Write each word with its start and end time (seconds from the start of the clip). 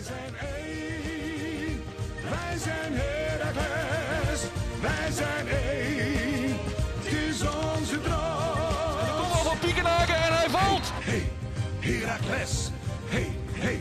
Wij 0.00 0.08
zijn 0.08 0.34
één, 0.56 1.82
wij 2.22 2.58
zijn 2.58 2.92
Heracles, 2.94 4.40
wij 4.80 5.10
zijn 5.12 5.48
één, 5.48 6.56
het 6.98 7.12
is 7.12 7.40
onze 7.40 8.00
droom. 8.00 9.20
Kom 9.20 9.30
al 9.32 9.44
van 9.44 9.58
Piekenhaken 9.58 10.14
en 10.14 10.36
hij 10.36 10.48
valt. 10.48 10.92
Hey, 10.94 11.32
Heracles, 11.80 12.70
hey, 13.08 13.36
hey, 13.52 13.80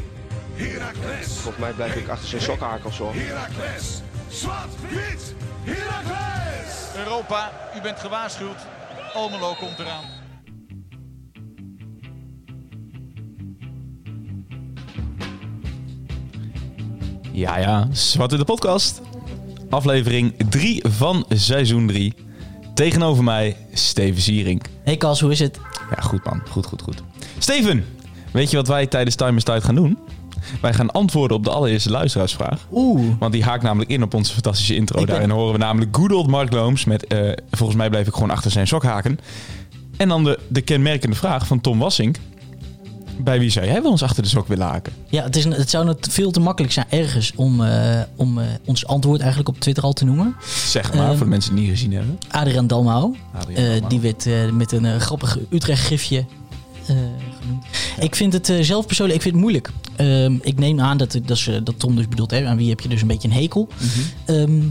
Heracles. 0.54 1.28
Volgens 1.28 1.58
mij 1.58 1.72
blijf 1.72 1.96
ik 1.96 2.08
achter 2.08 2.28
zijn 2.28 2.42
sokkenhakels 2.42 2.98
hoor. 2.98 3.14
Heracles, 3.14 4.02
zwart, 4.30 4.74
wit, 4.90 5.34
Heracles. 5.64 6.96
Europa, 6.96 7.52
u 7.76 7.82
bent 7.82 8.00
gewaarschuwd. 8.00 8.60
Almelo 9.14 9.54
komt 9.54 9.80
eraan. 9.80 10.19
Ja, 17.40 17.58
ja, 17.58 17.88
Zwart 17.92 18.32
in 18.32 18.38
de 18.38 18.46
podcast. 18.46 19.02
Aflevering 19.70 20.34
3 20.50 20.84
van 20.88 21.26
seizoen 21.30 21.88
3. 21.88 22.14
Tegenover 22.74 23.24
mij, 23.24 23.56
Steven 23.74 24.22
Ziering. 24.22 24.62
Hey 24.84 24.98
Kas, 24.98 25.20
hoe 25.20 25.32
is 25.32 25.40
het? 25.40 25.60
Ja, 25.96 26.02
goed 26.02 26.24
man. 26.26 26.42
Goed, 26.50 26.66
goed, 26.66 26.82
goed. 26.82 27.04
Steven, 27.38 27.86
weet 28.32 28.50
je 28.50 28.56
wat 28.58 28.68
wij 28.68 28.88
tijdens 28.88 29.16
Time 29.16 29.38
is 29.38 29.44
Tijd 29.44 29.64
gaan 29.64 29.76
doen? 29.76 29.98
Wij 30.62 30.74
gaan 30.74 30.92
antwoorden 30.92 31.38
op 31.38 31.44
de 31.44 31.50
allereerste 31.50 31.90
luisteraarsvraag. 31.92 32.68
Oeh. 32.72 33.06
Want 33.20 33.32
die 33.34 33.44
haakt 33.44 33.64
namelijk 33.64 33.90
in 33.92 34.04
op 34.04 34.14
onze 34.14 34.34
fantastische 34.34 34.76
intro. 34.76 34.98
Ben- 34.98 35.08
Daarin 35.08 35.30
horen 35.30 35.52
we 35.54 35.58
namelijk 35.60 35.96
good 35.96 36.12
old 36.12 36.28
Mark 36.28 36.52
Looms 36.54 36.86
met... 36.86 37.08
eh, 37.08 37.32
volgens 37.52 37.78
mij 37.78 37.90
blijf 37.90 38.08
ik 38.08 38.14
gewoon 38.14 38.30
achter 38.30 38.52
zijn 38.52 38.68
sok 38.68 38.84
haken. 38.84 39.20
En 39.98 40.08
dan 40.08 40.24
de, 40.24 40.40
de 40.48 40.62
kenmerkende 40.62 41.16
vraag 41.16 41.48
van 41.48 41.62
Tom 41.62 41.80
Wassink. 41.80 42.18
Bij 43.24 43.40
wie 43.40 43.50
zou 43.50 43.66
jij 43.66 43.82
wel 43.82 43.92
eens 43.92 44.04
achter 44.04 44.24
de 44.24 44.30
sok 44.30 44.48
willen 44.48 44.68
haken? 44.68 44.94
Ja, 45.10 45.24
het, 45.24 45.36
is, 45.36 45.44
het 45.44 45.70
zou 45.70 45.96
veel 46.00 46.32
te 46.32 46.40
makkelijk 46.40 46.74
zijn 46.74 46.86
ergens 46.90 47.32
om, 47.36 47.64
eh, 47.64 48.02
om 48.16 48.40
eh, 48.40 48.46
ons 48.66 48.86
antwoord 48.86 49.20
eigenlijk 49.20 49.50
op 49.50 49.60
Twitter 49.60 49.84
al 49.84 49.94
te 49.94 50.06
noemen. 50.06 50.36
Zeg 50.66 50.94
maar, 50.94 51.08
Ehm, 51.08 51.16
voor 51.16 51.26
de 51.26 51.32
mensen 51.32 51.56
die 51.56 51.62
het 51.62 51.70
niet 51.72 51.80
gezien 51.80 51.98
hebben. 51.98 52.20
Adriaan 52.28 52.68
Dalmau. 52.68 53.16
Eh, 53.56 53.64
die 53.88 54.00
werd 54.00 54.28
met 54.54 54.72
een 54.72 55.00
grappig 55.02 55.38
Utrecht 55.50 55.86
gifje 55.86 56.26
genoemd. 56.86 57.66
Ik 58.00 58.16
vind 58.16 58.34
het 58.34 58.54
zelf 58.62 58.86
persoonlijk 58.86 59.18
ik 59.18 59.24
vind 59.24 59.34
het 59.34 59.44
moeilijk. 59.44 59.72
Ehm, 59.96 60.36
ik 60.42 60.60
neem 60.60 60.80
aan 60.80 60.98
dat, 60.98 61.20
dat, 61.26 61.38
ze, 61.38 61.64
dat 61.64 61.80
Tom 61.80 61.96
dus 61.96 62.08
bedoelt, 62.08 62.32
hè, 62.32 62.46
aan 62.46 62.58
wie 62.58 62.70
heb 62.70 62.80
je 62.80 62.90
dus 62.90 63.02
een 63.02 63.08
beetje 63.08 63.28
een 63.28 63.34
hekel. 63.34 63.68
Mhm. 63.78 64.00
Ehm, 64.26 64.62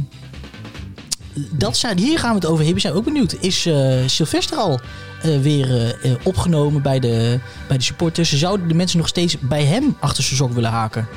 dat 1.59 1.77
zijn, 1.77 1.99
hier 1.99 2.19
gaan 2.19 2.31
we 2.31 2.37
het 2.37 2.47
over 2.47 2.65
hebben. 2.65 2.81
Zijn 2.81 2.95
ook 2.95 3.05
benieuwd. 3.05 3.37
Is 3.41 3.69
Sylvester 4.07 4.57
al 4.57 4.81
weer 5.23 5.71
eh, 5.71 6.13
eh, 6.13 6.19
opgenomen 6.23 6.83
bij 6.83 7.01
de, 7.01 7.41
bij 7.69 7.77
de 7.77 7.85
supporters? 7.85 8.33
Zouden 8.33 8.69
de 8.69 8.75
mensen 8.75 8.99
nog 8.99 9.09
steeds 9.09 9.39
bij 9.39 9.65
hem 9.65 9.97
achter 10.01 10.25
zijn 10.25 10.37
sok 10.37 10.53
willen 10.53 10.71
haken? 10.71 11.09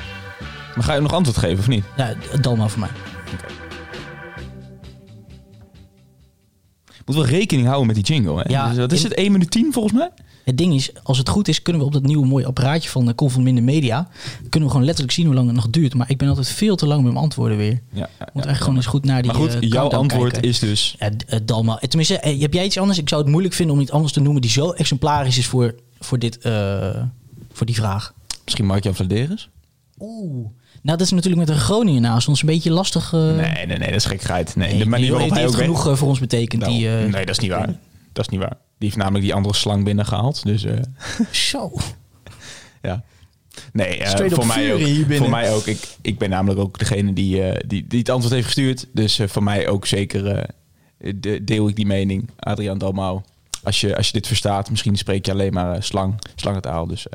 Maar 0.74 0.84
ga 0.84 0.94
je 0.94 1.00
nog 1.00 1.12
antwoord 1.12 1.38
geven 1.38 1.58
of 1.58 1.68
niet? 1.68 1.84
Ja, 1.96 2.14
Dalmau 2.40 2.70
voor 2.70 2.80
mij. 2.80 2.90
Moet 7.06 7.16
wel 7.16 7.26
rekening 7.26 7.66
houden 7.66 7.86
met 7.86 7.96
die 7.96 8.04
jingle. 8.04 8.42
Hè? 8.42 8.50
Ja, 8.50 8.68
dus, 8.68 8.78
wat 8.78 8.92
is 8.92 9.02
het? 9.02 9.14
1 9.14 9.32
minuut 9.32 9.50
10 9.50 9.72
volgens 9.72 9.94
mij? 9.94 10.10
Het 10.44 10.58
ding 10.58 10.74
is, 10.74 10.90
als 11.02 11.18
het 11.18 11.28
goed 11.28 11.48
is, 11.48 11.62
kunnen 11.62 11.82
we 11.82 11.88
op 11.88 11.92
dat 11.92 12.02
nieuwe 12.02 12.26
mooie 12.26 12.46
apparaatje 12.46 12.88
van 12.90 13.06
de 13.06 13.14
Col 13.14 13.28
van 13.28 13.42
Minder 13.42 13.64
Media, 13.64 14.08
kunnen 14.40 14.62
we 14.62 14.68
gewoon 14.68 14.84
letterlijk 14.84 15.14
zien 15.14 15.26
hoe 15.26 15.34
lang 15.34 15.46
het 15.46 15.56
nog 15.56 15.70
duurt. 15.70 15.94
Maar 15.94 16.10
ik 16.10 16.18
ben 16.18 16.28
altijd 16.28 16.48
veel 16.48 16.76
te 16.76 16.86
lang 16.86 17.02
met 17.02 17.12
mijn 17.12 17.24
antwoorden 17.24 17.56
weer. 17.56 17.80
Ja, 17.92 18.08
moet 18.18 18.18
eigenlijk 18.24 18.58
gewoon 18.58 18.76
eens 18.76 18.86
goed 18.86 19.04
naar 19.04 19.22
die 19.22 19.32
Maar 19.32 19.40
goed, 19.40 19.54
eh, 19.54 19.60
jouw 19.60 19.88
antwoord 19.90 20.32
kijken. 20.32 20.48
is 20.50 20.58
dus... 20.58 20.94
Ja, 20.98 21.10
eh, 21.26 21.38
Dalma. 21.44 21.78
Eh, 21.80 21.88
Tenminste, 21.88 22.18
eh, 22.18 22.40
heb 22.40 22.52
jij 22.52 22.64
iets 22.64 22.78
anders? 22.78 22.98
Ik 22.98 23.08
zou 23.08 23.20
het 23.22 23.30
moeilijk 23.30 23.54
vinden 23.54 23.74
om 23.76 23.80
iets 23.82 23.90
anders 23.90 24.12
te 24.12 24.20
noemen 24.20 24.42
die 24.42 24.50
zo 24.50 24.70
exemplarisch 24.70 25.38
is 25.38 25.46
voor, 25.46 25.74
voor, 26.00 26.18
dit, 26.18 26.38
eh, 26.38 27.02
voor 27.52 27.66
die 27.66 27.74
vraag. 27.74 28.14
Misschien 28.44 28.66
Mark-Jan 28.66 28.94
Vladeris? 28.94 29.48
Oeh. 29.98 30.46
Nou, 30.82 30.98
dat 30.98 31.06
is 31.06 31.12
natuurlijk 31.12 31.46
met 31.46 31.56
een 31.56 31.62
Groningen 31.62 32.02
naast 32.02 32.28
ons 32.28 32.40
een 32.40 32.46
beetje 32.46 32.70
lastig. 32.70 33.12
eh, 33.12 33.20
Nee, 33.20 33.36
nee, 33.36 33.66
nee, 33.66 33.78
dat 33.78 33.94
is 33.94 34.04
gekheid. 34.04 34.56
Nee, 34.56 34.68
nee, 34.70 34.78
de 34.78 34.86
manier 34.86 35.04
die 35.06 35.14
waarop 35.14 35.30
hij 35.30 35.46
ook... 35.46 35.54
genoeg 35.54 35.88
eh, 35.88 35.96
voor 35.96 36.08
ons 36.08 36.18
betekend. 36.18 36.62
Nou, 36.62 36.72
die, 36.74 36.88
eh, 36.88 36.94
nee, 36.94 37.10
dat 37.10 37.28
is 37.28 37.38
niet 37.38 37.50
waar. 37.50 37.66
Dat 38.12 38.24
is 38.24 38.28
niet 38.28 38.40
waar. 38.40 38.56
Die 38.78 38.88
heeft 38.88 38.96
namelijk 38.96 39.24
die 39.24 39.34
andere 39.34 39.54
slang 39.54 39.84
binnengehaald. 39.84 40.42
Dus 40.44 40.64
eh, 40.64 40.74
Zo. 41.50 41.72
ja. 42.82 43.02
Nee, 43.72 44.02
voor, 44.06 44.46
mij 44.46 44.72
ook, 44.74 45.16
voor 45.16 45.30
mij 45.30 45.52
ook. 45.52 45.66
Ik, 45.66 45.96
ik 46.00 46.18
ben 46.18 46.30
namelijk 46.30 46.60
ook 46.60 46.78
degene 46.78 47.12
die, 47.12 47.42
die, 47.66 47.86
die 47.86 47.98
het 47.98 48.08
antwoord 48.08 48.34
heeft 48.34 48.46
gestuurd. 48.46 48.86
Dus 48.92 49.20
voor 49.26 49.42
mij 49.42 49.68
ook 49.68 49.86
zeker 49.86 50.46
de, 50.98 51.44
deel 51.44 51.68
ik 51.68 51.76
die 51.76 51.86
mening. 51.86 52.30
Adriaan 52.38 52.78
Dalmau. 52.78 53.20
Als 53.62 53.80
je, 53.80 53.96
als 53.96 54.06
je 54.06 54.12
dit 54.12 54.26
verstaat, 54.26 54.70
misschien 54.70 54.96
spreek 54.96 55.26
je 55.26 55.32
alleen 55.32 55.52
maar 55.52 55.82
slang, 55.82 56.14
slangentaal. 56.34 56.86
Dus 56.86 57.06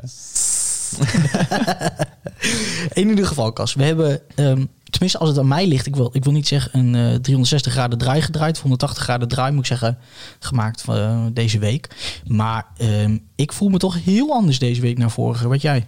In 2.92 3.08
ieder 3.08 3.26
geval, 3.26 3.52
Cas. 3.52 3.74
We 3.74 3.84
hebben, 3.84 4.20
ehm, 4.34 4.64
tenminste 4.90 5.18
als 5.18 5.28
het 5.28 5.38
aan 5.38 5.48
mij 5.48 5.66
ligt, 5.66 5.86
ik 5.86 5.96
wil, 5.96 6.10
ik 6.12 6.24
wil 6.24 6.32
niet 6.32 6.48
zeggen 6.48 6.78
een 6.78 6.94
eh, 6.94 7.20
360 7.20 7.72
graden 7.72 7.98
draai 7.98 8.22
gedraaid. 8.22 8.58
180 8.58 9.02
graden 9.02 9.28
draai 9.28 9.50
moet 9.52 9.60
ik 9.60 9.66
zeggen, 9.66 9.98
gemaakt 10.38 10.82
van 10.82 10.96
eh, 10.96 11.26
deze 11.32 11.58
week. 11.58 11.88
Maar 12.26 12.66
ehm, 12.76 13.18
ik 13.34 13.52
voel 13.52 13.68
me 13.68 13.78
toch 13.78 14.04
heel 14.04 14.32
anders 14.32 14.58
deze 14.58 14.80
week 14.80 14.98
naar 14.98 15.10
vorige. 15.10 15.48
Wat 15.48 15.62
jij? 15.62 15.86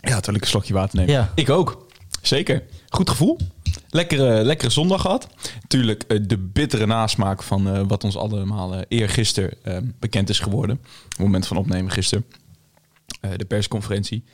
ja, 0.00 0.14
terwijl 0.14 0.36
ik 0.36 0.42
een 0.42 0.48
slokje 0.48 0.74
water 0.74 0.98
neem. 0.98 1.08
Ja. 1.08 1.32
Ik 1.34 1.50
ook. 1.50 1.86
Zeker. 2.22 2.62
Goed 2.88 3.10
gevoel. 3.10 3.38
Lekkere, 3.90 4.44
lekkere 4.44 4.70
zondag 4.70 5.00
gehad. 5.00 5.28
Tuurlijk 5.68 6.02
eh, 6.02 6.18
de 6.22 6.38
bittere 6.38 6.86
nasmaak 6.86 7.42
van 7.42 7.88
wat 7.88 8.04
ons 8.04 8.16
allemaal 8.16 8.74
eh 8.74 8.80
eergisteren 8.88 9.52
eh, 9.62 9.76
bekend 9.98 10.28
is 10.28 10.38
geworden. 10.38 10.76
Op 10.76 11.08
het 11.08 11.18
moment 11.18 11.46
van 11.46 11.56
opnemen 11.56 11.90
gisteren. 11.90 12.24
Eh, 13.20 13.30
de 13.36 13.44
persconferentie. 13.44 14.24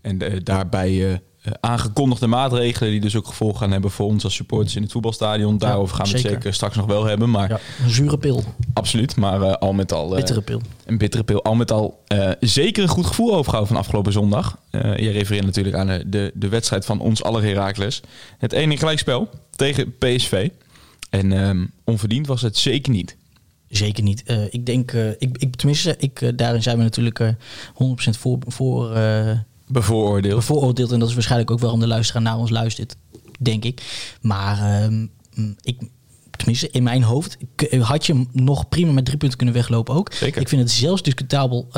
En 0.00 0.20
eh, 0.20 0.40
daarbij 0.42 1.10
eh, 1.10 1.52
aangekondigde 1.60 2.26
maatregelen 2.26 2.90
die 2.90 3.00
dus 3.00 3.16
ook 3.16 3.26
gevolgen 3.26 3.58
gaan 3.58 3.70
hebben 3.70 3.90
voor 3.90 4.06
ons 4.06 4.24
als 4.24 4.34
supporters 4.34 4.76
in 4.76 4.82
het 4.82 4.92
voetbalstadion. 4.92 5.58
Daarover 5.58 5.96
gaan 5.96 6.04
we 6.06 6.10
het 6.10 6.20
zeker. 6.20 6.36
zeker 6.36 6.54
straks 6.54 6.76
nog 6.76 6.86
wel 6.86 7.04
hebben. 7.04 7.30
Maar 7.30 7.48
Ja, 7.48 7.58
een 7.84 7.90
zure 7.90 8.18
pil. 8.18 8.44
absoluut. 8.72 9.16
Maar 9.16 9.58
al 9.58 9.72
met 9.72 9.92
al... 9.92 10.08
Bittere 10.08 10.40
pil. 10.40 10.60
een 10.84 10.98
bittere 10.98 11.24
pil. 11.24 11.42
Al 11.42 11.54
met 11.54 11.70
al 11.70 12.04
zeker 12.40 12.82
een 12.82 12.88
goed 12.88 13.06
gevoel 13.06 13.30
overgehouden 13.30 13.72
van 13.72 13.82
afgelopen 13.82 14.12
zondag. 14.12 14.58
Je 14.70 15.10
refereert 15.10 15.44
natuurlijk 15.44 15.76
aan 15.76 16.02
de, 16.06 16.32
de, 16.34 16.48
wedstrijd 16.48 16.84
van 16.84 17.00
ons 17.00 17.22
aller 17.22 17.42
Heracles. 17.42 18.00
Het 18.38 18.52
ene 18.52 18.76
gelijkspel 18.76 19.28
tegen 19.56 19.98
PSV. 19.98 20.48
En 21.10 21.32
ehm, 21.32 21.64
onverdiend 21.84 22.26
was 22.26 22.42
het 22.42 22.56
zeker 22.56 22.92
niet. 22.92 23.16
Zeker 23.76 24.02
niet. 24.02 24.22
Eh, 24.22 24.44
ik 24.50 24.66
denk, 24.66 24.92
eh, 24.92 25.08
ik, 25.08 25.38
ik, 25.38 25.56
tenminste, 25.56 25.94
ik, 25.98 26.20
eh, 26.20 26.28
daarin 26.36 26.62
zijn 26.62 26.76
we 26.76 26.82
natuurlijk 26.82 27.20
eh 27.20 27.28
100% 27.74 28.18
voor, 28.18 28.38
voor, 28.46 28.88
Bevooroordeeld. 29.66 30.36
bevooroordeeld. 30.36 30.92
En 30.92 30.98
dat 30.98 31.08
is 31.08 31.14
waarschijnlijk 31.14 31.50
ook 31.50 31.58
waarom 31.58 31.80
de 31.80 31.86
luisteraar 31.86 32.22
naar 32.22 32.36
ons 32.36 32.50
luistert, 32.50 32.96
denk 33.40 33.64
ik. 33.64 33.82
Maar 34.20 34.58
ehm, 34.58 35.06
mm, 35.34 35.56
ik, 35.60 35.80
tenminste, 36.30 36.68
in 36.70 36.82
mijn 36.82 37.02
hoofd 37.02 37.36
had 37.80 38.06
je 38.06 38.26
nog 38.32 38.68
prima 38.68 38.92
met 38.92 39.04
drie 39.04 39.18
punten 39.18 39.38
kunnen 39.38 39.54
weglopen 39.54 39.94
ook. 39.94 40.12
Zeker. 40.12 40.40
Ik 40.40 40.48
vind 40.48 40.62
het 40.62 40.70
zelfs 40.70 41.02
discutabel 41.02 41.68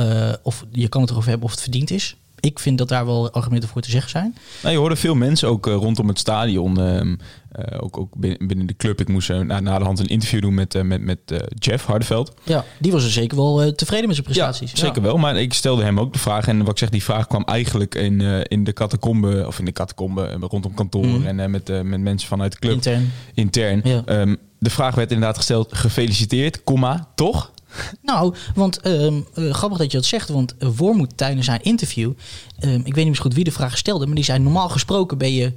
of 0.43 0.65
je 0.73 0.89
kan 0.89 1.01
het 1.01 1.11
erover 1.11 1.29
hebben 1.29 1.47
of 1.47 1.53
het 1.53 1.63
verdiend 1.63 1.91
is. 1.91 2.17
Ik 2.41 2.59
vind 2.59 2.79
dat 2.79 2.89
daar 2.89 3.07
wel 3.07 3.33
argumenten 3.33 3.69
voor 3.69 3.81
te 3.81 3.91
zeggen 3.91 4.11
zijn. 4.11 4.37
Nou, 4.63 4.75
je 4.75 4.81
hoorde 4.81 4.97
veel 4.97 5.15
mensen 5.15 5.49
ook 5.49 5.67
eh, 5.67 5.75
rondom 5.75 6.09
het 6.09 6.19
stadion. 6.19 6.81
ehm, 6.81 7.15
eh, 7.53 7.79
ook, 7.83 7.99
ook 7.99 8.15
binnen, 8.17 8.47
binnen 8.47 8.67
de 8.67 8.77
club. 8.77 9.01
Ik 9.01 9.09
moest 9.09 9.29
na, 9.29 9.61
na 9.61 9.79
de 9.79 9.85
hand 9.85 9.99
een 9.99 10.07
interview 10.07 10.41
doen 10.41 10.55
met, 10.55 10.75
eh, 10.75 10.83
met, 10.83 11.01
met 11.01 11.19
Jeff 11.59 11.85
Hardeveld. 11.85 12.35
Ja, 12.43 12.65
die 12.79 12.93
was 12.93 13.05
er 13.05 13.11
zeker 13.11 13.37
wel 13.37 13.75
tevreden 13.75 14.07
met 14.07 14.15
zijn 14.15 14.27
prestaties. 14.27 14.71
Ja, 14.71 14.77
zeker 14.77 15.03
wel. 15.03 15.17
Maar 15.17 15.37
ik 15.37 15.53
stelde 15.53 15.83
hem 15.83 16.01
ook 16.01 16.13
de 16.13 16.19
vraag. 16.19 16.49
En 16.49 16.59
wat 16.59 16.69
ik 16.69 16.79
zeg, 16.79 16.89
die 16.89 17.03
vraag 17.03 17.27
kwam 17.27 17.45
eigenlijk 17.45 17.95
in, 17.95 18.21
in 18.49 18.65
de 18.65 18.73
catacombe. 18.73 19.45
Of 19.47 19.59
in 19.59 19.65
de 19.65 19.73
catacombe 19.73 20.37
rondom 20.41 20.75
kantoor. 20.75 21.07
Mhm. 21.07 21.39
En 21.39 21.51
met, 21.51 21.69
met 21.85 22.01
mensen 22.01 22.29
vanuit 22.29 22.53
de 22.53 22.59
club. 22.59 22.73
Intern. 22.73 23.13
intern. 23.35 23.81
Ja. 23.85 24.03
Ehm, 24.05 24.35
de 24.59 24.71
vraag 24.71 24.95
werd 24.95 25.11
inderdaad 25.11 25.37
gesteld, 25.37 25.75
gefeliciteerd, 25.75 26.65
komma, 26.65 27.09
toch? 27.15 27.53
Nou, 28.03 28.35
want 28.55 28.81
ehm, 28.81 29.21
eh, 29.35 29.55
grappig 29.55 29.79
dat 29.79 29.91
je 29.91 29.97
dat 29.97 30.07
zegt, 30.07 30.29
want 30.29 30.55
uh, 30.59 30.69
Wormoed 30.77 31.17
tijdens 31.17 31.47
zijn 31.47 31.63
interview, 31.63 32.13
ehm, 32.59 32.81
ik 32.85 32.95
weet 32.95 33.05
niet 33.05 33.17
zo 33.17 33.23
goed 33.23 33.35
wie 33.35 33.45
de 33.45 33.53
vraag 33.53 33.79
stelde, 33.79 34.07
maar 34.07 34.15
die 34.15 34.25
zei 34.25 34.39
normaal 34.39 34.69
gesproken 34.69 35.19
ben 35.19 35.35
je, 35.35 35.53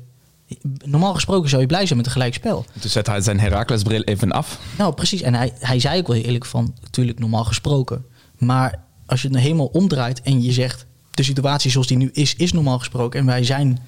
normaal 0.85 1.13
gesproken 1.13 1.49
zou 1.49 1.61
je 1.61 1.67
blij 1.67 1.85
zijn 1.85 1.97
met 1.97 2.05
een 2.05 2.11
gelijkspel. 2.11 2.65
Toen 2.79 2.89
zette 2.89 3.11
hij 3.11 3.21
zijn 3.21 3.39
Herakles-bril 3.39 4.01
even 4.01 4.31
af. 4.31 4.59
Nou, 4.77 4.93
precies. 4.93 5.21
En 5.21 5.33
hij, 5.33 5.53
hij 5.59 5.79
zei 5.79 5.99
ook 5.99 6.07
wel 6.07 6.17
eerlijk 6.17 6.45
van, 6.45 6.73
natuurlijk 6.81 7.19
normaal 7.19 7.43
gesproken, 7.43 8.05
maar 8.37 8.83
als 9.05 9.19
je 9.21 9.27
het 9.27 9.35
nou 9.35 9.47
helemaal 9.47 9.69
omdraait 9.73 10.21
en 10.21 10.43
je 10.43 10.51
zegt 10.51 10.85
de 11.11 11.23
situatie 11.23 11.71
zoals 11.71 11.87
die 11.87 11.97
nu 11.97 12.09
is, 12.13 12.35
is 12.35 12.51
normaal 12.51 12.79
gesproken 12.79 13.19
en 13.19 13.25
wij 13.25 13.43
zijn, 13.43 13.79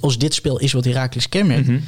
als 0.00 0.18
dit 0.18 0.34
spel 0.34 0.58
is 0.58 0.72
wat 0.72 0.84
Herakles 0.84 1.28
kenmerkt, 1.28 1.66
Mhm. 1.68 1.78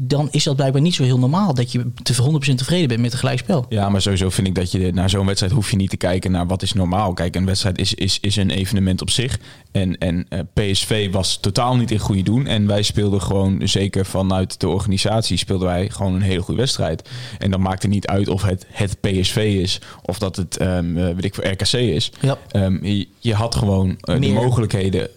Dan 0.00 0.28
is 0.30 0.44
dat 0.44 0.56
blijkbaar 0.56 0.82
niet 0.82 0.94
zo 0.94 1.02
heel 1.02 1.18
normaal 1.18 1.54
dat 1.54 1.72
je 1.72 1.92
te 2.02 2.40
100% 2.50 2.54
tevreden 2.54 2.88
bent 2.88 3.00
met 3.00 3.12
een 3.12 3.18
gelijkspel. 3.18 3.66
Ja, 3.68 3.88
maar 3.88 4.02
sowieso 4.02 4.30
vind 4.30 4.46
ik 4.46 4.54
dat 4.54 4.70
je 4.70 4.92
naar 4.92 5.10
zo'n 5.10 5.26
wedstrijd 5.26 5.52
hoef 5.52 5.70
je 5.70 5.76
niet 5.76 5.90
te 5.90 5.96
kijken 5.96 6.30
naar 6.30 6.46
wat 6.46 6.62
is 6.62 6.72
normaal. 6.72 7.12
Kijk, 7.12 7.36
een 7.36 7.46
wedstrijd 7.46 7.78
is, 7.78 7.94
is, 7.94 8.18
is 8.20 8.36
een 8.36 8.50
evenement 8.50 9.00
op 9.00 9.10
zich. 9.10 9.38
En, 9.72 9.98
en 9.98 10.26
eh, 10.28 10.40
PSV 10.54 11.10
was 11.10 11.38
totaal 11.40 11.76
niet 11.76 11.90
in 11.90 11.98
goede 11.98 12.22
doen. 12.22 12.46
En 12.46 12.66
wij 12.66 12.82
speelden 12.82 13.22
gewoon, 13.22 13.60
zeker 13.68 14.06
vanuit 14.06 14.60
de 14.60 14.68
organisatie, 14.68 15.36
speelden 15.36 15.68
wij 15.68 15.90
gewoon 15.90 16.14
een 16.14 16.22
hele 16.22 16.42
goede 16.42 16.60
wedstrijd. 16.60 17.08
En 17.38 17.50
dan 17.50 17.60
maakt 17.60 17.82
het 17.82 17.90
niet 17.90 18.06
uit 18.06 18.28
of 18.28 18.42
het 18.42 18.66
het 18.70 19.00
PSV 19.00 19.36
is 19.60 19.80
of 20.02 20.18
dat 20.18 20.36
het, 20.36 20.56
eh, 20.56 20.78
weet 20.94 21.24
ik 21.24 21.34
voor 21.34 21.46
RKC 21.46 21.72
is. 21.72 22.12
Ja. 22.20 22.38
Ehm, 22.48 22.84
je, 22.84 23.08
je 23.18 23.34
had 23.34 23.54
gewoon 23.54 23.96
eh, 24.00 24.20
de 24.20 24.28
mogelijkheden 24.28 25.08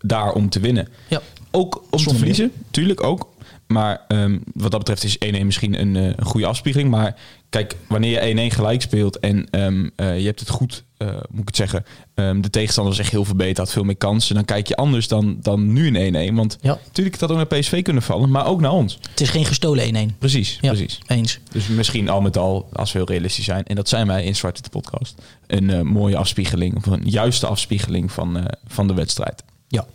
daar 0.00 0.32
om 0.32 0.48
te 0.48 0.60
winnen. 0.60 0.88
Ja. 1.08 1.20
Ook 1.50 1.82
om 1.90 1.98
te 1.98 2.14
verliezen, 2.14 2.52
tuurlijk 2.70 3.02
ook. 3.02 3.28
Maar 3.70 4.00
ehm, 4.08 4.38
wat 4.54 4.70
dat 4.70 4.78
betreft 4.80 5.04
is 5.04 5.16
1-1 5.18 5.44
misschien 5.46 5.80
een, 5.80 5.96
eh, 5.96 6.04
een 6.04 6.24
goede 6.24 6.46
afspiegeling. 6.46 6.90
Maar 6.90 7.16
kijk, 7.48 7.76
wanneer 7.88 8.10
je 8.10 8.50
1-1 8.50 8.50
gelijk 8.54 8.82
speelt 8.82 9.18
en 9.18 9.46
ehm, 9.50 9.88
eh, 9.96 10.18
je 10.18 10.26
hebt 10.26 10.40
het 10.40 10.48
goed, 10.48 10.84
eh, 10.96 11.08
moet 11.30 11.40
ik 11.40 11.46
het 11.46 11.56
zeggen. 11.56 11.84
ehm, 12.14 12.40
de 12.40 12.50
tegenstander 12.50 13.00
echt 13.00 13.10
heel 13.10 13.24
verbeterd, 13.24 13.56
had 13.56 13.72
veel 13.72 13.84
meer 13.84 13.96
kansen. 13.96 14.34
Dan 14.34 14.44
kijk 14.44 14.66
je 14.68 14.76
anders 14.76 15.08
dan, 15.08 15.36
dan 15.42 15.72
nu 15.72 15.86
een 15.86 15.96
1-1. 16.30 16.34
Want 16.34 16.58
Ja. 16.60 16.78
natuurlijk 16.86 17.20
had 17.20 17.30
ook 17.30 17.36
naar 17.36 17.46
PSV 17.46 17.82
kunnen 17.82 18.02
vallen, 18.02 18.30
maar 18.30 18.46
ook 18.46 18.60
naar 18.60 18.72
ons. 18.72 18.98
Het 19.10 19.20
is 19.20 19.30
geen 19.30 19.44
gestolen 19.44 19.84
1-1. 19.84 20.14
Precies, 20.18 20.58
Ja, 20.60 20.68
precies. 20.72 20.98
eens. 21.06 21.38
Dus 21.52 21.66
misschien 21.68 22.08
al 22.08 22.20
met 22.20 22.36
al, 22.36 22.68
als 22.72 22.92
we 22.92 22.98
heel 22.98 23.08
realistisch 23.08 23.44
zijn, 23.44 23.64
en 23.64 23.74
dat 23.76 23.88
zijn 23.88 24.06
wij 24.06 24.24
in 24.24 24.36
Zwarte 24.36 24.62
de 24.62 24.68
podcast, 24.68 25.14
een 25.46 25.86
mooie 25.86 26.16
afspiegeling, 26.16 26.76
of 26.76 26.86
een 26.86 27.02
juiste 27.04 27.46
afspiegeling 27.46 28.12
van, 28.12 28.46
van 28.66 28.86
de 28.86 28.94
wedstrijd. 28.94 29.42
Ja. 29.68 29.86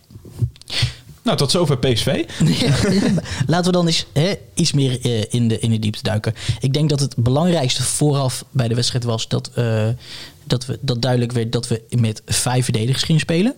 Nou, 1.26 1.38
tot 1.38 1.50
zover 1.50 1.78
PSV. 1.78 2.24
Laten 3.46 3.66
we 3.66 3.72
dan 3.72 3.86
eens 3.86 4.06
hè, 4.12 4.34
iets 4.54 4.72
meer 4.72 5.00
eh, 5.00 5.24
in, 5.28 5.48
de, 5.48 5.58
in 5.58 5.70
de 5.70 5.78
diepte 5.78 6.02
duiken. 6.02 6.34
Ik 6.60 6.72
denk 6.72 6.88
dat 6.88 7.00
het 7.00 7.16
belangrijkste 7.16 7.82
vooraf 7.82 8.44
bij 8.50 8.68
de 8.68 8.74
wedstrijd 8.74 9.04
was 9.04 9.28
dat, 9.28 9.50
eh, 9.54 9.88
dat, 10.44 10.66
we, 10.66 10.78
dat 10.80 11.02
duidelijk 11.02 11.32
werd 11.32 11.52
dat 11.52 11.68
we 11.68 11.82
met 11.90 12.22
vijf 12.26 12.64
verdedigers 12.64 13.02
gingen 13.02 13.20
spelen. 13.20 13.54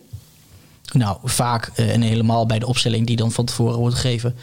Nou, 0.93 1.19
vaak 1.25 1.71
eh, 1.75 1.95
en 1.95 2.01
helemaal 2.01 2.47
bij 2.47 2.59
de 2.59 2.67
opstelling 2.67 3.07
die 3.07 3.17
dan 3.17 3.33
van 3.33 3.45
tevoren 3.45 3.79
wordt 3.79 3.95
gegeven. 3.95 4.37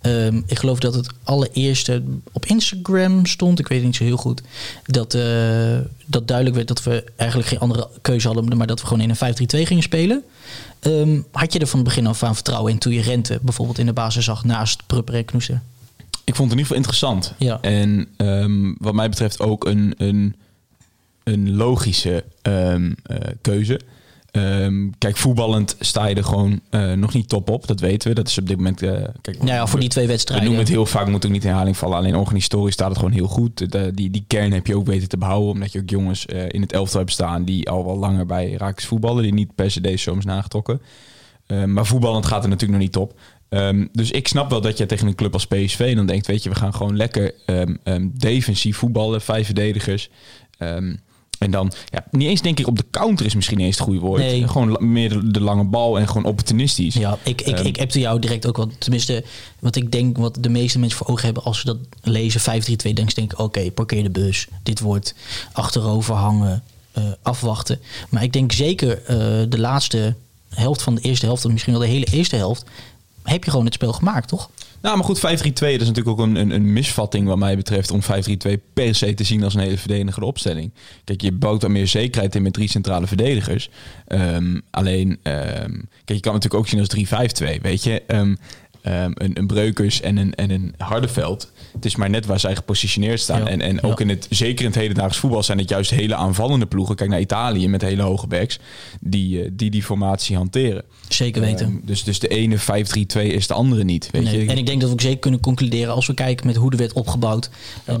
Ehm, 0.00 0.40
ik 0.46 0.58
geloof 0.58 0.78
dat 0.78 0.94
het 0.94 1.08
allereerste 1.22 2.02
op 2.32 2.46
Instagram 2.46 3.26
stond, 3.26 3.58
ik 3.58 3.68
weet 3.68 3.78
het 3.78 3.86
niet 3.86 3.96
zo 3.96 4.04
heel 4.04 4.16
goed, 4.16 4.42
dat, 4.84 5.14
eh, 5.14 5.78
dat 6.06 6.28
duidelijk 6.28 6.56
werd 6.56 6.68
dat 6.68 6.82
we 6.82 7.04
eigenlijk 7.16 7.48
geen 7.48 7.58
andere 7.58 7.88
keuze 8.00 8.26
hadden, 8.26 8.56
maar 8.56 8.66
dat 8.66 8.80
we 8.80 8.86
gewoon 8.86 9.02
in 9.02 9.10
een 9.10 9.16
5-3-2 9.16 9.66
gingen 9.66 9.82
spelen. 9.82 10.22
Ehm, 10.80 11.20
had 11.32 11.52
je 11.52 11.58
er 11.58 11.66
van 11.66 11.78
het 11.78 11.88
begin 11.88 12.06
af 12.06 12.22
aan 12.22 12.34
vertrouwen 12.34 12.72
in 12.72 12.78
toen 12.78 12.92
je 12.92 13.00
Rente 13.00 13.38
bijvoorbeeld 13.42 13.78
in 13.78 13.86
de 13.86 13.92
basis 13.92 14.24
zag 14.24 14.44
naast 14.44 14.86
Prupper 14.86 15.14
en 15.14 15.24
Knoester? 15.24 15.60
Ik 16.24 16.34
vond 16.36 16.50
het 16.50 16.58
in 16.58 16.66
ieder 16.66 16.76
geval 16.76 16.76
interessant. 16.76 17.34
Ja. 17.38 17.60
En 17.60 18.08
ehm, 18.16 18.74
wat 18.78 18.94
mij 18.94 19.08
betreft 19.08 19.40
ook 19.40 19.66
een, 19.66 19.94
een, 19.96 20.36
een 21.24 21.56
logische 21.56 22.24
eh, 22.42 22.74
keuze. 23.40 23.80
Ehm, 24.30 24.90
kijk, 24.98 25.16
voetballend 25.16 25.76
sta 25.80 26.06
je 26.06 26.14
er 26.14 26.24
gewoon 26.24 26.60
eh, 26.70 26.92
nog 26.92 27.14
niet 27.14 27.28
top 27.28 27.50
op. 27.50 27.66
Dat 27.66 27.80
weten 27.80 28.08
we. 28.08 28.14
Dat 28.14 28.28
is 28.28 28.38
op 28.38 28.46
dit 28.46 28.56
moment... 28.56 28.82
eh, 28.82 28.90
kijk, 29.20 29.38
Nou 29.38 29.50
ja, 29.50 29.66
voor 29.66 29.80
die 29.80 29.88
twee 29.88 30.04
we 30.04 30.10
wedstrijden. 30.10 30.46
noemen 30.46 30.64
het 30.64 30.72
heel 30.74 30.86
vaak, 30.86 31.08
moet 31.08 31.26
ook 31.26 31.32
niet 31.32 31.42
in 31.42 31.48
herhaling 31.48 31.76
vallen. 31.76 31.96
Alleen 31.96 32.16
organisatorisch 32.16 32.74
staat 32.74 32.88
het 32.88 32.98
gewoon 32.98 33.12
heel 33.12 33.26
goed. 33.26 33.72
De, 33.72 33.90
die, 33.94 34.10
die 34.10 34.24
kern 34.26 34.52
heb 34.52 34.66
je 34.66 34.76
ook 34.76 34.86
weten 34.86 35.08
te 35.08 35.16
behouden. 35.18 35.50
Omdat 35.50 35.72
je 35.72 35.80
ook 35.80 35.90
jongens 35.90 36.26
eh, 36.26 36.42
in 36.48 36.60
het 36.60 36.72
elftal 36.72 37.00
hebt 37.00 37.12
staan 37.12 37.44
die 37.44 37.70
al 37.70 37.84
wel 37.84 37.98
langer 37.98 38.26
bij 38.26 38.52
Raakjes 38.52 38.88
voetballen. 38.88 39.22
Die 39.22 39.32
niet 39.32 39.54
per 39.54 39.70
se 39.70 39.80
deze 39.80 40.02
zomers 40.02 40.26
nagetrokken. 40.26 40.80
Eh, 41.46 41.64
maar 41.64 41.86
voetballend 41.86 42.26
gaat 42.26 42.40
het 42.42 42.50
natuurlijk 42.50 42.78
nog 42.78 42.88
niet 42.88 42.92
top. 42.92 43.18
Ehm, 43.48 43.86
dus 43.92 44.10
ik 44.10 44.28
snap 44.28 44.50
wel 44.50 44.60
dat 44.60 44.78
je 44.78 44.86
tegen 44.86 45.06
een 45.06 45.14
club 45.14 45.32
als 45.32 45.46
PSV 45.46 45.94
dan 45.96 46.06
denkt... 46.06 46.26
weet 46.26 46.42
je, 46.42 46.48
we 46.48 46.54
gaan 46.54 46.74
gewoon 46.74 46.96
lekker 46.96 47.34
ehm, 47.46 47.74
ehm, 47.84 48.08
defensief 48.12 48.76
voetballen. 48.76 49.20
Vijf 49.20 49.46
verdedigers. 49.46 50.10
Ehm, 50.58 50.94
en 51.40 51.50
dan, 51.50 51.72
ja, 51.90 52.04
niet 52.10 52.28
eens 52.28 52.42
denk 52.42 52.58
ik 52.58 52.66
op 52.66 52.76
de 52.76 52.84
counter 52.90 53.26
is 53.26 53.34
misschien 53.34 53.60
eens 53.60 53.76
het 53.76 53.84
goede 53.84 54.00
woord. 54.00 54.20
Nee. 54.20 54.48
Gewoon 54.48 54.92
meer 54.92 55.08
de, 55.08 55.30
de 55.30 55.40
lange 55.40 55.64
bal 55.64 55.98
en 55.98 56.06
gewoon 56.06 56.24
opportunistisch. 56.24 56.94
Ja, 56.94 57.18
ik, 57.22 57.40
ik, 57.40 57.56
Ehm. 57.56 57.66
ik 57.66 57.76
heb 57.76 57.92
jou 57.92 58.18
direct 58.18 58.46
ook 58.46 58.56
wel. 58.56 58.70
Tenminste, 58.78 59.24
wat 59.58 59.76
ik 59.76 59.92
denk, 59.92 60.16
wat 60.16 60.36
de 60.40 60.48
meeste 60.48 60.78
mensen 60.78 60.98
voor 60.98 61.06
ogen 61.06 61.24
hebben 61.24 61.42
als 61.42 61.60
ze 61.60 61.64
dat 61.66 61.76
lezen, 62.02 62.40
5-3-2, 62.40 62.92
denk 62.92 63.14
denken, 63.14 63.38
oké, 63.38 63.70
parkeer 63.70 64.02
de 64.02 64.10
bus. 64.10 64.46
Dit 64.62 64.80
wordt 64.80 65.14
achterover 65.52 66.14
hangen, 66.14 66.62
eh, 66.92 67.04
afwachten. 67.22 67.80
Maar 68.08 68.22
ik 68.22 68.32
denk 68.32 68.52
zeker 68.52 69.02
eh, 69.02 69.16
de 69.48 69.58
laatste 69.58 70.14
helft 70.48 70.82
van 70.82 70.94
de 70.94 71.00
eerste 71.00 71.26
helft, 71.26 71.44
of 71.44 71.52
misschien 71.52 71.72
wel 71.72 71.82
de 71.82 71.88
hele 71.88 72.06
eerste 72.06 72.36
helft, 72.36 72.64
heb 73.22 73.44
je 73.44 73.50
gewoon 73.50 73.64
het 73.64 73.74
spel 73.74 73.92
gemaakt, 73.92 74.28
toch? 74.28 74.50
Nou, 74.80 74.96
maar 74.96 75.04
goed, 75.04 75.18
5-3-2 75.18 75.20
dat 75.22 75.62
is 75.62 75.78
natuurlijk 75.78 76.08
ook 76.08 76.18
een, 76.18 76.36
een, 76.36 76.50
een 76.50 76.72
misvatting 76.72 77.26
wat 77.26 77.38
mij 77.38 77.56
betreft 77.56 77.90
om 77.90 78.00
5-3-2 78.02 78.06
per 78.72 78.94
se 78.94 79.14
te 79.14 79.24
zien 79.24 79.44
als 79.44 79.54
een 79.54 79.60
hele 79.60 79.78
verdedigende 79.78 80.26
opstelling. 80.26 80.72
Kijk, 81.04 81.20
je 81.20 81.32
bouwt 81.32 81.60
daar 81.60 81.70
meer 81.70 81.86
zekerheid 81.86 82.34
in 82.34 82.42
met 82.42 82.52
drie 82.52 82.68
centrale 82.68 83.06
verdedigers. 83.06 83.70
Ehm, 84.06 84.60
alleen, 84.70 85.18
ehm, 85.22 85.72
kijk, 86.04 86.18
je 86.18 86.20
kan 86.20 86.32
natuurlijk 86.32 86.54
ook 86.54 86.68
zien 86.68 86.78
als 86.78 86.88
3-5-2, 86.88 87.60
weet 87.60 87.84
je. 87.84 88.02
Ehm, 88.06 88.34
ehm, 88.82 89.10
een, 89.14 89.38
een 89.38 89.46
Breukers 89.46 90.00
en 90.00 90.16
een, 90.16 90.34
en 90.34 90.50
een 90.50 90.74
Hardeveld. 90.78 91.52
Het 91.72 91.84
is 91.84 91.96
maar 91.96 92.10
net 92.10 92.26
waar 92.26 92.40
zij 92.40 92.56
gepositioneerd 92.56 93.20
staan. 93.20 93.40
Ja. 93.40 93.46
En, 93.46 93.60
en 93.60 93.82
ook 93.82 93.98
Ja. 93.98 94.04
in 94.04 94.08
het, 94.10 94.26
zeker 94.30 94.64
in 94.64 94.70
het 94.70 94.80
hedendaags 94.80 95.18
voetbal 95.18 95.42
zijn 95.42 95.58
het 95.58 95.68
juist 95.68 95.90
hele 95.90 96.14
aanvallende 96.14 96.66
ploegen. 96.66 96.96
Kijk 96.96 97.10
naar 97.10 97.20
Italië 97.20 97.68
met 97.68 97.82
hele 97.82 98.02
hoge 98.02 98.26
backs 98.26 98.58
die 99.00 99.42
eh, 99.42 99.50
die, 99.52 99.70
die 99.70 99.82
formatie 99.82 100.36
hanteren. 100.36 100.82
Zeker 101.08 101.40
weten. 101.40 101.66
Ehm, 101.66 101.76
dus, 101.86 102.04
dus 102.04 102.18
de 102.18 102.28
ene 102.28 102.58
5-3-2 102.58 102.62
is 103.32 103.46
de 103.46 103.54
andere 103.54 103.84
niet, 103.84 104.08
weet 104.10 104.22
Nee. 104.22 104.42
je. 104.44 104.50
En 104.50 104.58
ik 104.58 104.66
denk 104.66 104.80
dat 104.80 104.88
we 104.88 104.94
ook 104.94 105.00
zeker 105.00 105.18
kunnen 105.18 105.40
concluderen 105.40 105.94
als 105.94 106.06
we 106.06 106.14
kijken 106.14 106.46
met 106.46 106.56
hoe 106.56 106.70
er 106.70 106.76
werd 106.76 106.92
opgebouwd, 106.92 107.50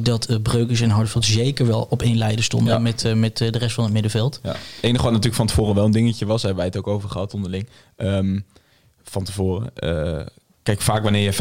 dat 0.00 0.26
eh, 0.26 0.36
Breukers 0.42 0.80
en 0.80 0.90
Hardeveld 0.90 1.24
zeker 1.24 1.66
wel 1.66 1.86
op 1.90 2.02
één 2.02 2.16
lijn 2.16 2.42
stonden 2.42 2.82
met, 2.82 3.04
eh, 3.04 3.12
met 3.14 3.36
de 3.36 3.50
rest 3.58 3.74
van 3.74 3.84
het 3.84 3.92
middenveld. 3.92 4.40
Ja. 4.42 4.50
Het 4.50 4.58
enige 4.80 5.02
wat 5.02 5.10
natuurlijk 5.12 5.36
van 5.38 5.46
tevoren 5.46 5.74
wel 5.74 5.84
een 5.84 5.90
dingetje 5.90 6.26
was, 6.26 6.42
hebben 6.42 6.58
wij 6.58 6.66
het 6.66 6.76
ook 6.76 6.86
over 6.86 7.08
gehad 7.10 7.34
onderling. 7.34 7.66
Ehm, 7.96 8.38
van 9.02 9.24
tevoren. 9.24 9.72
Kijk, 10.70 10.82
vaak 10.82 11.02
wanneer 11.02 11.22
je 11.22 11.32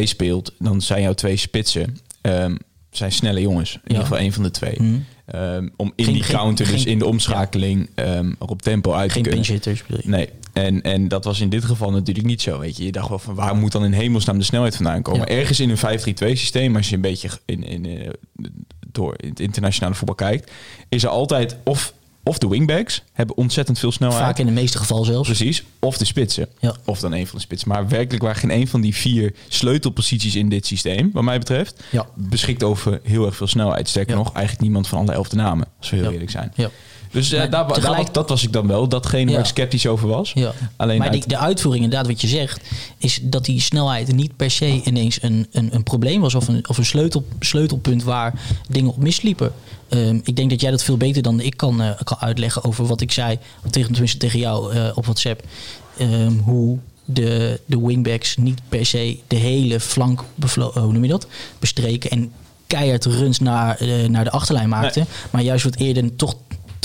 5-3-2 0.00 0.02
speelt, 0.02 0.52
dan 0.58 0.80
zijn 0.80 1.02
jouw 1.02 1.12
twee 1.14 1.36
spitsen 1.36 1.98
ehm, 2.20 2.54
zijn 2.90 3.12
snelle 3.12 3.40
jongens. 3.40 3.74
In 3.74 3.80
ieder 3.86 4.02
geval 4.02 4.18
één 4.18 4.32
van 4.32 4.42
de 4.42 4.50
twee. 4.50 4.74
Mhm. 4.82 4.98
Ehm, 5.26 5.68
om 5.76 5.92
in 5.96 6.04
Geen- 6.04 6.14
die 6.14 6.22
geen- 6.22 6.36
counter, 6.36 6.66
dus 6.66 6.82
geen- 6.82 6.92
in 6.92 6.98
de 6.98 7.06
omschakeling, 7.06 7.90
ehm, 7.94 8.32
op 8.38 8.62
tempo 8.62 8.92
uit 8.92 9.12
Geen 9.12 9.22
te 9.22 9.28
kunnen. 9.28 9.46
pinch 9.46 9.64
hitters? 9.64 10.04
Nee, 10.06 10.28
en, 10.52 10.82
en 10.82 11.08
dat 11.08 11.24
was 11.24 11.40
in 11.40 11.48
dit 11.48 11.64
geval 11.64 11.90
natuurlijk 11.90 12.26
niet 12.26 12.42
zo. 12.42 12.58
Weet 12.58 12.76
je. 12.76 12.84
je 12.84 12.92
dacht 12.92 13.08
wel 13.08 13.18
van 13.18 13.34
waar 13.34 13.56
moet 13.56 13.72
dan 13.72 13.84
in 13.84 13.92
hemelsnaam 13.92 14.38
de 14.38 14.44
snelheid 14.44 14.76
vandaan 14.76 15.02
komen? 15.02 15.20
Ja. 15.20 15.36
Ergens 15.38 15.60
in 15.60 15.70
een 15.70 15.76
5-3-2 15.78 16.36
systeem, 16.36 16.76
als 16.76 16.88
je 16.88 16.94
een 16.94 17.00
beetje 17.00 17.28
in, 17.44 17.64
in, 17.64 17.86
eh, 17.86 18.08
door 18.92 19.14
in 19.16 19.28
het 19.28 19.40
internationale 19.40 19.94
voetbal 19.94 20.14
kijkt, 20.14 20.50
is 20.88 21.02
er 21.02 21.08
altijd 21.08 21.56
of, 21.64 21.92
of 22.28 22.38
de 22.38 22.48
wingbacks 22.48 23.02
hebben 23.12 23.36
ontzettend 23.36 23.78
veel 23.78 23.92
snelheid. 23.92 24.20
Vaak 24.22 24.38
in 24.38 24.46
de 24.46 24.52
meeste 24.52 24.78
geval 24.78 25.04
zelfs. 25.04 25.28
Precies, 25.28 25.62
of 25.80 25.96
de 25.98 26.04
spitsen. 26.04 26.48
Ja. 26.60 26.74
Of 26.84 27.00
dan 27.00 27.12
een 27.12 27.26
van 27.26 27.36
de 27.38 27.44
spitsen. 27.44 27.68
Maar 27.68 27.88
werkelijk 27.88 28.22
waar 28.24 28.34
geen 28.36 28.50
een 28.50 28.68
van 28.68 28.80
die 28.80 28.94
vier 28.94 29.34
sleutelposities 29.48 30.34
in 30.34 30.48
dit 30.48 30.66
systeem, 30.66 31.10
wat 31.12 31.22
mij 31.22 31.38
betreft, 31.38 31.82
Ja. 31.90 32.06
beschikt 32.14 32.62
over 32.62 33.00
heel 33.02 33.26
erg 33.26 33.36
veel 33.36 33.46
snelheid. 33.46 33.88
Sterker 33.88 34.10
Ja. 34.12 34.18
nog, 34.18 34.32
eigenlijk 34.32 34.62
niemand 34.64 34.88
van 34.88 34.98
alle 34.98 35.12
elf 35.12 35.28
de 35.28 35.36
namen, 35.36 35.66
als 35.78 35.90
we 35.90 35.96
heel 35.96 36.10
eerlijk 36.10 36.30
zijn. 36.30 36.52
Ja. 36.54 36.70
Dus 37.16 37.32
eh, 37.32 37.50
daar, 37.50 37.66
tegelijk- 37.72 38.14
dat 38.14 38.28
was 38.28 38.42
ik 38.42 38.52
dan 38.52 38.66
wel, 38.66 38.88
datgene 38.88 39.24
Ja. 39.30 39.30
waar 39.36 39.40
ik 39.40 39.46
sceptisch 39.46 39.86
over 39.86 40.08
was. 40.08 40.32
Ja. 40.34 40.52
Alleen 40.76 40.98
maar 40.98 41.08
uit- 41.08 41.16
die, 41.20 41.28
de 41.28 41.36
uitvoering, 41.38 41.84
inderdaad, 41.84 42.08
wat 42.10 42.20
je 42.20 42.26
zegt, 42.28 42.60
is 42.98 43.18
dat 43.22 43.44
die 43.44 43.60
snelheid 43.60 44.12
niet 44.14 44.36
per 44.36 44.50
se 44.50 44.80
ineens 44.84 45.22
een, 45.22 45.46
een, 45.52 45.74
een 45.74 45.82
probleem 45.82 46.20
was 46.20 46.34
of 46.34 46.48
een, 46.48 46.68
of 46.68 46.78
een 46.78 46.84
sleutel, 46.84 47.26
sleutelpunt 47.40 48.02
waar 48.02 48.34
dingen 48.68 48.90
op 48.90 48.96
misliepen. 48.96 49.52
Ehm, 49.88 50.18
ik 50.22 50.36
denk 50.36 50.50
dat 50.50 50.60
jij 50.60 50.70
dat 50.70 50.82
veel 50.82 50.96
beter 50.96 51.22
dan 51.22 51.40
ik 51.40 51.56
kan, 51.56 51.82
eh, 51.82 51.90
kan 52.04 52.18
uitleggen 52.20 52.64
over 52.64 52.86
wat 52.86 53.00
ik 53.00 53.12
zei, 53.12 53.38
tegen, 53.70 53.90
tenminste 53.90 54.18
tegen 54.18 54.38
jou 54.38 54.72
eh, 54.74 54.90
op 54.94 55.04
WhatsApp. 55.04 55.42
Ehm, 55.98 56.32
hoe 56.44 56.78
de, 57.04 57.60
de 57.66 57.80
wingbacks 57.80 58.36
niet 58.36 58.60
per 58.68 58.86
se 58.86 59.18
de 59.26 59.36
hele 59.36 59.80
flank 59.80 60.24
hoe 60.56 60.92
noem 60.92 61.02
je 61.02 61.08
dat? 61.10 61.26
bestreken 61.58 62.10
en 62.10 62.32
keihard 62.66 63.04
runs 63.04 63.38
naar, 63.38 63.78
naar 64.08 64.24
de 64.24 64.30
achterlijn 64.30 64.68
maakten. 64.68 65.06
Maar 65.30 65.42
juist 65.42 65.64
wat 65.64 65.76
eerder 65.76 66.16
toch 66.16 66.34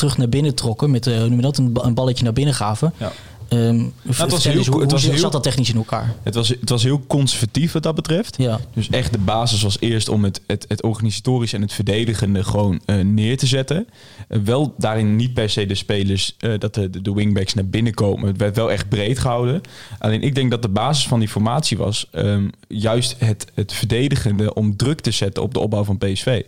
terug 0.01 0.17
naar 0.17 0.29
binnen 0.29 0.55
trokken 0.55 0.91
met 0.91 1.07
eh, 1.07 1.19
noem 1.19 1.35
je 1.35 1.41
dat? 1.41 1.57
Een, 1.57 1.71
ba- 1.71 1.83
een 1.83 1.93
balletje 1.93 2.23
naar 2.23 2.33
binnen 2.33 2.53
gaven. 2.53 2.93
Ja. 2.97 3.11
Ehm 3.47 3.83
was 4.01 4.15
vertel 4.15 4.37
heel 4.39 4.53
eens, 4.57 4.65
co- 4.65 4.71
hoe, 4.71 4.81
het 4.81 4.91
hoe 4.91 4.99
was 4.99 5.09
zat 5.09 5.19
heel- 5.19 5.29
dat 5.29 5.43
technisch 5.43 5.69
in 5.69 5.75
elkaar? 5.75 6.15
Het 6.23 6.35
was, 6.35 6.47
het 6.47 6.69
was 6.69 6.83
heel 6.83 7.03
conservatief 7.07 7.71
wat 7.71 7.83
dat 7.83 7.95
betreft. 7.95 8.35
Ja. 8.37 8.59
Dus 8.73 8.89
echt 8.89 9.11
de 9.11 9.17
basis 9.17 9.61
was 9.61 9.77
eerst 9.79 10.09
om 10.09 10.23
het, 10.23 10.41
het, 10.47 10.65
het 10.67 10.83
organisatorisch 10.83 11.53
en 11.53 11.61
het 11.61 11.73
verdedigende 11.73 12.43
gewoon 12.43 12.81
eh, 12.85 12.95
neer 12.95 13.37
te 13.37 13.47
zetten. 13.47 13.87
Eh, 14.27 14.39
wel 14.43 14.73
daarin 14.77 15.15
niet 15.15 15.33
per 15.33 15.49
se 15.49 15.65
de 15.65 15.75
spelers, 15.75 16.35
dat 16.57 16.73
de, 16.73 16.89
de, 16.89 17.01
de 17.01 17.13
wingbacks 17.13 17.53
naar 17.53 17.65
binnen 17.67 17.93
komen. 17.93 18.27
Het 18.27 18.37
werd 18.37 18.55
wel 18.55 18.71
echt 18.71 18.89
breed 18.89 19.19
gehouden. 19.19 19.61
Alleen 19.99 20.21
ik 20.21 20.35
denk 20.35 20.51
dat 20.51 20.61
de 20.61 20.69
basis 20.69 21.07
van 21.07 21.19
die 21.19 21.29
formatie 21.29 21.77
was 21.77 22.07
ehm, 22.11 22.47
juist 22.67 23.15
het, 23.17 23.45
het 23.53 23.73
verdedigende 23.73 24.53
om 24.53 24.75
druk 24.75 24.99
te 24.99 25.11
zetten 25.11 25.43
op 25.43 25.53
de 25.53 25.59
opbouw 25.59 25.83
van 25.83 25.97
PSV. 25.97 26.41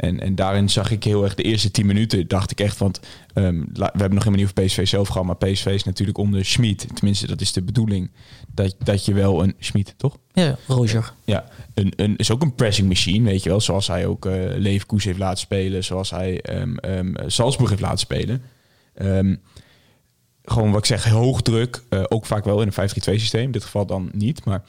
En, 0.00 0.20
en 0.20 0.34
daarin 0.34 0.68
zag 0.70 0.90
ik 0.90 1.04
heel 1.04 1.24
erg 1.24 1.34
de 1.34 1.42
eerste 1.42 1.70
tien 1.70 1.86
minuten, 1.86 2.28
dacht 2.28 2.50
ik 2.50 2.60
echt, 2.60 2.78
want 2.78 3.00
la- 3.34 3.50
we 3.72 3.82
hebben 3.82 4.14
nog 4.14 4.24
helemaal 4.24 4.30
niet 4.32 4.42
over 4.56 4.64
PSV 4.64 4.86
zelf 4.88 5.08
gehad, 5.08 5.26
maar 5.26 5.36
PSV 5.36 5.66
is 5.66 5.84
natuurlijk 5.84 6.18
onder 6.18 6.44
Schmid. 6.44 6.86
Tenminste, 6.94 7.26
dat 7.26 7.40
is 7.40 7.52
de 7.52 7.62
bedoeling. 7.62 8.10
Dat, 8.54 8.74
dat 8.84 9.04
je 9.04 9.12
wel 9.14 9.42
een 9.42 9.54
Schmid, 9.58 9.94
toch? 9.96 10.16
Ja, 10.32 10.56
Roger. 10.66 11.12
Ja, 11.24 11.44
een, 11.74 11.92
een, 11.96 12.16
is 12.16 12.30
ook 12.30 12.42
een 12.42 12.54
pressing 12.54 12.88
machine, 12.88 13.24
weet 13.30 13.42
je 13.42 13.48
wel. 13.48 13.60
Zoals 13.60 13.86
hij 13.86 14.06
ook 14.06 14.26
eh 14.26 14.32
Leverkusen 14.56 15.08
heeft 15.08 15.20
laten 15.22 15.38
spelen. 15.38 15.84
Zoals 15.84 16.10
hij 16.10 16.40
ehm, 16.40 16.76
ehm, 16.76 17.14
Salzburg 17.28 17.70
heeft 17.70 17.82
laten 17.82 17.98
spelen. 17.98 18.42
Gewoon 20.44 20.70
wat 20.70 20.78
ik 20.78 20.84
zeg, 20.86 21.04
hoog 21.08 21.42
druk. 21.42 21.82
eh, 21.88 22.02
ook 22.08 22.26
vaak 22.26 22.44
wel 22.44 22.60
in 22.62 22.66
een 22.76 22.90
5-3-2 22.90 23.18
systeem. 23.20 23.42
In 23.44 23.50
dit 23.50 23.64
geval 23.64 23.86
dan 23.86 24.10
niet. 24.12 24.44
Maar 24.44 24.62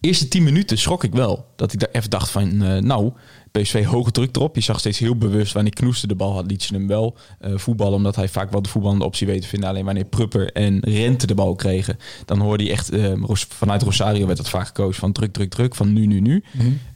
eerste 0.00 0.28
10 0.28 0.42
minuten 0.42 0.78
schrok 0.78 1.04
ik 1.04 1.12
wel. 1.12 1.46
Dat 1.56 1.72
ik 1.72 1.78
daar 1.80 1.88
even 1.92 2.10
dacht 2.10 2.30
van, 2.30 2.62
eh, 2.62 2.76
nou, 2.82 3.12
PSV 3.50 3.84
hoge 3.84 4.10
druk 4.10 4.36
erop. 4.36 4.54
Je 4.54 4.60
zag 4.60 4.78
steeds 4.78 4.98
heel 4.98 5.16
bewust 5.16 5.52
wanneer 5.52 5.72
Knoester 5.72 6.08
de 6.08 6.14
bal 6.14 6.32
had, 6.32 6.50
liet 6.50 6.62
ze 6.62 6.74
hem 6.74 6.86
wel 6.86 7.16
eh, 7.40 7.52
voetballen. 7.56 7.94
Omdat 7.94 8.16
hij 8.16 8.28
vaak 8.28 8.50
wel 8.50 8.62
de 8.62 8.68
voetballende 8.68 9.04
optie 9.04 9.26
weet 9.26 9.42
te 9.42 9.48
vinden. 9.48 9.68
Alleen 9.68 9.84
wanneer 9.84 10.04
Prupper 10.04 10.52
en 10.52 10.80
Rente 10.80 11.26
de 11.26 11.34
bal 11.34 11.54
kregen, 11.54 11.98
dan 12.24 12.40
hoorde 12.40 12.62
hij 12.62 12.72
echt, 12.72 12.90
eh, 12.90 13.12
vanuit 13.48 13.82
Rosario 13.82 14.26
werd 14.26 14.38
dat 14.38 14.48
vaak 14.48 14.66
gekozen 14.66 15.00
van 15.00 15.12
druk, 15.12 15.32
druk, 15.32 15.50
druk, 15.50 15.74
van 15.74 15.92
nu, 15.92 16.06
nu, 16.06 16.20
nu. 16.20 16.42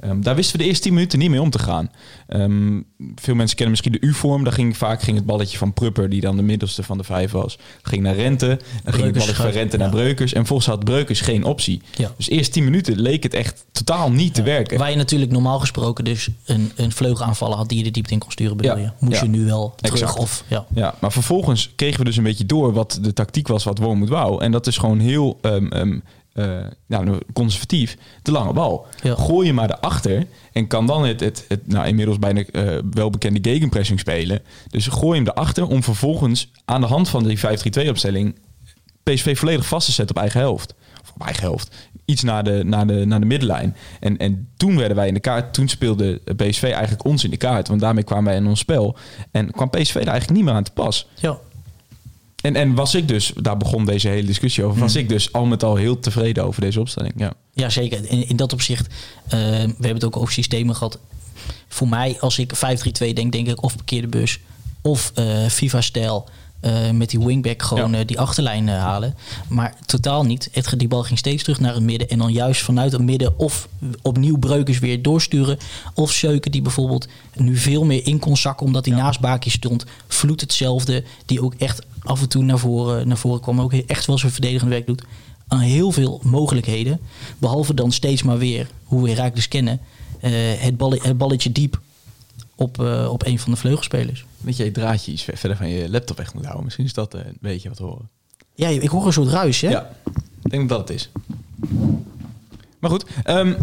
Ehm, 0.00 0.20
daar 0.20 0.34
wisten 0.34 0.56
we 0.56 0.62
de 0.62 0.68
eerste 0.68 0.82
10 0.82 0.92
minuten 0.94 1.18
niet 1.18 1.30
mee 1.30 1.40
om 1.40 1.50
te 1.50 1.58
gaan. 1.58 1.90
Ehm, 2.26 2.80
veel 3.14 3.34
mensen 3.34 3.56
kennen 3.56 3.70
misschien 3.70 3.92
de 3.92 4.06
U-vorm. 4.06 4.44
Daar 4.44 4.52
ging 4.52 4.76
vaak 4.76 5.02
ging 5.02 5.16
het 5.16 5.26
balletje 5.26 5.58
van 5.58 5.72
Prupper, 5.72 6.08
die 6.08 6.20
dan 6.20 6.36
de 6.36 6.42
middelste 6.42 6.82
van 6.82 6.98
de 6.98 7.04
vijf 7.04 7.30
was, 7.30 7.58
ging 7.82 8.02
naar 8.02 8.14
Rente. 8.14 8.58
Dan 8.84 8.92
ging 8.92 9.04
het 9.04 9.16
balletje 9.16 9.42
van 9.42 9.50
Rente 9.50 9.76
naar 9.76 9.88
ja. 9.88 9.94
Breukers. 9.94 10.32
En 10.32 10.46
volgens 10.46 10.68
had 10.68 10.84
Breukers 10.84 11.20
geen 11.20 11.44
optie. 11.44 11.82
Ja. 11.96 12.12
Dus 12.16 12.28
eerst 12.28 12.52
10 12.52 12.64
minuten 12.64 13.00
leek 13.00 13.22
het 13.22 13.34
echt 13.34 13.64
totaal 13.72 14.10
niet 14.10 14.34
te 14.34 14.42
werken. 14.42 14.78
Waar 14.78 14.90
je 14.90 14.96
natuurlijk 14.96 15.30
normaal 15.30 15.58
gesproken 15.58 16.04
dus 16.04 16.28
een, 16.44 16.72
een 16.76 16.92
vleugelaanvaller 16.92 17.56
had 17.56 17.68
die 17.68 17.78
je 17.78 17.84
de 17.84 17.90
diepte 17.90 18.12
in 18.12 18.18
kon 18.18 18.30
sturen, 18.30 18.56
bedoel 18.56 18.76
Ja. 18.76 18.82
je. 18.82 18.90
Moest 19.06 19.16
Ja. 19.20 19.22
je 19.22 19.28
nu 19.30 19.44
wel 19.44 19.72
terug 19.76 19.92
Exact. 20.00 20.18
of... 20.18 20.44
Ja. 20.48 20.66
Ja, 20.74 20.94
maar 21.00 21.12
vervolgens 21.12 21.72
kregen 21.76 21.98
we 21.98 22.04
dus 22.04 22.16
een 22.16 22.22
beetje 22.22 22.46
door 22.46 22.72
wat 22.72 22.98
de 23.02 23.12
tactiek 23.12 23.48
was 23.48 23.64
wat 23.64 23.78
Wormoed 23.78 24.08
wou. 24.08 24.42
En 24.42 24.52
dat 24.52 24.66
is 24.66 24.76
gewoon 24.78 24.98
heel 24.98 25.38
ehm, 25.40 25.66
ehm, 25.66 25.98
eh, 26.32 26.66
nou, 26.86 27.18
conservatief. 27.32 27.96
De 28.22 28.30
lange 28.30 28.52
bal. 28.52 28.86
Ja. 29.02 29.14
Gooi 29.14 29.46
je 29.46 29.52
maar 29.52 29.70
erachter 29.70 30.26
en 30.52 30.66
kan 30.66 30.86
dan 30.86 31.04
het, 31.04 31.20
het, 31.20 31.44
het 31.48 31.66
nou, 31.66 31.86
inmiddels 31.86 32.18
bijna 32.18 32.42
eh, 32.42 32.78
welbekende 32.90 33.50
gegenpressing 33.50 34.00
spelen. 34.00 34.42
Dus 34.68 34.86
gooi 34.86 35.18
hem 35.18 35.28
erachter 35.28 35.66
om 35.66 35.82
vervolgens 35.82 36.50
aan 36.64 36.80
de 36.80 36.86
hand 36.86 37.08
van 37.08 37.24
die 37.24 37.38
5-3-2 37.38 37.88
opstelling 37.88 38.34
PSV 39.02 39.38
volledig 39.38 39.66
vast 39.66 39.86
te 39.86 39.92
zetten 39.92 40.16
op 40.16 40.22
eigen 40.22 40.40
helft. 40.40 40.74
Eigen 41.18 41.42
helft. 41.42 41.74
Iets 42.04 42.22
naar 42.22 42.44
de, 42.44 42.62
naar 42.64 42.86
de, 42.86 43.04
naar 43.06 43.20
de 43.20 43.26
middenlijn. 43.26 43.76
En, 44.00 44.16
en 44.16 44.48
toen 44.56 44.76
werden 44.76 44.96
wij 44.96 45.08
in 45.08 45.14
de 45.14 45.20
kaart. 45.20 45.54
Toen 45.54 45.68
speelde 45.68 46.20
PSV 46.36 46.62
eigenlijk 46.62 47.04
ons 47.04 47.24
in 47.24 47.30
de 47.30 47.36
kaart. 47.36 47.68
Want 47.68 47.80
daarmee 47.80 48.04
kwamen 48.04 48.24
wij 48.24 48.36
in 48.36 48.46
ons 48.46 48.60
spel. 48.60 48.96
En 49.30 49.50
kwam 49.50 49.70
PSV 49.70 49.94
er 49.94 50.06
eigenlijk 50.06 50.30
niet 50.30 50.44
meer 50.44 50.54
aan 50.54 50.64
te 50.64 50.72
pas. 50.72 51.08
ja. 51.20 51.38
En, 52.44 52.56
en 52.56 52.74
was 52.74 52.94
ik 52.94 53.08
dus, 53.08 53.32
daar 53.34 53.56
begon 53.56 53.84
deze 53.84 54.08
hele 54.08 54.26
discussie 54.26 54.64
over. 54.64 54.76
Hmm. 54.76 54.86
Was 54.86 54.96
ik 54.96 55.08
dus 55.08 55.32
al 55.32 55.44
met 55.44 55.62
al 55.62 55.76
heel 55.76 55.98
tevreden 55.98 56.44
over 56.44 56.60
deze 56.60 56.80
opstelling. 56.80 57.12
Ja. 57.16 57.32
Ja, 57.52 57.68
zeker. 57.70 58.10
In, 58.10 58.28
in 58.28 58.36
dat 58.36 58.52
opzicht, 58.52 58.86
eh, 58.86 59.38
we 59.38 59.56
hebben 59.56 59.94
het 59.94 60.04
ook 60.04 60.16
over 60.16 60.32
systemen 60.32 60.74
gehad. 60.74 60.98
Voor 61.68 61.88
mij, 61.88 62.16
als 62.20 62.38
ik 62.38 62.52
5-3-2 62.54 63.12
denk, 63.12 63.32
denk 63.32 63.48
ik 63.48 63.62
of 63.62 63.76
parkeer 63.76 64.00
de 64.00 64.08
bus 64.08 64.40
of 64.82 65.12
eh, 65.14 65.46
FIFA-stijl. 65.46 66.28
Eh, 66.64 66.90
met 66.90 67.10
die 67.10 67.20
wingback 67.20 67.62
gewoon 67.62 67.92
Ja. 67.92 67.98
eh, 67.98 68.06
die 68.06 68.18
achterlijn 68.18 68.68
eh, 68.68 68.78
halen. 68.78 69.14
Maar 69.48 69.74
totaal 69.86 70.24
niet. 70.24 70.48
Het, 70.52 70.74
die 70.76 70.88
bal 70.88 71.02
ging 71.02 71.18
steeds 71.18 71.42
terug 71.42 71.60
naar 71.60 71.74
het 71.74 71.82
midden. 71.82 72.08
En 72.08 72.18
dan 72.18 72.32
juist 72.32 72.62
vanuit 72.62 72.92
het 72.92 73.02
midden 73.02 73.38
of 73.38 73.68
opnieuw 74.02 74.38
breukers 74.38 74.78
weer 74.78 75.02
doorsturen. 75.02 75.58
Of 75.94 76.12
Scheuken 76.12 76.50
die 76.50 76.62
bijvoorbeeld 76.62 77.08
nu 77.34 77.56
veel 77.56 77.84
meer 77.84 78.06
in 78.06 78.18
kon 78.18 78.36
zakken. 78.36 78.66
Omdat 78.66 78.86
hij 78.86 78.94
naast 78.94 79.20
Baki 79.20 79.50
stond. 79.50 79.84
Vloed 80.08 80.40
hetzelfde. 80.40 81.04
Die 81.26 81.42
ook 81.42 81.54
echt 81.54 81.86
af 82.00 82.20
en 82.20 82.28
toe 82.28 82.42
naar 82.42 82.58
voren, 82.58 83.08
naar 83.08 83.16
voren 83.18 83.40
kwam. 83.40 83.60
Ook 83.60 83.72
echt 83.72 84.06
wel 84.06 84.18
zijn 84.18 84.32
verdedigend 84.32 84.70
werk 84.70 84.86
doet. 84.86 85.02
Aan 85.48 85.58
heel 85.60 85.90
veel 85.90 86.20
mogelijkheden. 86.22 87.00
Behalve 87.38 87.74
dan 87.74 87.92
steeds 87.92 88.22
maar 88.22 88.38
weer, 88.38 88.68
hoe 88.84 89.02
we 89.02 89.10
Herakles 89.10 89.48
kennen. 89.48 89.80
het 90.20 91.16
balletje 91.16 91.52
diep 91.52 91.80
op, 92.56 92.80
eh, 92.80 93.08
op 93.12 93.26
een 93.26 93.38
van 93.38 93.52
de 93.52 93.58
vleugelspelers. 93.58 94.24
Weet 94.40 94.56
je, 94.56 94.64
je 94.64 94.70
draadje 94.70 95.12
iets 95.12 95.22
ver- 95.22 95.36
verder 95.36 95.58
van 95.58 95.68
je 95.68 95.90
laptop 95.90 96.16
weg 96.16 96.34
moet 96.34 96.42
houden. 96.42 96.64
Misschien 96.64 96.84
is 96.84 96.92
dat 96.92 97.14
eh, 97.14 97.24
een 97.26 97.38
beetje 97.40 97.68
wat 97.68 97.78
horen. 97.78 98.08
Ja, 98.54 98.68
ik 98.68 98.88
hoor 98.88 99.06
een 99.06 99.12
soort 99.12 99.28
ruis, 99.28 99.60
hè? 99.60 99.68
Ja, 99.70 99.90
ik 100.42 100.50
denk 100.50 100.68
dat 100.68 100.78
het 100.88 100.90
is. 100.90 101.10
Maar 102.78 102.90
goed, 102.90 103.04
ehm, 103.24 103.54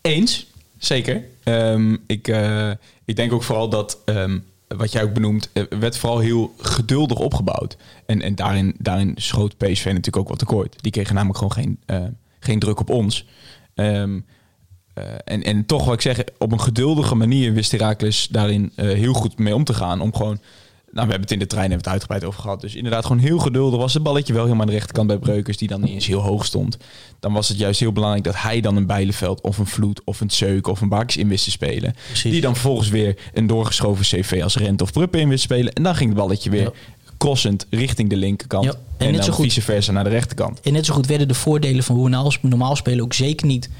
eens, 0.00 0.46
zeker. 0.78 1.24
Ehm, 1.42 1.96
ik, 2.06 2.28
eh, 2.28 2.70
ik 3.04 3.16
denk 3.16 3.32
ook 3.32 3.42
vooral 3.42 3.68
dat, 3.68 3.98
ehm, 4.04 4.38
wat 4.68 4.92
jij 4.92 5.02
ook 5.02 5.12
benoemt, 5.12 5.50
werd 5.78 5.98
vooral 5.98 6.18
heel 6.18 6.54
geduldig 6.58 7.18
opgebouwd. 7.18 7.76
En, 8.06 8.22
en 8.22 8.34
daarin, 8.34 8.74
daarin 8.78 9.12
schoot 9.16 9.56
PSV 9.56 9.84
natuurlijk 9.84 10.16
ook 10.16 10.28
wat 10.28 10.38
tekort. 10.38 10.82
Die 10.82 10.92
kregen 10.92 11.14
namelijk 11.14 11.38
gewoon 11.38 11.52
geen, 11.52 11.78
geen 12.40 12.58
druk 12.58 12.80
op 12.80 12.90
ons. 12.90 13.26
Ehm, 13.74 14.20
eh, 14.96 15.04
en, 15.24 15.42
en 15.42 15.66
toch, 15.66 15.84
wat 15.84 15.94
ik 15.94 16.00
zeg, 16.00 16.18
op 16.38 16.52
een 16.52 16.60
geduldige 16.60 17.14
manier 17.14 17.52
wist 17.52 17.72
Herakles 17.72 18.28
daarin 18.30 18.72
eh, 18.74 18.86
heel 18.86 19.12
goed 19.12 19.38
mee 19.38 19.54
om 19.54 19.64
te 19.64 19.74
gaan. 19.74 20.00
Om 20.00 20.14
gewoon, 20.14 20.38
nou, 20.90 21.06
we 21.06 21.12
hebben 21.12 21.20
het 21.20 21.30
in 21.30 21.38
de 21.38 21.46
trein 21.46 21.62
hebben 21.70 21.82
het 21.84 21.92
uitgebreid 21.92 22.24
over 22.24 22.40
gehad. 22.40 22.60
Dus 22.60 22.74
inderdaad, 22.74 23.02
gewoon 23.06 23.22
heel 23.22 23.38
geduldig 23.38 23.78
was 23.80 23.94
het 23.94 24.02
balletje 24.02 24.32
wel 24.32 24.42
helemaal 24.42 24.62
aan 24.62 24.68
de 24.70 24.76
rechterkant 24.76 25.06
bij 25.06 25.18
Breukers, 25.18 25.56
die 25.56 25.68
dan 25.68 25.80
niet 25.80 25.90
eens 25.90 26.06
heel 26.06 26.20
hoog 26.20 26.44
stond. 26.44 26.76
Dan 27.20 27.32
was 27.32 27.48
het 27.48 27.58
juist 27.58 27.80
heel 27.80 27.92
belangrijk 27.92 28.24
dat 28.24 28.34
hij 28.36 28.60
dan 28.60 28.76
een 28.76 28.86
Bijleveld 28.86 29.40
of 29.40 29.58
een 29.58 29.66
Vloed 29.66 30.00
of 30.04 30.20
een 30.20 30.30
Zeuk 30.30 30.66
of 30.66 30.80
een 30.80 30.88
Bakjes 30.88 31.16
in 31.22 31.28
wist 31.28 31.44
te 31.44 31.50
spelen. 31.50 31.94
Precies. 32.06 32.32
Die 32.32 32.40
dan 32.40 32.52
vervolgens 32.52 32.88
weer 32.88 33.16
een 33.34 33.46
doorgeschoven 33.46 34.04
CV 34.04 34.40
als 34.42 34.56
Rent 34.56 34.82
of 34.82 34.92
Pruppen 34.92 35.20
in 35.20 35.28
wist 35.28 35.46
te 35.48 35.54
spelen. 35.54 35.72
En 35.72 35.82
dan 35.82 35.94
ging 35.94 36.08
het 36.10 36.18
balletje 36.18 36.50
weer 36.50 36.62
Ja. 36.62 36.70
crossend 37.18 37.66
richting 37.70 38.10
de 38.10 38.16
linkerkant. 38.16 38.64
Ja, 38.64 38.70
En, 38.70 38.78
en 38.96 39.06
net 39.06 39.14
dan 39.14 39.24
zo 39.24 39.32
goed- 39.32 39.44
vice 39.44 39.62
versa 39.62 39.92
naar 39.92 40.04
de 40.04 40.10
rechterkant. 40.10 40.60
En 40.60 40.72
net 40.72 40.86
zo 40.86 40.94
goed 40.94 41.06
werden 41.06 41.28
de 41.28 41.34
voordelen 41.34 41.84
van 41.84 41.96
hoe 41.96 42.10
we 42.10 42.48
normaal 42.48 42.76
spelen 42.76 43.04
ook 43.04 43.14
zeker 43.14 43.46
niet, 43.46 43.70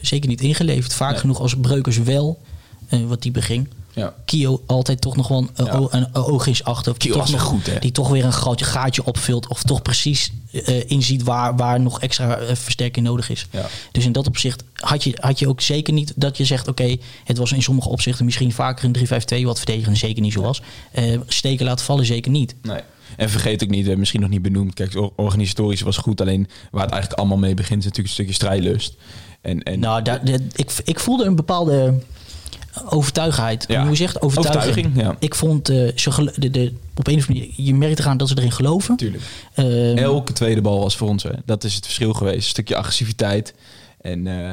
zeker 0.00 0.28
niet 0.28 0.40
ingeleverd. 0.40 0.94
Vaak 0.94 1.10
Nee. 1.10 1.20
genoeg 1.20 1.40
als 1.40 1.56
Breukers 1.60 1.98
wel 1.98 2.40
eh, 2.88 3.00
wat 3.06 3.22
die 3.22 3.32
beging. 3.32 3.68
Ja. 3.94 4.14
Kio 4.24 4.62
altijd 4.66 5.00
toch 5.00 5.16
nog 5.16 5.28
wel 5.28 5.48
een, 5.54 5.64
Ja. 5.64 5.72
o- 5.72 5.88
een 5.90 6.14
oogjes 6.14 6.64
achter. 6.64 6.92
Of 6.92 6.98
die 6.98 7.10
Kio 7.10 7.20
toch 7.20 7.30
was 7.30 7.40
nog, 7.40 7.48
goed, 7.50 7.66
hè? 7.66 7.78
Die 7.78 7.92
toch 7.92 8.08
weer 8.08 8.24
een 8.24 8.32
gaatje, 8.32 8.64
gaatje 8.64 9.04
opvult. 9.04 9.48
Of 9.48 9.62
toch 9.62 9.82
precies 9.82 10.32
eh, 10.52 10.90
inziet 10.90 11.22
waar, 11.22 11.56
waar 11.56 11.80
nog 11.80 12.00
extra 12.00 12.36
eh, 12.36 12.54
versterking 12.56 13.06
nodig 13.06 13.30
is. 13.30 13.46
Ja. 13.50 13.66
Dus 13.92 14.04
in 14.04 14.12
dat 14.12 14.26
opzicht 14.26 14.62
had 14.74 15.04
je, 15.04 15.16
had 15.20 15.38
je 15.38 15.48
ook 15.48 15.60
zeker 15.60 15.92
niet 15.92 16.12
dat 16.16 16.36
je 16.36 16.44
zegt... 16.44 16.68
oké, 16.68 16.96
het 17.24 17.38
was 17.38 17.52
in 17.52 17.62
sommige 17.62 17.88
opzichten 17.88 18.24
misschien 18.24 18.52
vaker 18.52 18.84
een 18.84 19.42
3-5-2... 19.42 19.44
wat 19.44 19.56
verdedigend 19.58 19.98
zeker 19.98 20.22
niet 20.22 20.32
zo 20.32 20.40
was. 20.42 20.62
Eh, 20.92 21.18
steken 21.26 21.64
laten 21.66 21.84
vallen 21.84 22.06
zeker 22.06 22.30
niet. 22.30 22.54
Nee. 22.62 22.80
En 23.16 23.30
vergeet 23.30 23.62
ook 23.62 23.68
niet, 23.70 23.96
misschien 23.98 24.20
nog 24.20 24.30
niet 24.30 24.42
benoemd. 24.42 24.74
Kijk, 24.74 24.94
or- 24.96 25.12
organisatorisch 25.16 25.80
was 25.80 25.96
goed. 25.96 26.20
Alleen 26.20 26.48
waar 26.70 26.82
het 26.82 26.90
eigenlijk 26.92 27.20
allemaal 27.20 27.38
mee 27.38 27.54
begint, 27.54 27.78
is 27.78 27.84
natuurlijk 27.84 28.08
een 28.08 28.14
stukje 28.14 28.32
strijdlust. 28.34 28.94
En, 29.40 29.62
en 29.62 29.80
Nou, 29.80 30.02
daar- 30.02 30.20
ik, 30.54 30.70
ik 30.84 31.00
voelde 31.00 31.24
een 31.24 31.36
bepaalde 31.36 31.94
overtuigheid. 32.88 33.64
Ja. 33.68 33.86
Hoe 33.86 33.96
zegt, 33.96 34.22
overtuiging. 34.22 34.64
Overtuiging, 34.64 35.02
ja. 35.02 35.16
Ik 35.18 35.34
vond 35.34 35.68
eh, 35.68 35.76
ze 35.94 36.32
de, 36.36 36.50
de, 36.50 36.72
op 36.94 37.06
een 37.06 37.16
of 37.16 37.28
andere 37.28 37.40
manier, 37.40 37.52
je 37.56 37.74
merkt 37.74 37.98
eraan 37.98 38.16
dat 38.16 38.28
ze 38.28 38.38
erin 38.38 38.52
geloven. 38.52 38.90
natuurlijk. 38.90 39.22
Ehm, 39.54 39.96
Elke 39.96 40.32
tweede 40.32 40.60
bal 40.60 40.80
was 40.80 40.96
voor 40.96 41.08
ons. 41.08 41.22
Hè. 41.22 41.30
Dat 41.44 41.64
is 41.64 41.74
het 41.74 41.84
verschil 41.84 42.12
geweest. 42.12 42.36
Een 42.36 42.42
stukje 42.42 42.76
agressiviteit. 42.76 43.54
En 44.00 44.26
eh, 44.26 44.48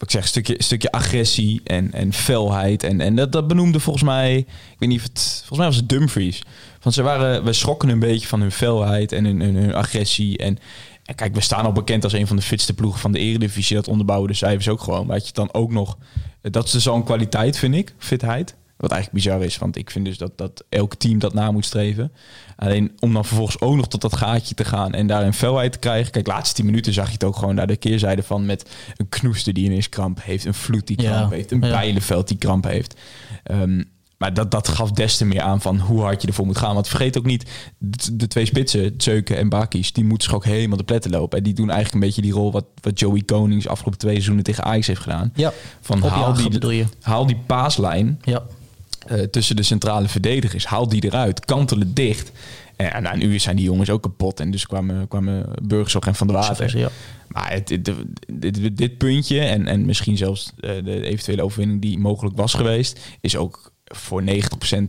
wat 0.00 0.08
ik 0.08 0.10
zeg, 0.10 0.22
een 0.22 0.28
stukje, 0.28 0.56
een 0.56 0.64
stukje 0.64 0.92
agressie 0.92 1.60
en, 1.64 1.92
en 1.92 2.12
felheid. 2.12 2.82
En, 2.82 3.00
en 3.00 3.16
dat, 3.16 3.32
dat 3.32 3.48
benoemde 3.48 3.80
volgens 3.80 4.04
mij, 4.04 4.36
ik 4.36 4.76
weet 4.78 4.88
niet 4.88 4.98
of 4.98 5.04
het, 5.04 5.34
volgens 5.38 5.58
mij 5.58 5.66
was 5.66 5.76
het 5.76 5.88
Dumfries. 5.88 6.42
Want 6.82 6.94
ze 6.94 7.02
waren, 7.02 7.44
we 7.44 7.52
schrokken 7.52 7.88
een 7.88 7.98
beetje 7.98 8.26
van 8.26 8.40
hun 8.40 8.52
felheid 8.52 9.12
en 9.12 9.24
hun, 9.24 9.40
hun, 9.40 9.54
hun 9.54 9.74
agressie. 9.74 10.38
En, 10.38 10.58
en 11.10 11.16
kijk, 11.16 11.34
we 11.34 11.40
staan 11.40 11.64
al 11.64 11.72
bekend 11.72 12.04
als 12.04 12.12
een 12.12 12.26
van 12.26 12.36
de 12.36 12.42
fitste 12.42 12.74
ploegen 12.74 13.00
van 13.00 13.12
de 13.12 13.18
eredivisie. 13.18 13.76
Dat 13.76 13.88
onderbouwen 13.88 14.28
de 14.28 14.34
cijfers 14.34 14.68
ook 14.68 14.80
gewoon. 14.80 15.06
Maar 15.06 15.16
had 15.16 15.26
je 15.26 15.32
dan 15.32 15.52
ook 15.52 15.72
nog, 15.72 15.98
dat 16.42 16.64
is 16.64 16.70
dus 16.70 16.88
al 16.88 16.96
een 16.96 17.04
kwaliteit 17.04 17.58
vind 17.58 17.74
ik, 17.74 17.94
fitheid. 17.98 18.56
Wat 18.76 18.90
eigenlijk 18.90 19.24
bizar 19.24 19.42
is, 19.44 19.58
want 19.58 19.76
ik 19.76 19.90
vind 19.90 20.04
dus 20.04 20.18
dat, 20.18 20.38
dat 20.38 20.64
elk 20.68 20.94
team 20.94 21.18
dat 21.18 21.34
na 21.34 21.50
moet 21.50 21.64
streven. 21.64 22.12
Alleen 22.56 22.92
om 22.98 23.12
dan 23.12 23.24
vervolgens 23.24 23.60
ook 23.60 23.76
nog 23.76 23.88
tot 23.88 24.00
dat 24.00 24.16
gaatje 24.16 24.54
te 24.54 24.64
gaan 24.64 24.94
en 24.94 25.06
daar 25.06 25.22
een 25.22 25.34
felheid 25.34 25.72
te 25.72 25.78
krijgen. 25.78 26.12
Kijk, 26.12 26.26
laatste 26.26 26.54
10 26.54 26.64
minuten 26.64 26.92
zag 26.92 27.06
je 27.06 27.12
het 27.12 27.24
ook 27.24 27.36
gewoon 27.36 27.56
daar 27.56 27.66
de 27.66 27.76
keerzijde 27.76 28.22
van 28.22 28.46
met 28.46 28.70
een 28.96 29.08
knoester 29.08 29.52
die 29.52 29.64
ineens 29.64 29.88
kramp 29.88 30.22
heeft, 30.22 30.44
een 30.44 30.54
vloed 30.54 30.86
die 30.86 31.02
Ja, 31.02 31.10
kramp 31.10 31.32
heeft, 31.32 31.50
een 31.50 31.60
ja. 31.60 31.70
bijlenveld 31.70 32.28
die 32.28 32.38
kramp 32.38 32.64
heeft. 32.64 33.00
Ehm, 33.42 33.82
maar 34.20 34.34
dat, 34.34 34.50
dat 34.50 34.68
gaf 34.68 34.90
des 34.90 35.16
te 35.16 35.24
meer 35.24 35.40
aan 35.40 35.60
van 35.60 35.78
hoe 35.78 36.00
hard 36.00 36.22
je 36.22 36.28
ervoor 36.28 36.46
moet 36.46 36.58
gaan. 36.58 36.74
Want 36.74 36.88
vergeet 36.88 37.18
ook 37.18 37.24
niet, 37.24 37.50
de, 37.78 38.16
de 38.16 38.26
twee 38.26 38.44
spitsen, 38.44 38.94
Zeuken 38.96 39.36
en 39.36 39.48
Bakis, 39.48 39.92
die 39.92 40.04
moeten 40.04 40.28
zich 40.28 40.36
ook 40.36 40.44
helemaal 40.44 40.76
de 40.76 40.84
pletten 40.84 41.10
lopen. 41.10 41.38
En 41.38 41.44
die 41.44 41.54
doen 41.54 41.70
eigenlijk 41.70 41.94
een 41.94 42.08
beetje 42.08 42.22
die 42.22 42.32
rol 42.32 42.52
wat, 42.52 42.64
wat 42.80 42.98
Joey 42.98 43.22
Konings 43.22 43.68
afgelopen 43.68 43.98
twee 43.98 44.12
seizoenen 44.12 44.44
tegen 44.44 44.64
Ajax 44.64 44.86
heeft 44.86 45.00
gedaan. 45.00 45.32
Ja, 45.34 45.52
Van 45.80 46.02
haal 46.02 46.34
die, 46.34 46.86
haal 47.00 47.26
die 47.26 47.36
paaslijn 47.46 48.20
Ja. 48.24 48.42
eh, 49.06 49.22
tussen 49.22 49.56
de 49.56 49.62
centrale 49.62 50.08
verdedigers. 50.08 50.66
Haal 50.66 50.88
die 50.88 51.04
eruit. 51.04 51.44
Kantel 51.44 51.78
het 51.78 51.96
dicht. 51.96 52.32
En 52.76 53.22
uur 53.24 53.40
zijn 53.40 53.56
die 53.56 53.64
jongens 53.64 53.90
ook 53.90 54.02
kapot. 54.02 54.40
En 54.40 54.50
dus 54.50 54.66
kwamen, 54.66 55.08
kwamen 55.08 55.46
Burgzorg 55.62 56.06
en 56.06 56.14
Van 56.14 56.26
der 56.26 56.36
Water. 56.36 56.78
Ja. 56.78 56.88
Maar 57.28 57.52
het, 57.52 57.68
dit, 57.68 57.92
dit, 58.32 58.76
dit 58.76 58.98
puntje 58.98 59.40
en, 59.40 59.66
en 59.66 59.84
misschien 59.84 60.16
zelfs 60.16 60.52
eh, 60.60 60.70
de 60.84 61.02
eventuele 61.04 61.42
overwinning 61.42 61.80
die 61.80 61.98
mogelijk 61.98 62.36
was 62.36 62.54
geweest, 62.54 63.00
is 63.20 63.36
ook 63.36 63.72
voor 63.94 64.22
90% 64.22 64.26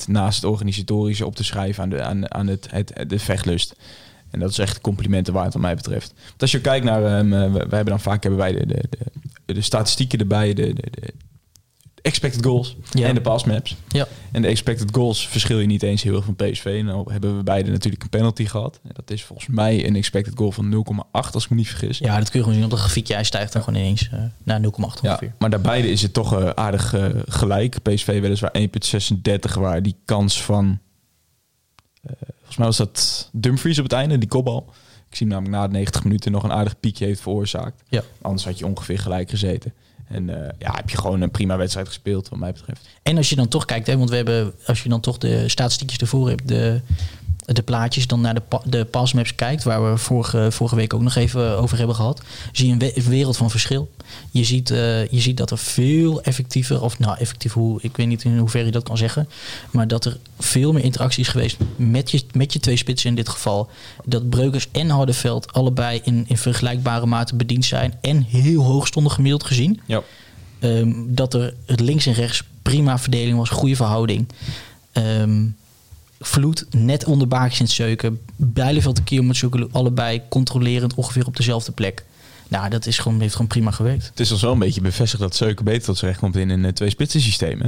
naast 0.08 0.42
het 0.42 0.52
organisatorische 0.52 1.26
op 1.26 1.36
te 1.36 1.44
schrijven 1.44 1.84
aan, 1.84 1.90
de, 1.90 2.02
aan, 2.02 2.34
aan 2.34 2.48
het, 2.48 2.68
het, 2.72 3.10
de 3.10 3.20
vechtlust. 3.20 3.76
En 4.30 4.40
dat 4.40 4.50
is 4.50 4.58
echt 4.58 4.82
complimenten 4.82 5.34
waard 5.34 5.54
wat 5.54 5.62
mij 5.62 5.76
betreft. 5.76 6.14
Want 6.28 6.42
als 6.42 6.52
je 6.52 6.62
kijkt 6.62 6.86
naar, 6.86 7.04
eh, 7.04 7.52
we, 7.52 7.58
hebben 7.60 7.86
dan 7.86 8.00
vaak 8.00 8.24
hebben 8.24 8.40
wij 8.40 8.52
de, 8.52 8.66
de, 8.66 8.84
de, 9.46 9.54
de 9.54 9.62
statistieken 9.62 10.20
erbij, 10.20 10.54
de, 10.54 10.74
de 10.74 11.14
expected 12.02 12.46
goals 12.46 12.76
Ja. 12.92 13.08
en 13.08 13.16
de 13.16 13.22
pass 13.22 13.44
maps. 13.46 13.76
Ja. 13.88 14.08
En 14.32 14.42
de 14.42 14.48
expected 14.48 14.90
goals 14.96 15.28
verschil 15.28 15.60
je 15.60 15.66
niet 15.68 15.84
eens 15.84 16.04
heel 16.04 16.16
erg 16.16 16.26
van 16.26 16.36
PSV. 16.36 16.66
En 16.66 16.86
dan 16.86 17.08
hebben 17.12 17.38
we 17.38 17.44
beide 17.44 17.72
natuurlijk 17.72 18.04
een 18.04 18.10
penalty 18.10 18.46
gehad. 18.46 18.80
En 18.84 18.90
dat 18.94 19.12
is 19.12 19.24
volgens 19.24 19.48
mij 19.48 19.88
een 19.88 19.96
expected 19.96 20.34
goal 20.38 20.52
van 20.52 20.86
0,8 21.12 21.34
als 21.34 21.44
ik 21.44 21.50
me 21.50 21.56
niet 21.56 21.68
vergis. 21.70 21.98
ja, 21.98 22.18
dat 22.18 22.30
kun 22.30 22.40
je 22.40 22.40
gewoon 22.40 22.54
zien 22.56 22.64
op 22.64 22.70
dat 22.72 22.80
grafiekje. 22.80 23.14
Hij 23.14 23.24
stijgt 23.24 23.54
dan 23.54 23.64
gewoon 23.64 23.80
ineens 23.80 24.10
eh, 24.12 24.20
naar 24.44 24.60
0,8 24.62 25.02
Ja, 25.02 25.10
ongeveer. 25.10 25.34
maar 25.40 25.50
daarbij 25.50 25.82
is 25.82 26.02
het 26.02 26.14
toch 26.14 26.40
eh, 26.40 26.50
aardig 26.50 26.94
eh, 26.94 27.06
gelijk. 27.28 27.82
PSV 27.82 28.22
weliswaar 28.22 28.54
1,36 28.60 29.54
waar 29.60 29.82
die 29.84 29.96
kans 30.06 30.44
van... 30.44 30.80
volgens 32.38 32.58
mij 32.58 32.66
was 32.66 32.78
dat 32.78 33.30
Dumfries 33.34 33.78
op 33.78 33.84
het 33.84 33.94
einde, 33.94 34.18
die 34.18 34.30
kopbal. 34.30 34.74
Ik 35.10 35.18
zie 35.18 35.28
hem 35.28 35.36
namelijk 35.36 35.62
na 35.62 35.68
de 35.68 35.74
90 35.74 36.04
minuten 36.04 36.32
nog 36.32 36.44
een 36.44 36.52
aardig 36.52 36.80
piekje 36.80 37.06
heeft 37.06 37.22
veroorzaakt. 37.22 37.84
Ja. 37.90 38.02
Anders 38.22 38.46
had 38.46 38.60
je 38.60 38.66
ongeveer 38.66 39.00
gelijk 39.00 39.30
gezeten. 39.30 39.74
En 40.12 40.30
eh, 40.30 40.50
ja, 40.60 40.74
heb 40.76 40.90
je 40.90 40.98
gewoon 40.98 41.22
een 41.22 41.32
prima 41.32 41.58
wedstrijd 41.58 41.88
gespeeld 41.88 42.30
wat 42.30 42.40
mij 42.40 42.52
betreft. 42.52 42.90
En 43.04 43.18
als 43.18 43.30
je 43.30 43.36
dan 43.36 43.48
toch 43.48 43.66
kijkt, 43.66 43.88
hè, 43.88 43.98
want 43.98 44.10
we 44.10 44.16
hebben, 44.16 44.54
als 44.66 44.84
je 44.84 44.90
dan 44.90 45.00
toch 45.00 45.18
de 45.18 45.50
statistiekjes 45.50 46.00
ervoor 46.00 46.30
hebt, 46.30 46.48
de, 46.48 46.82
de 47.46 47.62
plaatjes, 47.62 48.08
dan 48.08 48.22
naar 48.22 48.34
de, 48.34 48.42
pa- 48.48 48.62
de 48.66 48.86
passmaps 48.86 49.36
kijkt, 49.36 49.64
waar 49.64 49.92
we 49.92 49.98
vorige, 49.98 50.48
vorige 50.52 50.76
week 50.76 50.94
ook 50.94 51.02
nog 51.02 51.16
even 51.16 51.58
over 51.58 51.78
hebben 51.78 51.96
gehad, 51.96 52.22
zie 52.52 52.66
je 52.68 52.72
een 52.74 52.80
we- 52.80 53.04
wereld 53.10 53.38
van 53.38 53.50
verschil. 53.50 53.92
Je 54.32 54.44
ziet, 54.44 54.70
eh, 54.72 55.08
je 55.08 55.20
ziet 55.20 55.38
dat 55.38 55.52
er 55.52 55.58
veel 55.58 56.22
effectiever, 56.22 56.82
of 56.82 57.00
nou 57.00 57.18
effectief, 57.18 57.54
hoe, 57.54 57.80
ik 57.82 57.98
weet 57.98 58.08
niet 58.08 58.24
in 58.24 58.38
hoeverre 58.38 58.66
je 58.66 58.72
dat 58.72 58.84
kan 58.84 58.98
zeggen, 58.98 59.30
maar 59.72 59.88
dat 59.88 60.06
er 60.06 60.18
veel 60.40 60.72
meer 60.74 60.84
interactie 60.84 61.22
is 61.24 61.28
geweest 61.28 61.58
met 61.76 62.12
je, 62.12 62.24
met 62.34 62.54
je 62.54 62.60
twee 62.60 62.78
spitsen 62.78 63.10
in 63.10 63.16
dit 63.16 63.30
geval. 63.30 63.70
Dat 64.06 64.30
Breukers 64.30 64.68
en 64.72 64.90
Hardeveld 64.90 65.54
allebei 65.54 66.00
in, 66.04 66.26
in 66.28 66.38
vergelijkbare 66.38 67.06
mate 67.06 67.36
bediend 67.36 67.66
zijn 67.66 67.94
en 68.02 68.22
heel 68.24 68.64
hoog 68.64 68.88
stonden 68.88 69.12
gemiddeld 69.12 69.44
gezien. 69.44 69.80
Ja. 69.86 70.02
Ehm, 70.60 70.92
dat 71.08 71.34
er 71.34 71.54
het 71.66 71.80
links 71.80 72.06
en 72.06 72.14
rechts 72.14 72.44
prima 72.62 73.00
verdeling 73.00 73.38
was, 73.38 73.50
goede 73.50 73.76
verhouding. 73.76 74.28
Ehm, 74.92 75.46
Vloed 76.24 76.66
net 76.70 77.06
onder 77.06 77.28
Baakjes 77.28 77.60
in 77.60 77.66
het 77.66 77.74
zeuken. 77.74 78.20
Bijleveld 78.36 78.98
en 78.98 79.04
Kielmetsjoekelu 79.04 79.68
allebei 79.72 80.22
controlerend 80.30 80.94
ongeveer 80.94 81.26
op 81.26 81.36
dezelfde 81.38 81.72
plek. 81.72 82.04
Nou, 82.48 82.70
dat 82.70 82.86
is 82.86 82.98
gewoon, 82.98 83.20
heeft 83.22 83.32
gewoon 83.34 83.48
prima 83.48 83.72
gewerkt. 83.72 84.06
Het 84.06 84.20
is 84.20 84.32
ons 84.32 84.42
wel 84.42 84.52
een 84.52 84.60
beetje 84.60 84.82
bevestigd 84.82 85.22
dat 85.22 85.36
Zeuken 85.36 85.66
beter 85.66 85.84
tot 85.84 85.98
zijn 85.98 86.10
recht 86.12 86.24
komt 86.24 86.36
in 86.36 86.50
een 86.50 86.66
eh, 86.66 86.72
twee-spitsen 86.72 87.22
systeem. 87.22 87.60
Hè? 87.62 87.68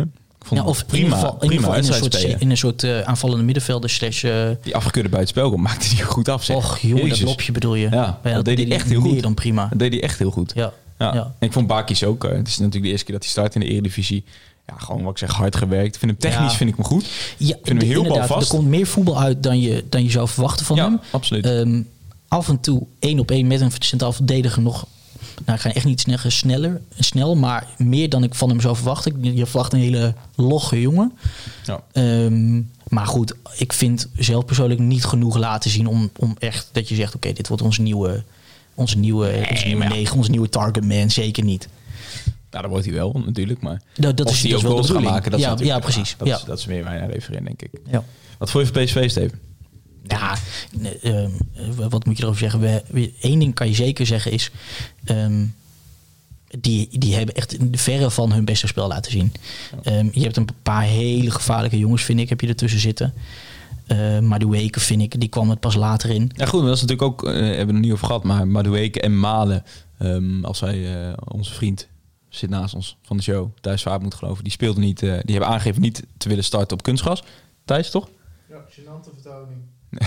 Ja, 0.50 0.60
het 0.60 0.64
of 0.66 0.86
in 0.92 0.98
ieder 0.98 1.14
geval, 1.14 1.38
in, 1.40 1.50
geval 1.52 1.52
in 1.52 1.58
een 1.64 1.72
wedstrijd 1.72 2.02
soort, 2.02 2.14
spelen. 2.14 2.40
in 2.40 2.50
een 2.50 2.58
soort 2.58 2.84
eh, 2.84 3.00
aanvallende 3.02 3.44
middenvelder 3.44 3.90
slash... 3.90 4.24
eh, 4.24 4.50
Die 4.62 4.76
afgekeurde 4.76 5.10
buitenspel 5.10 5.58
maakte 5.58 5.96
hij 5.96 6.04
goed 6.06 6.30
af. 6.30 6.44
Zeg. 6.44 6.56
och 6.56 6.78
jongen, 6.80 7.10
dat 7.10 7.22
lopje 7.22 7.52
bedoel 7.52 7.76
je. 7.76 7.90
Ja, 7.90 8.20
dat 8.24 8.46
deed 8.46 8.58
hij 8.58 8.72
echt 8.72 8.90
heel 8.90 9.02
goed. 9.02 9.22
dan 9.22 9.34
prima. 9.34 9.68
Dat 9.70 9.80
deed 9.80 9.92
hij 9.94 10.02
echt 10.02 10.20
heel 10.20 10.32
goed. 10.32 10.52
Ja, 10.56 10.74
Ja. 11.00 11.14
ja. 11.14 11.34
En 11.40 11.48
ik 11.48 11.54
vond 11.54 11.68
Bakis 11.68 12.04
ook. 12.04 12.24
het 12.24 12.48
is 12.48 12.58
natuurlijk 12.58 12.84
de 12.84 12.90
eerste 12.90 13.06
keer 13.06 13.14
dat 13.16 13.24
hij 13.24 13.32
start 13.32 13.54
in 13.56 13.62
de 13.62 13.68
Eredivisie. 13.68 14.24
Ja, 14.68 14.74
gewoon 14.78 15.04
wat 15.04 15.12
ik 15.12 15.18
zeg, 15.18 15.32
hard 15.32 15.56
gewerkt. 15.56 15.98
Vind 15.98 16.12
hem 16.12 16.20
technisch 16.20 16.52
Ja. 16.52 16.58
vind 16.58 16.70
ik 16.70 16.76
hem 16.76 16.86
goed. 16.86 17.06
Ja, 17.38 17.56
vind 17.64 17.82
hem 17.82 17.90
heel 17.90 18.04
balvast. 18.08 18.52
Er 18.52 18.58
komt 18.58 18.68
meer 18.68 18.88
voetbal 18.88 19.20
uit 19.20 19.44
dan 19.44 19.60
je, 19.60 19.84
dan 19.90 20.04
je 20.04 20.10
zou 20.12 20.28
verwachten 20.28 20.66
van 20.66 20.76
Ja, 20.76 20.84
hem. 20.84 21.00
absoluut. 21.12 21.46
Ehm, 21.46 21.82
af 22.28 22.48
en 22.50 22.60
toe 22.60 22.86
één 23.00 23.20
op 23.20 23.32
één 23.32 23.48
met 23.48 23.62
een 23.62 23.72
centraal 23.80 24.14
verdediger 24.14 24.62
nog. 24.62 24.86
Nou, 25.46 25.58
ik 25.58 25.64
ga 25.64 25.74
echt 25.74 25.86
niet 25.86 26.02
zeggen 26.02 26.32
sneller, 26.32 26.82
snel, 27.00 27.36
maar 27.36 27.68
meer 27.78 28.10
dan 28.10 28.24
ik 28.24 28.36
van 28.36 28.50
hem 28.50 28.62
zou 28.62 28.76
verwachten. 28.76 29.36
Je 29.36 29.46
verwacht 29.46 29.74
een 29.74 29.80
hele 29.80 30.14
logge 30.36 30.82
jongen. 30.82 31.12
Ja. 31.66 31.84
Ehm, 31.92 32.62
maar 32.88 33.08
goed, 33.08 33.34
ik 33.58 33.74
vind 33.74 34.10
zelf 34.18 34.46
persoonlijk 34.46 34.80
niet 34.80 35.06
genoeg 35.06 35.38
laten 35.38 35.70
zien 35.72 35.88
om, 35.88 36.10
om 36.20 36.36
echt 36.40 36.70
dat 36.72 36.90
je 36.90 36.96
zegt: 36.96 37.16
oké, 37.16 37.34
dit 37.34 37.48
wordt 37.48 37.64
onze 37.64 37.82
nieuwe, 37.82 38.24
onze 38.74 38.98
nieuwe, 38.98 39.48
onze 39.50 39.66
nieuwe 39.68 39.86
negen, 39.86 40.18
onze 40.18 40.30
nieuwe 40.30 40.50
target 40.50 40.86
man. 40.86 41.10
Zeker 41.12 41.44
niet. 41.44 41.68
Nou, 42.54 42.66
dat 42.66 42.72
wordt 42.74 42.86
hij 42.86 42.96
wel 42.96 43.22
natuurlijk. 43.26 43.62
Maar 43.62 43.82
Dat, 43.94 44.18
dat 44.18 44.28
of 44.28 44.34
is, 44.34 44.42
die 44.42 44.56
ook 44.56 44.62
wel 44.62 44.72
goals 44.72 44.90
gaan 44.90 45.04
maken, 45.04 45.32
dat 45.32 45.40
ja, 45.40 45.56
ja, 45.60 45.80
precies. 45.80 46.16
Dat, 46.18 46.28
ja. 46.28 46.36
Is, 46.38 46.44
dat 46.44 46.58
is 46.60 46.66
meer 46.66 46.84
waar 46.84 46.94
je 46.94 47.00
naar 47.00 47.10
refereert, 47.12 47.46
denk 47.46 47.62
ik. 47.62 47.70
Ja. 47.92 48.04
Wat 48.38 48.52
voor 48.52 48.62
je 48.62 48.68
van 48.68 48.84
PSV, 48.84 49.10
Steven? 49.10 49.40
Ja, 50.08 50.36
ehm, 51.02 51.30
wat 51.90 52.06
moet 52.06 52.18
je 52.18 52.24
erover 52.24 52.40
zeggen? 52.42 52.60
We, 52.60 52.84
we- 52.88 53.14
één 53.22 53.40
ding 53.40 53.54
kan 53.54 53.68
je 53.68 53.74
zeker 53.74 54.06
zeggen 54.06 54.32
is... 54.32 54.52
ehm, 55.04 55.46
die, 56.60 56.88
die 57.00 57.16
hebben 57.16 57.36
echt 57.36 57.54
in 57.54 57.72
de 57.72 57.78
verre 57.78 58.12
van 58.12 58.32
hun 58.32 58.46
beste 58.46 58.68
spel 58.68 58.88
laten 58.88 59.12
zien. 59.12 59.34
Ehm, 59.84 60.08
je 60.12 60.22
hebt 60.22 60.38
een 60.38 60.48
paar 60.64 60.84
hele 60.84 61.32
gevaarlijke 61.32 61.78
jongens, 61.78 62.04
vind 62.04 62.20
ik, 62.20 62.30
heb 62.30 62.42
je 62.42 62.48
ertussen 62.48 62.80
zitten. 62.80 63.14
Maar 64.22 64.40
de 64.40 64.48
Weken, 64.50 64.82
vind 64.82 65.02
ik, 65.02 65.20
die 65.20 65.30
kwam 65.30 65.50
het 65.50 65.60
pas 65.60 65.76
later 65.76 66.10
in. 66.10 66.32
Ja, 66.36 66.46
goed, 66.46 66.60
maar 66.60 66.68
dat 66.70 66.76
is 66.78 66.82
natuurlijk 66.82 67.10
ook, 67.12 67.24
eh, 67.28 67.34
hebben 67.34 67.68
we 67.68 67.74
het 67.74 67.82
niet 67.82 67.92
over 67.92 68.06
gehad, 68.06 68.24
maar 68.24 68.48
Madueke 68.48 69.02
en 69.02 69.20
Malen, 69.20 69.64
als 70.42 70.60
wij, 70.60 71.08
eh, 71.08 71.14
onze 71.28 71.54
vriend 71.54 71.88
zit 72.36 72.50
naast 72.50 72.74
ons 72.74 72.98
van 73.02 73.18
de 73.18 73.24
show, 73.24 73.50
Thijs 73.62 73.82
Vaart 73.82 74.02
moet 74.02 74.14
geloven, 74.14 74.44
die 74.44 74.54
speelde 74.54 74.80
niet, 74.80 75.04
eh, 75.04 75.10
die 75.10 75.36
hebben 75.36 75.48
aangegeven 75.48 75.82
niet 75.82 76.04
te 76.18 76.30
willen 76.30 76.44
starten 76.44 76.78
op 76.78 76.84
kunstgras. 76.84 77.24
Thijs, 77.66 77.90
toch? 77.90 78.10
Ja, 78.50 78.56
gênante 78.70 79.22
verhouding. 79.22 79.58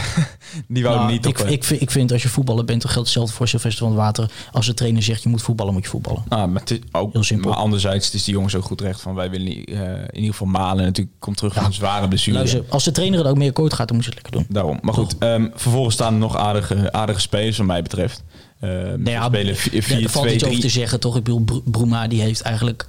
Die 0.69 0.83
wouden 0.83 1.05
Nou, 1.05 1.17
niet 1.17 1.27
ik, 1.27 1.39
op... 1.41 1.47
eh, 1.47 1.53
ik, 1.53 1.65
vind, 1.65 1.81
ik 1.81 1.91
vind 1.91 2.13
als 2.13 2.23
je 2.23 2.29
voetballer 2.29 2.65
bent, 2.65 2.83
dan 2.83 2.91
geldt 2.91 3.07
hetzelfde 3.09 3.35
voor 3.37 3.49
Sylvester 3.49 3.79
van 3.87 3.93
het 3.93 4.03
Water. 4.03 4.31
Als 4.53 4.67
de 4.67 4.75
trainer 4.75 5.03
zegt 5.03 5.23
je 5.23 5.29
moet 5.29 5.43
voetballen, 5.43 5.73
moet 5.73 5.83
je 5.83 5.89
voetballen. 5.89 6.25
Ah, 6.29 6.51
maar, 6.51 6.61
het 6.61 6.71
is 6.71 6.79
ook, 6.93 7.13
Heel 7.13 7.23
simpel. 7.23 7.51
maar 7.51 7.59
anderzijds, 7.59 8.05
het 8.07 8.15
is 8.15 8.25
die 8.25 8.35
jongens 8.35 8.55
ook 8.55 8.65
goed 8.65 8.81
recht 8.81 9.01
van 9.01 9.15
wij 9.15 9.31
willen 9.31 9.47
niet, 9.47 9.71
eh, 9.71 9.81
in 9.93 10.15
ieder 10.15 10.31
geval 10.31 10.47
Malen 10.47 10.85
natuurlijk 10.85 11.17
komt 11.19 11.37
terug 11.37 11.55
van 11.55 11.65
een 11.65 11.73
zware 11.73 12.09
blessure. 12.09 12.37
Luister, 12.37 12.65
als 12.69 12.85
de 12.85 12.91
trainer 12.93 13.21
er 13.21 13.31
ook 13.31 13.37
meer 13.37 13.49
akkoord 13.49 13.73
gaat, 13.75 13.89
dan 13.89 13.97
moet 13.97 14.05
je 14.07 14.11
het 14.13 14.23
lekker 14.23 14.41
doen. 14.43 14.55
Daarom. 14.55 14.79
Maar 14.83 14.95
goed, 14.95 15.19
ehm, 15.19 15.49
vervolgens 15.55 15.95
staan 15.95 16.13
er 16.13 16.19
nog 16.19 16.37
aardige, 16.37 16.93
aardige 16.93 17.21
spelers, 17.21 17.57
wat 17.57 17.67
mij 17.67 17.83
betreft. 17.83 18.23
Nou 18.61 19.11
ja, 19.11 19.27
spelen 19.27 19.47
er 19.49 19.57
4 19.83 20.09
valt 20.09 20.25
2 20.25 20.35
iets 20.35 20.45
over 20.45 20.57
te 20.57 20.61
3 20.67 20.71
zeggen, 20.71 21.01
toch? 21.01 21.17
Ik 21.17 21.23
bedoel, 21.25 21.63
Bruma 21.65 22.09
die 22.09 22.21
heeft 22.21 22.41
eigenlijk, 22.41 22.87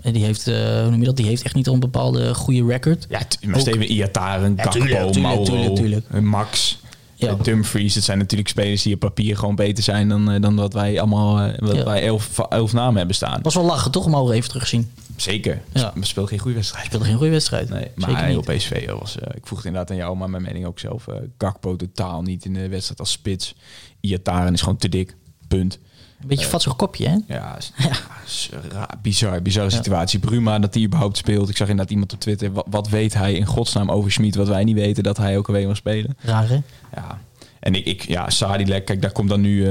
eh, 0.00 0.12
die 0.12 0.24
heeft, 0.24 0.46
eh, 0.46 0.54
hoe 0.80 0.90
noem 0.90 1.00
je 1.00 1.06
dat? 1.06 1.16
Die 1.16 1.26
heeft 1.26 1.42
echt 1.42 1.54
niet 1.54 1.66
een 1.66 1.80
bepaalde 1.80 2.34
goede 2.34 2.64
record. 2.66 3.06
Ja, 3.08 3.20
maar 3.46 3.60
Steven 3.60 3.92
Iataren, 3.92 4.52
Ja, 4.56 4.62
Gakpo, 4.62 4.78
tuurlijk, 4.80 5.18
Mauro, 5.18 5.42
tuurlijk, 5.44 5.74
tuurlijk. 5.74 6.20
Max, 6.20 6.78
Ja. 7.14 7.34
Dumfries. 7.34 7.94
Het 7.94 8.04
zijn 8.04 8.18
natuurlijk 8.18 8.48
spelers 8.50 8.82
die 8.82 8.94
op 8.94 9.00
papier 9.00 9.36
gewoon 9.36 9.56
beter 9.56 9.84
zijn 9.84 10.08
dan, 10.08 10.40
dan 10.40 10.56
wat 10.56 10.72
wij 10.72 10.98
allemaal 11.00 11.50
wat 11.58 11.76
Ja. 11.76 11.84
wij 11.84 12.06
elf, 12.06 12.38
elf 12.48 12.72
namen 12.72 12.96
hebben 12.96 13.14
staan. 13.16 13.42
Was 13.42 13.54
wel 13.54 13.64
lachen, 13.64 13.90
toch? 13.90 14.06
Mauro 14.08 14.30
even 14.30 14.48
teruggezien. 14.48 14.90
Zeker. 15.16 15.62
Ja. 15.72 15.92
We 15.94 16.04
speelden 16.04 16.30
geen 16.32 16.40
goede 16.40 16.56
wedstrijd. 16.56 16.84
Speelde 16.86 17.04
geen 17.04 17.16
goede 17.16 17.30
wedstrijd. 17.30 17.68
Nee, 17.68 17.88
maar 17.94 18.24
heel 18.24 18.36
niet. 18.46 18.56
PSV 18.56 18.90
was. 18.90 19.18
eh, 19.18 19.28
ik 19.36 19.46
vroeg 19.46 19.58
het 19.58 19.66
inderdaad 19.66 19.90
aan 19.90 19.96
jou, 19.96 20.16
maar 20.16 20.30
mijn 20.30 20.42
mening 20.42 20.66
ook 20.66 20.78
zelf. 20.78 21.08
eh 21.08 21.16
Gakpo 21.38 21.76
totaal 21.76 22.22
niet 22.22 22.44
in 22.44 22.54
de 22.54 22.68
wedstrijd 22.68 23.00
als 23.00 23.10
spits. 23.10 23.54
Iataren 24.00 24.52
is 24.52 24.60
gewoon 24.60 24.76
te 24.76 24.88
dik. 24.88 25.16
Punt. 25.48 25.78
Een 26.20 26.28
beetje 26.30 26.46
vatsig 26.46 26.76
kopje, 26.76 27.08
hè? 27.08 27.16
Ja, 27.34 27.56
is- 27.56 27.72
is 28.26 28.50
ra- 28.70 28.88
bizar, 29.02 29.42
bizarre 29.42 29.70
situatie. 29.70 30.18
Bruma, 30.18 30.58
dat 30.58 30.74
hij 30.74 30.82
überhaupt 30.82 31.16
speelt. 31.16 31.48
Ik 31.48 31.56
zag 31.56 31.68
inderdaad 31.68 31.92
iemand 31.92 32.12
op 32.12 32.20
Twitter. 32.20 32.52
Wat, 32.52 32.66
wat 32.70 32.88
weet 32.88 33.14
hij 33.14 33.32
in 33.34 33.46
godsnaam 33.46 33.90
over 33.90 34.12
Schmid, 34.12 34.34
wat 34.34 34.48
wij 34.48 34.64
niet 34.64 34.74
weten, 34.74 35.02
dat 35.02 35.16
hij 35.16 35.38
ook 35.38 35.46
alweer 35.46 35.66
mag 35.66 35.76
spelen? 35.76 36.16
Raar, 36.20 36.48
hè? 36.48 36.58
Ja. 36.94 37.20
En 37.64 37.74
ik, 37.74 37.84
ik 37.86 38.08
ja, 38.08 38.30
Sadilek, 38.30 38.84
kijk, 38.84 39.02
daar 39.02 39.12
komt 39.12 39.28
dan 39.28 39.40
nu 39.40 39.66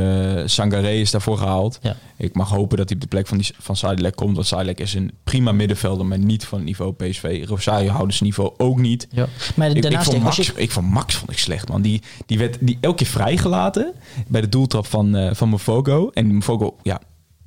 Sangaré 0.45 0.89
is 0.91 1.12
daarvoor 1.12 1.38
gehaald. 1.38 1.79
Ja. 1.82 1.95
Ik 2.17 2.36
mag 2.36 2.49
hopen 2.49 2.77
dat 2.77 2.86
hij 2.89 2.95
op 2.95 3.01
de 3.01 3.08
plek 3.10 3.27
van, 3.27 3.38
die, 3.38 3.47
van 3.60 3.75
Sadilek 3.75 4.15
komt. 4.15 4.36
Want 4.36 4.47
Sadilek 4.47 4.79
is 4.79 4.93
een 4.93 5.12
prima 5.23 5.51
middenvelder, 5.51 6.06
maar 6.06 6.17
niet 6.19 6.45
van 6.45 6.58
het 6.58 6.67
niveau 6.67 6.93
PSV. 6.93 7.43
Rosario 7.47 7.89
houden 7.89 8.13
zijn 8.15 8.29
niveau 8.29 8.53
ook 8.58 8.79
niet. 8.79 9.08
Ja. 9.12 9.27
Maar 9.56 9.69
Ik, 9.69 9.75
ik, 9.75 9.82
daarnaast, 9.82 10.03
vond 10.06 10.17
ik, 10.17 10.23
Max, 10.23 10.38
als 10.38 10.47
je, 10.47 10.53
ik 10.56 10.71
vond 10.71 10.89
Max 10.89 11.15
vond 11.15 11.32
ik 11.32 11.38
slecht, 11.38 11.69
man. 11.69 11.82
Die, 11.82 12.01
die 12.25 12.38
werd 12.38 12.58
die 12.60 12.77
elke 12.82 12.95
keer 12.97 13.08
vrijgelaten 13.08 13.93
bij 14.27 14.41
de 14.41 14.49
doeltrap 14.49 14.86
van, 14.86 15.15
eh 15.15 15.34
van 15.34 15.49
Mofogo. 15.49 16.10
En 16.13 16.34
Mofogo, 16.34 16.75
ja, 16.84 17.01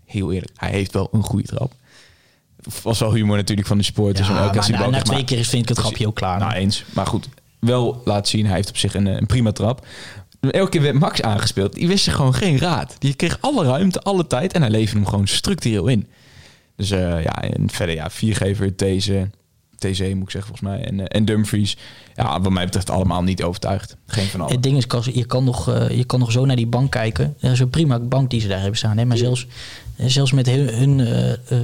heel 0.05 0.33
eerlijk, 0.33 0.53
hij 0.57 0.71
heeft 0.71 0.93
wel 0.93 1.09
een 1.13 1.23
goede 1.23 1.47
trap. 1.47 1.73
Was 2.83 2.99
wel 2.99 3.15
humor 3.15 3.37
natuurlijk 3.37 3.69
van 3.69 3.79
de 3.79 3.85
supporters. 3.85 4.29
ja, 4.29 4.53
elke 4.53 4.73
maar 4.73 4.91
na, 4.91 5.03
twee 5.03 5.25
keer 5.25 5.39
is- 5.39 5.49
vind 5.49 5.63
ik 5.63 5.69
het 5.69 5.79
grapje 5.79 6.07
ook 6.07 6.15
klaar. 6.15 6.39
Nou, 6.39 6.53
eens. 6.53 6.85
Maar 6.95 7.07
goed, 7.07 7.29
wel 7.59 8.03
laat 8.05 8.29
zien, 8.29 8.47
hij 8.47 8.55
heeft 8.55 8.69
op 8.69 8.77
zich 8.77 8.95
een, 8.95 9.07
eh, 9.07 9.17
een 9.17 9.27
prima 9.27 9.53
trap. 9.53 9.87
Elke 10.41 10.71
keer 10.71 10.83
werd 10.83 10.99
Max 10.99 11.23
aangespeeld. 11.23 11.75
Die 11.75 11.89
wist 11.89 12.05
zich 12.05 12.15
gewoon 12.15 12.35
geen 12.35 12.59
raad. 12.59 12.97
Die 12.99 13.15
kreeg 13.15 13.39
alle 13.41 13.65
ruimte, 13.65 14.01
alle 14.01 14.27
tijd. 14.27 14.53
En 14.53 14.61
hij 14.61 14.71
leverde 14.71 15.01
hem 15.01 15.09
gewoon 15.09 15.27
structureel 15.27 15.87
in. 15.87 16.07
Dus 16.77 16.91
eh, 16.91 17.23
ja, 17.23 17.43
en 17.43 17.71
verder 17.71 17.95
ja, 17.95 18.11
viergever, 18.11 18.77
deze, 18.77 19.31
TC 19.77 20.15
moet 20.15 20.23
ik 20.23 20.31
zeggen 20.31 20.57
volgens 20.57 20.61
mij. 20.61 20.85
En, 20.85 21.01
eh, 21.01 21.17
en 21.17 21.25
Dumfries. 21.25 21.77
Ja, 22.15 22.41
wat 22.41 22.53
mij 22.53 22.65
betreft 22.65 22.91
allemaal 22.91 23.23
niet 23.23 23.43
overtuigd. 23.43 23.97
Geen 24.07 24.27
van 24.27 24.41
allen. 24.41 24.53
Het 24.53 24.63
ding 24.63 24.77
is, 24.77 25.05
je 25.13 25.25
kan, 25.25 25.45
nog, 25.45 25.69
eh, 25.69 25.91
je 25.91 26.05
kan 26.05 26.19
nog 26.19 26.33
zo 26.33 26.45
naar 26.45 26.57
die 26.57 26.67
bank 26.67 26.91
kijken. 26.91 27.37
Dat 27.41 27.51
is 27.51 27.61
een 27.61 27.71
prima 27.71 27.99
bank 27.99 28.31
die 28.31 28.41
ze 28.41 28.49
daar 28.49 28.61
hebben 28.61 28.79
staan. 28.79 28.99
Hè? 28.99 29.05
Maar 29.05 29.17
zelfs, 29.17 29.47
zelfs 29.97 30.33
met 30.33 30.47
hun, 30.47 30.69
hun 30.69 30.97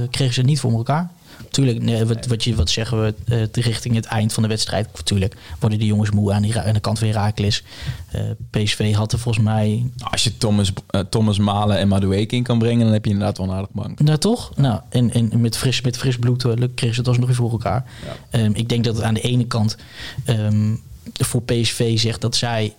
kregen 0.09 0.33
ze 0.33 0.39
het 0.39 0.49
niet 0.49 0.59
voor 0.59 0.71
elkaar. 0.71 1.11
Tuurlijk, 1.53 1.81
nee, 1.81 2.05
wat, 2.05 2.25
wat, 2.25 2.43
je, 2.43 2.55
wat 2.55 2.69
zeggen 2.69 3.01
we 3.03 3.13
eh, 3.25 3.63
richting 3.63 3.95
het 3.95 4.05
eind 4.05 4.33
van 4.33 4.43
de 4.43 4.49
wedstrijd? 4.49 4.87
Natuurlijk 4.95 5.35
worden 5.59 5.79
die 5.79 5.87
jongens 5.87 6.11
moe 6.11 6.33
aan, 6.33 6.41
die, 6.41 6.59
aan 6.59 6.73
de 6.73 6.79
kant 6.79 6.99
van 6.99 7.07
Herakles. 7.07 7.63
Eh 8.11 8.21
PSV 8.49 8.93
had 8.93 9.11
er 9.11 9.19
volgens 9.19 9.43
mij... 9.45 9.67
Nou, 9.97 10.11
Als 10.11 10.23
je 10.23 10.37
Thomas, 10.37 10.71
eh, 10.89 11.01
Thomas 11.09 11.37
Malen 11.37 11.77
en 11.77 11.87
Madueke 11.87 12.35
in 12.35 12.43
kan 12.43 12.59
brengen, 12.59 12.83
dan 12.83 12.93
heb 12.93 13.05
je 13.05 13.11
inderdaad 13.11 13.37
wel 13.37 13.47
een 13.47 13.53
aardig 13.53 13.69
bank. 13.71 13.99
Nou 13.99 14.17
toch? 14.17 14.55
Nou, 14.55 14.79
en, 14.89 15.13
en 15.13 15.41
met, 15.41 15.57
fris, 15.57 15.81
met 15.81 15.97
fris 15.97 16.17
bloed 16.17 16.41
kregen 16.75 16.93
ze 16.93 16.99
het 16.99 17.07
alsnog 17.07 17.27
weer 17.27 17.35
voor 17.35 17.51
elkaar. 17.51 17.85
Ehm, 18.29 18.51
ik 18.53 18.69
denk 18.69 18.83
dat 18.83 18.95
het 18.95 19.05
aan 19.05 19.13
de 19.13 19.21
ene 19.21 19.45
kant 19.47 19.77
ehm, 20.25 20.75
voor 21.13 21.41
PSV 21.41 21.99
zegt 21.99 22.21
dat 22.21 22.35
zij 22.35 22.73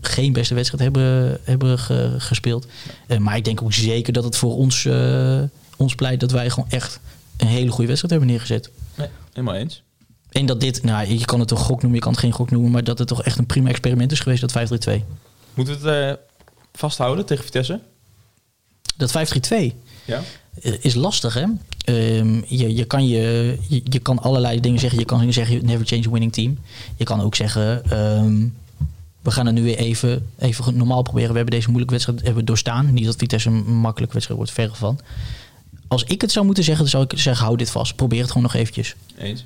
geen 0.00 0.32
beste 0.32 0.54
wedstrijd 0.54 0.82
hebben, 0.82 1.38
hebben 1.44 1.78
ge- 1.78 2.14
gespeeld. 2.18 2.66
Maar 3.18 3.36
ik 3.36 3.44
denk 3.44 3.62
ook 3.62 3.72
zeker 3.72 4.12
dat 4.12 4.24
het 4.24 4.36
voor 4.36 4.56
ons, 4.56 4.88
ons 5.76 5.94
pleit 5.94 6.20
dat 6.20 6.30
wij 6.30 6.50
gewoon 6.50 6.68
echt 6.70 7.00
een 7.42 7.48
hele 7.48 7.70
goede 7.70 7.86
wedstrijd 7.86 8.10
hebben 8.12 8.28
neergezet. 8.30 8.70
Nee, 8.94 9.08
helemaal 9.32 9.54
eens. 9.54 9.82
En 10.30 10.46
dat 10.46 10.60
dit, 10.60 10.82
nou, 10.82 11.06
je 11.08 11.24
kan 11.24 11.38
het 11.38 11.48
toch 11.48 11.60
gok 11.60 11.80
noemen, 11.80 11.94
je 11.94 12.00
kan 12.04 12.12
het 12.12 12.20
geen 12.20 12.32
gok 12.32 12.50
noemen, 12.50 12.70
maar 12.70 12.84
dat 12.84 12.98
het 12.98 13.08
toch 13.08 13.22
echt 13.22 13.38
een 13.38 13.46
prima 13.46 13.68
experiment 13.68 14.12
is 14.12 14.20
geweest, 14.20 14.40
dat 14.40 14.52
5-3-2. 15.00 15.04
Moeten 15.54 15.80
we 15.80 15.88
het 15.90 16.18
eh, 16.18 16.24
vasthouden 16.72 17.26
tegen 17.26 17.44
Vitesse? 17.44 17.80
Dat 18.96 19.10
5-3-2 19.10 19.72
Ja. 20.04 20.22
eh, 20.62 20.72
is 20.80 20.94
lastig, 20.94 21.34
hè? 21.34 21.44
Ehm, 21.84 22.40
je, 22.46 22.74
je, 22.74 22.84
kan 22.84 23.08
je, 23.08 23.56
je, 23.68 23.80
je 23.84 23.98
kan 23.98 24.18
allerlei 24.18 24.60
dingen 24.60 24.80
zeggen. 24.80 24.98
Je 24.98 25.04
kan 25.04 25.32
zeggen, 25.32 25.64
never 25.66 25.86
change 25.86 26.06
a 26.06 26.10
winning 26.10 26.32
team. 26.32 26.58
Je 26.96 27.04
kan 27.04 27.20
ook 27.20 27.34
zeggen, 27.34 27.84
ehm, 27.90 28.46
we 29.22 29.30
gaan 29.30 29.46
het 29.46 29.54
nu 29.54 29.62
weer 29.62 29.76
even, 29.76 30.30
even 30.38 30.76
normaal 30.76 31.02
proberen. 31.02 31.30
We 31.30 31.36
hebben 31.36 31.54
deze 31.54 31.66
moeilijke 31.68 31.94
wedstrijd 31.94 32.20
hebben 32.22 32.40
we 32.40 32.46
doorstaan. 32.46 32.92
Niet 32.92 33.04
dat 33.04 33.16
Vitesse 33.16 33.48
een 33.48 33.74
makkelijke 33.76 34.12
wedstrijd 34.14 34.40
wordt, 34.40 34.52
verre 34.54 34.74
van. 34.74 34.98
Als 35.92 36.04
ik 36.04 36.20
het 36.20 36.32
zou 36.32 36.44
moeten 36.46 36.64
zeggen, 36.64 36.82
dan 36.82 36.92
zou 36.92 37.04
ik 37.04 37.18
zeggen, 37.18 37.44
hou 37.44 37.56
dit 37.56 37.70
vast. 37.70 37.96
Probeer 37.96 38.20
het 38.20 38.28
gewoon 38.28 38.42
nog 38.42 38.54
eventjes. 38.54 38.94
Eens. 39.18 39.44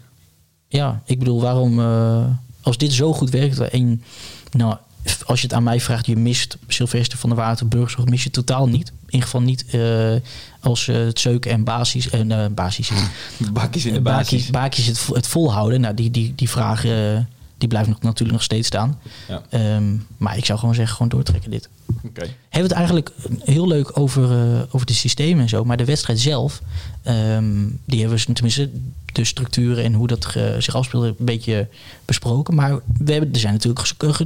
Ja, 0.68 1.02
ik 1.04 1.18
bedoel, 1.18 1.40
waarom... 1.40 1.80
eh, 1.80 2.24
als 2.62 2.78
dit 2.78 2.92
zo 2.92 3.12
goed 3.12 3.30
werkt... 3.30 3.58
En, 3.60 4.02
nou, 4.50 4.76
als 5.24 5.40
je 5.40 5.46
het 5.46 5.56
aan 5.56 5.62
mij 5.62 5.80
vraagt, 5.80 6.06
je 6.06 6.16
mist 6.16 6.56
Sylvester 6.68 7.18
van 7.18 7.28
der 7.28 7.38
Water, 7.38 7.68
Burgzorg, 7.68 8.08
mis 8.08 8.22
je 8.22 8.30
totaal 8.30 8.68
niet. 8.68 8.88
In 8.88 8.94
ieder 9.06 9.22
geval 9.22 9.40
niet 9.40 9.64
eh, 9.66 10.14
als 10.60 10.88
eh, 10.88 10.96
het 10.96 11.20
zeuken 11.20 11.50
en 11.50 11.64
basis... 11.64 12.10
en 12.10 12.32
eh 12.32 12.46
basis 12.50 12.90
Bakjes 13.52 13.84
in 13.84 13.94
de 13.94 14.00
basis. 14.00 14.50
baakjes 14.50 14.86
het, 14.86 15.06
het 15.12 15.26
volhouden. 15.26 15.80
Nou, 15.80 15.94
die, 15.94 16.10
die, 16.10 16.32
die 16.36 16.50
vraag 16.50 16.84
eh, 16.84 17.18
die 17.58 17.68
blijft 17.68 17.88
nog, 17.88 18.02
natuurlijk 18.02 18.32
nog 18.32 18.42
steeds 18.42 18.66
staan. 18.66 18.98
Ja. 19.28 19.42
Ehm, 19.48 19.96
maar 20.16 20.36
ik 20.36 20.44
zou 20.44 20.58
gewoon 20.58 20.74
zeggen, 20.74 20.96
gewoon 20.96 21.10
doortrekken 21.10 21.50
dit. 21.50 21.68
Oké. 22.04 22.20
Hebben 22.20 22.34
we 22.50 22.58
het 22.58 22.72
eigenlijk 22.72 23.10
heel 23.44 23.66
leuk 23.68 23.98
over, 23.98 24.30
eh, 24.32 24.62
over 24.70 24.86
de 24.86 24.92
systemen 24.94 25.42
en 25.42 25.48
zo. 25.48 25.64
Maar 25.64 25.76
de 25.76 25.84
wedstrijd 25.84 26.20
zelf, 26.20 26.62
ehm, 27.02 27.66
die 27.84 28.00
hebben 28.00 28.18
we 28.18 28.32
tenminste 28.32 28.70
de 29.12 29.24
structuren 29.24 29.84
en 29.84 29.92
hoe 29.92 30.06
dat 30.06 30.24
ge- 30.24 30.56
zich 30.58 30.74
afspeelde 30.74 31.06
een 31.18 31.24
beetje 31.24 31.68
besproken. 32.04 32.54
Maar 32.54 32.78
we 32.98 33.12
hebben, 33.12 33.32
er 33.32 33.38
zijn 33.40 33.52
natuurlijk 33.52 33.80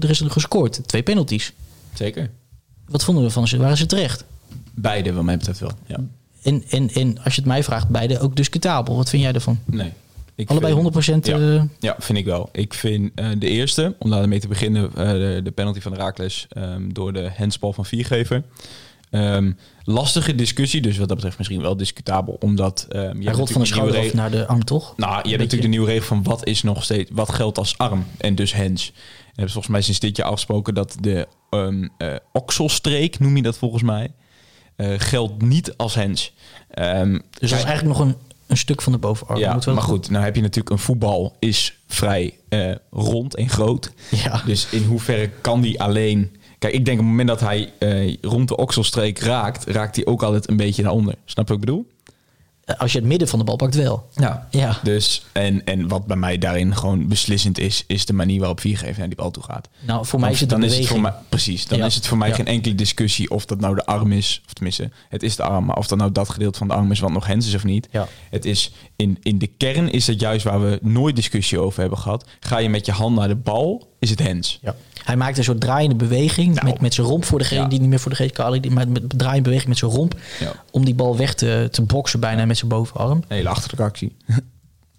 er 0.05 0.11
is 0.11 0.21
gescoord. 0.27 0.81
Twee 0.89 1.03
penalties. 1.03 1.53
Zeker. 1.95 2.31
Wat 2.89 3.05
vonden 3.05 3.25
we 3.25 3.31
van 3.31 3.49
ze? 3.49 3.57
Waren 3.57 3.77
ze 3.77 3.87
terecht? 3.87 4.25
Beide, 4.75 5.13
wat 5.13 5.25
mij 5.25 5.37
betreft 5.37 5.61
wel. 5.61 5.73
Ja. 5.87 5.97
En, 6.43 6.65
en, 6.69 6.91
en 6.91 7.23
als 7.25 7.35
je 7.35 7.41
het 7.41 7.49
mij 7.51 7.65
vraagt, 7.65 7.89
beide 7.89 8.19
ook 8.19 8.37
discutabel. 8.37 8.97
Wat 8.97 9.09
vind 9.09 9.23
jij 9.23 9.33
ervan? 9.33 9.59
Nee. 9.65 9.93
Ik 10.41 10.51
Allebei 10.51 10.73
vind- 10.73 10.83
100% 11.25 11.27
Ja. 11.27 11.39
eh, 11.39 11.63
Ja, 11.79 11.97
vind 11.99 12.19
ik 12.19 12.25
wel. 12.25 12.49
Ik 12.53 12.75
vind 12.75 13.11
eh, 13.15 13.29
de 13.39 13.49
eerste, 13.49 13.95
om 13.99 14.11
daarmee 14.11 14.41
te 14.41 14.49
beginnen, 14.49 14.91
eh, 14.97 15.11
de, 15.11 15.41
de 15.45 15.51
penalty 15.51 15.81
van 15.81 15.93
de 15.93 15.99
Raakles 15.99 16.47
ehm, 16.51 16.89
door 16.93 17.13
de 17.13 17.31
handsbal 17.37 17.73
van 17.73 17.85
Viergever. 17.87 18.43
Ehm, 19.11 19.53
lastige 19.85 20.35
discussie, 20.35 20.81
dus 20.81 20.99
wat 20.99 21.07
dat 21.09 21.17
betreft 21.17 21.39
misschien 21.39 21.61
wel 21.63 21.77
discutabel, 21.77 22.37
omdat 22.41 22.87
ehm, 22.89 23.21
je 23.23 23.31
rolt 23.31 23.51
van 23.51 23.61
de 23.61 23.67
schouder 23.67 23.95
regel- 24.01 24.17
naar 24.17 24.31
de 24.31 24.47
arm, 24.47 24.65
toch? 24.65 24.97
Nou, 24.97 25.13
je 25.13 25.17
hebt 25.29 25.31
natuurlijk 25.31 25.63
de 25.63 25.69
nieuwe 25.69 25.87
regel 25.87 26.07
van 26.07 26.23
wat 26.23 26.47
is 26.47 26.63
nog 26.63 26.85
steeds, 26.85 27.11
wat 27.15 27.31
geldt 27.33 27.59
als 27.59 27.79
arm 27.79 28.05
en 28.19 28.35
dus 28.35 28.55
hands. 28.55 28.93
En 28.97 28.97
hebben 29.27 29.53
volgens 29.53 29.73
mij 29.73 29.83
sinds 29.83 30.01
dit 30.01 30.17
jaar 30.17 30.27
afgesproken 30.27 30.75
dat 30.75 30.97
de 31.01 31.27
eh, 31.51 32.15
okselstreek, 32.33 33.19
noem 33.19 33.37
je 33.37 33.43
dat 33.43 33.59
volgens 33.59 33.83
mij, 33.83 34.13
geldt 34.97 35.43
niet 35.43 35.77
als 35.77 35.95
hands. 35.95 36.33
Dus 36.69 37.21
dat 37.31 37.43
is 37.59 37.65
eigenlijk 37.65 37.99
nog 37.99 37.99
een, 37.99 38.15
een 38.51 38.57
stuk 38.57 38.83
van 38.83 38.93
de 38.93 38.99
bovenarm. 38.99 39.39
ja, 39.39 39.59
maar 39.67 39.83
goed, 39.83 40.11
nou 40.11 40.25
heb 40.25 40.35
je 40.35 40.43
natuurlijk 40.43 40.71
een 40.71 40.79
voetbal 40.79 41.37
is 41.39 41.79
vrij 41.87 42.35
eh, 42.49 42.75
rond 42.91 43.35
en 43.35 43.49
groot. 43.49 43.93
Ja. 44.11 44.43
Dus 44.47 44.67
in 44.71 44.85
hoeverre 44.85 45.31
kan 45.41 45.61
die 45.61 45.81
alleen... 45.83 46.37
Kijk, 46.59 46.75
ik 46.75 46.85
denk 46.85 46.99
op 46.99 47.05
het 47.05 47.11
moment 47.11 47.29
dat 47.29 47.41
hij 47.41 47.73
eh, 47.79 48.17
rond 48.21 48.49
de 48.49 48.57
okselstreek 48.57 49.19
raakt, 49.19 49.65
raakt 49.65 49.97
hij 49.97 50.07
ook 50.07 50.23
altijd 50.23 50.49
een 50.49 50.57
beetje 50.57 50.83
naar 50.83 50.93
onder. 50.93 51.15
Snap 51.25 51.49
je 51.49 51.53
wat 51.53 51.63
ik 51.63 51.69
bedoel? 51.69 51.87
Als 52.79 52.93
je 52.93 52.99
het 52.99 53.07
midden 53.07 53.29
van 53.29 53.39
de 53.39 53.45
bal 53.45 53.57
pakt, 53.57 53.75
wel. 53.75 54.09
Ja. 54.15 54.47
Ja. 54.51 54.79
Dus, 54.83 55.25
en, 55.33 55.65
en 55.65 55.89
wat 55.89 56.07
bij 56.07 56.17
mij 56.17 56.39
daarin 56.39 56.77
gewoon 56.77 57.09
beslissend 57.09 57.59
is, 57.59 57.85
is 57.87 58.07
de 58.07 58.13
manier 58.13 58.39
waarop 58.39 58.61
Viergever 58.61 58.99
naar 58.99 59.09
die 59.09 59.17
bal 59.17 59.31
toe 59.31 59.43
gaat. 59.43 59.69
Nou, 59.81 60.07
voor 60.07 60.21
mij 60.21 60.31
is 60.31 60.41
het 60.41 60.49
de 60.49 60.55
dan 60.55 60.65
is 60.65 60.77
het 60.77 60.87
voor 60.87 61.01
mij, 61.01 61.13
precies, 61.29 61.67
dan 61.67 61.79
Ja. 61.79 61.87
is 61.87 61.95
het 61.95 62.07
voor 62.07 62.19
mij 62.19 62.29
Ja. 62.29 62.35
geen 62.35 62.47
enkele 62.47 62.75
discussie 62.75 63.31
of 63.31 63.45
dat 63.47 63.61
nou 63.61 63.75
de 63.75 63.87
arm 63.87 64.13
is, 64.13 64.43
of 64.47 64.53
tenminste, 64.53 64.91
het 65.09 65.23
is 65.23 65.37
de 65.37 65.43
arm, 65.43 65.65
maar 65.65 65.77
of 65.77 65.87
dat 65.87 65.99
nou 65.99 66.13
dat 66.13 66.29
gedeelte 66.29 66.59
van 66.59 66.69
de 66.69 66.75
arm 66.75 66.91
is 66.91 67.01
wat 67.01 67.13
nog 67.13 67.27
hens 67.27 67.47
is 67.47 67.55
of 67.55 67.65
niet. 67.65 67.89
Ja. 67.91 68.09
Het 68.31 68.45
is 68.45 68.73
in, 68.97 69.19
in 69.23 69.39
de 69.39 69.47
kern 69.47 69.91
is 69.91 70.07
het 70.07 70.21
juist 70.21 70.45
waar 70.45 70.61
we 70.63 70.79
nooit 70.83 71.17
discussie 71.17 71.59
over 71.61 71.81
hebben 71.81 71.99
gehad. 71.99 72.25
Ga 72.41 72.59
je 72.59 72.69
met 72.69 72.87
je 72.87 72.93
hand 72.93 73.17
naar 73.17 73.29
de 73.29 73.37
bal, 73.37 73.89
is 73.99 74.11
het 74.11 74.19
hens. 74.23 74.59
Ja. 74.63 74.75
Hij 75.05 75.17
maakt 75.17 75.39
een 75.39 75.45
soort 75.45 75.61
draaiende 75.61 75.95
beweging 75.95 76.55
Nou. 76.55 76.67
met, 76.67 76.81
met 76.81 76.95
zijn 76.95 77.07
romp 77.07 77.25
voor 77.25 77.39
degene 77.39 77.61
Ja. 77.61 77.69
die 77.69 77.81
niet 77.81 77.89
meer 77.89 77.99
voor 78.01 78.11
de 78.11 78.17
geest 78.17 78.33
kan. 78.33 78.61
Die 78.61 78.71
maakt 78.71 78.89
met 78.89 79.03
draaiende 79.19 79.43
beweging 79.43 79.69
met 79.69 79.79
zijn 79.79 79.91
romp 79.91 80.15
Ja. 80.41 80.53
om 80.71 80.85
die 80.85 80.95
bal 80.95 81.17
weg 81.17 81.35
te, 81.35 81.69
te 81.73 81.83
boksen 81.83 82.21
bijna 82.21 82.45
met 82.45 82.57
zijn 82.57 82.71
bovenarm. 82.71 83.11
Een 83.19 83.37
hele 83.37 83.49
achterlijke 83.49 83.83
actie. 83.85 84.17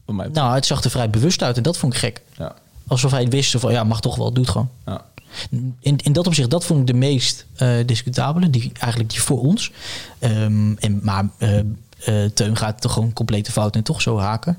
Mij. 0.05 0.27
Nou, 0.33 0.53
het 0.55 0.65
zag 0.65 0.83
er 0.83 0.89
vrij 0.89 1.09
bewust 1.09 1.43
uit 1.43 1.57
en 1.57 1.63
dat 1.63 1.77
vond 1.77 1.93
ik 1.93 1.99
gek. 1.99 2.21
Ja. 2.37 2.55
Alsof 2.87 3.11
hij 3.11 3.27
wist 3.27 3.51
van 3.59 3.71
ja, 3.71 3.83
mag 3.83 4.01
toch 4.01 4.15
wel, 4.15 4.31
doe 4.33 4.43
het 4.43 4.51
gewoon. 4.51 4.69
Ja. 4.85 5.05
In, 5.79 5.97
in 6.03 6.13
dat 6.13 6.27
opzicht, 6.27 6.49
dat 6.49 6.65
vond 6.65 6.79
ik 6.79 6.87
de 6.87 6.93
meest 6.93 7.45
eh 7.55 7.69
discutabele, 7.85 8.49
die, 8.49 8.71
eigenlijk 8.79 9.09
die 9.11 9.21
voor 9.21 9.39
ons. 9.39 9.71
Ehm, 10.19 10.73
en, 10.75 10.99
maar 11.03 11.29
eh, 11.37 12.25
Teun 12.33 12.57
gaat 12.57 12.81
toch 12.81 12.93
gewoon 12.93 13.13
complete 13.13 13.51
fout 13.51 13.75
en 13.75 13.83
toch 13.83 14.01
zo 14.01 14.17
haken. 14.19 14.57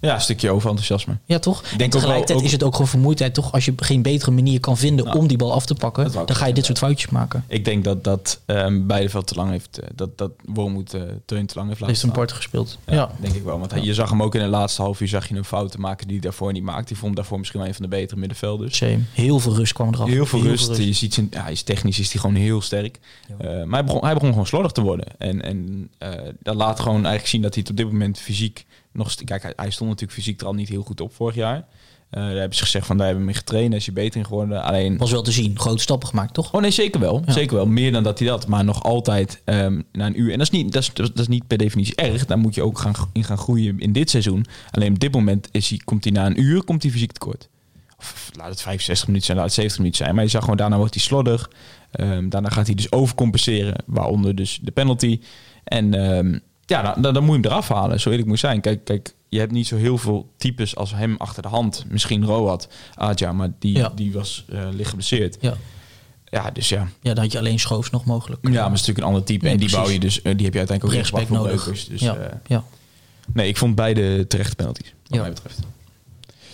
Ja, 0.00 0.14
een 0.14 0.20
stukje 0.20 0.50
overenthousiasme. 0.50 1.18
Ja, 1.24 1.38
toch? 1.38 1.60
denk 1.62 1.80
en 1.80 1.90
tegelijkertijd 1.90 2.38
ook- 2.38 2.44
is 2.44 2.52
het 2.52 2.62
ook 2.62 2.72
gewoon 2.72 2.88
vermoeidheid, 2.88 3.34
toch? 3.34 3.52
Als 3.52 3.64
je 3.64 3.72
geen 3.76 4.02
betere 4.02 4.30
manier 4.30 4.60
kan 4.60 4.76
vinden 4.76 5.04
Nou, 5.04 5.18
om 5.18 5.26
die 5.26 5.36
bal 5.36 5.52
af 5.52 5.66
te 5.66 5.74
pakken, 5.74 6.12
dan 6.12 6.36
ga 6.36 6.46
je 6.46 6.52
dit 6.54 6.64
soort 6.64 6.78
foutjes 6.78 7.10
maken. 7.10 7.44
Ik 7.46 7.64
denk 7.64 7.84
dat 7.84 8.04
dat 8.04 8.40
ehm 8.46 8.86
beide 8.86 9.08
veel 9.08 9.22
te 9.24 9.34
lang 9.34 9.50
heeft, 9.50 9.78
eh, 9.78 9.88
dat, 9.94 10.18
dat 10.18 10.30
Wormoed 10.44 10.94
eh 10.94 11.02
Teun 11.24 11.46
te 11.46 11.54
lang 11.54 11.68
heeft 11.68 11.80
laten 11.80 11.86
Heeft 11.86 12.02
een 12.02 12.12
part 12.12 12.32
gespeeld. 12.32 12.78
Ja, 12.86 12.94
Ja. 12.94 13.10
denk 13.20 13.34
ik 13.34 13.42
wel. 13.44 13.58
Want 13.58 13.70
hij- 13.70 13.80
je 13.82 13.94
zag 13.94 14.10
hem 14.10 14.22
ook 14.22 14.34
in 14.34 14.40
het 14.40 14.50
laatste 14.50 14.82
half 14.82 15.00
uur 15.00 15.08
zag 15.08 15.28
je 15.28 15.34
een 15.34 15.44
fouten 15.44 15.80
maken 15.80 16.06
die 16.06 16.16
hij 16.16 16.24
daarvoor 16.24 16.52
niet 16.52 16.62
maakte. 16.62 16.86
Die 16.86 16.96
vond 16.96 17.16
daarvoor 17.16 17.38
misschien 17.38 17.60
wel 17.60 17.68
een 17.68 17.74
van 17.74 17.82
de 17.82 17.88
betere 17.90 18.20
middenvelders. 18.20 18.76
Same. 18.76 18.98
Heel 19.12 19.38
veel 19.40 19.54
rust 19.54 19.72
kwam 19.72 19.94
eraf. 19.94 20.08
Heel 20.08 20.26
veel 20.26 20.42
rust. 20.42 20.76
Je 20.76 20.92
ziet 20.92 21.14
zijn, 21.14 21.26
ja, 21.30 21.42
hij 21.42 21.52
is 21.52 21.62
technisch 21.62 21.98
is 21.98 22.12
hij 22.12 22.20
gewoon 22.20 22.36
heel 22.36 22.60
sterk. 22.60 22.98
Eh, 23.38 23.46
maar 23.48 23.78
hij 23.78 23.84
begon, 23.84 24.04
hij 24.04 24.14
begon 24.14 24.28
gewoon 24.30 24.46
slordig 24.46 24.72
te 24.72 24.80
worden. 24.80 25.06
En, 25.18 25.42
en 25.42 25.90
dat 26.42 26.54
laat 26.54 26.80
gewoon 26.80 26.94
eigenlijk 26.96 27.26
zien 27.26 27.42
dat 27.42 27.52
hij 27.54 27.62
het 27.62 27.70
op 27.70 27.76
dit 27.76 27.86
moment 27.92 28.18
fysiek 28.18 28.66
nog... 28.98 29.14
Kijk, 29.14 29.42
hij, 29.42 29.52
hij 29.56 29.70
stond 29.70 29.90
natuurlijk 29.90 30.18
fysiek 30.18 30.40
er 30.40 30.46
al 30.46 30.54
niet 30.54 30.68
heel 30.68 30.82
goed 30.82 31.00
op 31.00 31.14
vorig 31.14 31.34
jaar. 31.34 31.66
Eh, 32.10 32.22
daar 32.22 32.34
hebben 32.34 32.56
ze 32.56 32.62
gezegd 32.62 32.86
van, 32.86 32.96
daar 32.96 33.06
hebben 33.06 33.24
we 33.24 33.30
mee 33.30 33.40
getraind. 33.40 33.68
Daar 33.68 33.78
is 33.78 33.86
hij 33.86 33.94
beter 33.94 34.20
in 34.20 34.26
geworden. 34.26 34.62
Alleen... 34.62 34.98
Was 34.98 35.10
wel 35.10 35.22
te 35.22 35.32
zien. 35.32 35.58
Grote 35.58 35.82
stappen 35.82 36.08
gemaakt, 36.08 36.34
toch? 36.34 36.54
Oh 36.54 36.60
nee, 36.60 36.70
zeker 36.70 37.00
wel. 37.00 37.22
Ja. 37.26 37.32
Zeker 37.32 37.56
wel. 37.56 37.66
Meer 37.66 37.92
dan 37.92 38.02
dat 38.02 38.18
hij 38.18 38.28
dat. 38.28 38.46
Maar 38.46 38.64
nog 38.64 38.82
altijd 38.82 39.42
ehm, 39.44 39.80
na 39.92 40.06
een 40.06 40.20
uur. 40.20 40.32
En 40.32 40.38
dat 40.38 40.46
is, 40.46 40.52
niet, 40.52 40.72
dat, 40.72 40.82
is, 40.82 40.92
dat 40.92 41.18
is 41.18 41.28
niet 41.28 41.46
per 41.46 41.58
definitie 41.58 41.94
erg. 41.94 42.26
Daar 42.26 42.38
moet 42.38 42.54
je 42.54 42.62
ook 42.62 42.78
gaan, 42.78 42.94
in 43.12 43.24
gaan 43.24 43.38
groeien 43.38 43.78
in 43.78 43.92
dit 43.92 44.10
seizoen. 44.10 44.46
Alleen 44.70 44.92
op 44.92 44.98
dit 44.98 45.12
moment 45.12 45.48
is 45.50 45.68
hij, 45.68 45.80
komt 45.84 46.04
hij 46.04 46.12
na 46.12 46.26
een 46.26 46.40
uur 46.40 46.64
komt 46.64 46.82
hij 46.82 46.92
fysiek 46.92 47.12
tekort. 47.12 47.48
Of 47.98 48.30
laat 48.32 48.48
het 48.48 48.62
65 48.62 49.06
minuten 49.06 49.26
zijn, 49.26 49.38
laat 49.38 49.46
het 49.46 49.54
70 49.54 49.78
minuten 49.78 50.04
zijn. 50.04 50.14
Maar 50.14 50.24
je 50.24 50.30
zag 50.30 50.42
gewoon, 50.42 50.56
daarna 50.56 50.76
wordt 50.76 50.94
hij 50.94 51.02
slordig. 51.02 51.50
Ehm, 51.90 52.28
daarna 52.28 52.48
gaat 52.48 52.66
hij 52.66 52.74
dus 52.74 52.92
overcompenseren. 52.92 53.74
Waaronder 53.86 54.34
dus 54.34 54.58
de 54.62 54.70
penalty. 54.70 55.20
En 55.64 55.94
ehm, 55.94 56.38
ja, 56.68 56.82
dan, 56.82 57.02
dan, 57.02 57.14
dan 57.14 57.24
moet 57.24 57.34
je 57.36 57.40
hem 57.42 57.50
eraf 57.50 57.68
halen. 57.68 58.00
Zo 58.00 58.10
eerlijk 58.10 58.28
moet 58.28 58.38
zijn. 58.38 58.60
Kijk, 58.60 58.84
kijk, 58.84 59.14
je 59.28 59.38
hebt 59.38 59.52
niet 59.52 59.66
zo 59.66 59.76
heel 59.76 59.98
veel 59.98 60.32
types 60.36 60.76
als 60.76 60.94
hem 60.94 61.14
achter 61.18 61.42
de 61.42 61.48
hand. 61.48 61.84
Misschien 61.88 62.24
Roat, 62.24 62.68
Adja, 62.94 63.32
maar 63.32 63.50
die, 63.58 63.76
Ja. 63.76 63.92
die 63.94 64.12
was 64.12 64.44
eh, 64.48 64.68
licht 64.72 64.88
geblesseerd. 64.88 65.36
Ja. 65.40 65.54
Ja, 66.30 66.50
dus 66.50 66.68
ja. 66.68 66.88
ja, 67.02 67.14
dan 67.14 67.22
had 67.22 67.32
je 67.32 67.38
alleen 67.38 67.58
Schoofs 67.58 67.90
nog 67.90 68.04
mogelijk. 68.04 68.40
Ja, 68.42 68.50
maar 68.50 68.62
het 68.62 68.72
is 68.72 68.78
natuurlijk 68.86 68.98
een 68.98 69.04
ander 69.04 69.24
type. 69.24 69.48
En 69.48 69.56
die 69.56 69.68
precies. 69.68 69.76
bouw 69.84 69.92
je 69.92 69.98
dus, 70.00 70.22
eh, 70.22 70.34
die 70.36 70.44
heb 70.44 70.52
je 70.52 70.58
uiteindelijk 70.58 70.84
ook 70.98 71.02
ingepakt 71.04 71.26
voor 71.28 71.36
nodig. 71.36 71.54
Beukers. 71.64 71.86
Dus 71.88 72.00
ja. 72.00 72.14
eh, 72.16 72.32
ja. 72.46 72.64
nee, 73.32 73.48
ik 73.48 73.56
vond 73.56 73.74
beide 73.74 74.26
terechte 74.26 74.54
penalties, 74.56 74.94
wat 75.06 75.14
Ja. 75.16 75.20
mij 75.20 75.30
betreft. 75.30 75.58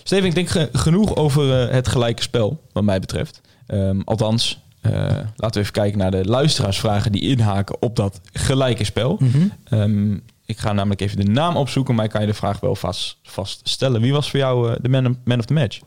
Steven, 0.02 0.28
ik 0.28 0.34
denk 0.34 0.48
ge- 0.48 0.68
genoeg 0.72 1.16
over 1.16 1.72
het 1.72 1.88
gelijke 1.88 2.22
spel, 2.22 2.62
wat 2.72 2.84
mij 2.84 3.00
betreft. 3.00 3.40
Ehm, 3.66 4.00
althans, 4.04 4.60
eh, 4.92 4.92
laten 5.36 5.52
we 5.54 5.58
even 5.60 5.72
kijken 5.72 5.98
naar 5.98 6.10
de 6.10 6.24
luisteraarsvragen 6.24 7.12
die 7.12 7.20
inhaken 7.22 7.82
op 7.82 7.96
dat 7.96 8.20
gelijke 8.32 8.84
spel. 8.84 9.16
Mhm. 9.20 9.46
Ehm, 9.64 10.12
ik 10.44 10.58
ga 10.58 10.72
namelijk 10.72 11.00
even 11.00 11.16
de 11.24 11.30
naam 11.30 11.56
opzoeken, 11.56 11.94
maar 11.94 12.04
ik 12.04 12.10
kan 12.10 12.20
je 12.20 12.26
de 12.26 12.34
vraag 12.34 12.60
wel 12.60 12.76
vast, 12.76 13.18
vaststellen. 13.22 14.00
Wie 14.00 14.12
was 14.12 14.30
voor 14.30 14.38
jou 14.38 14.70
eh, 14.70 14.76
de 14.82 14.88
man, 14.88 15.18
man 15.24 15.38
of 15.38 15.44
the 15.44 15.52
match? 15.52 15.80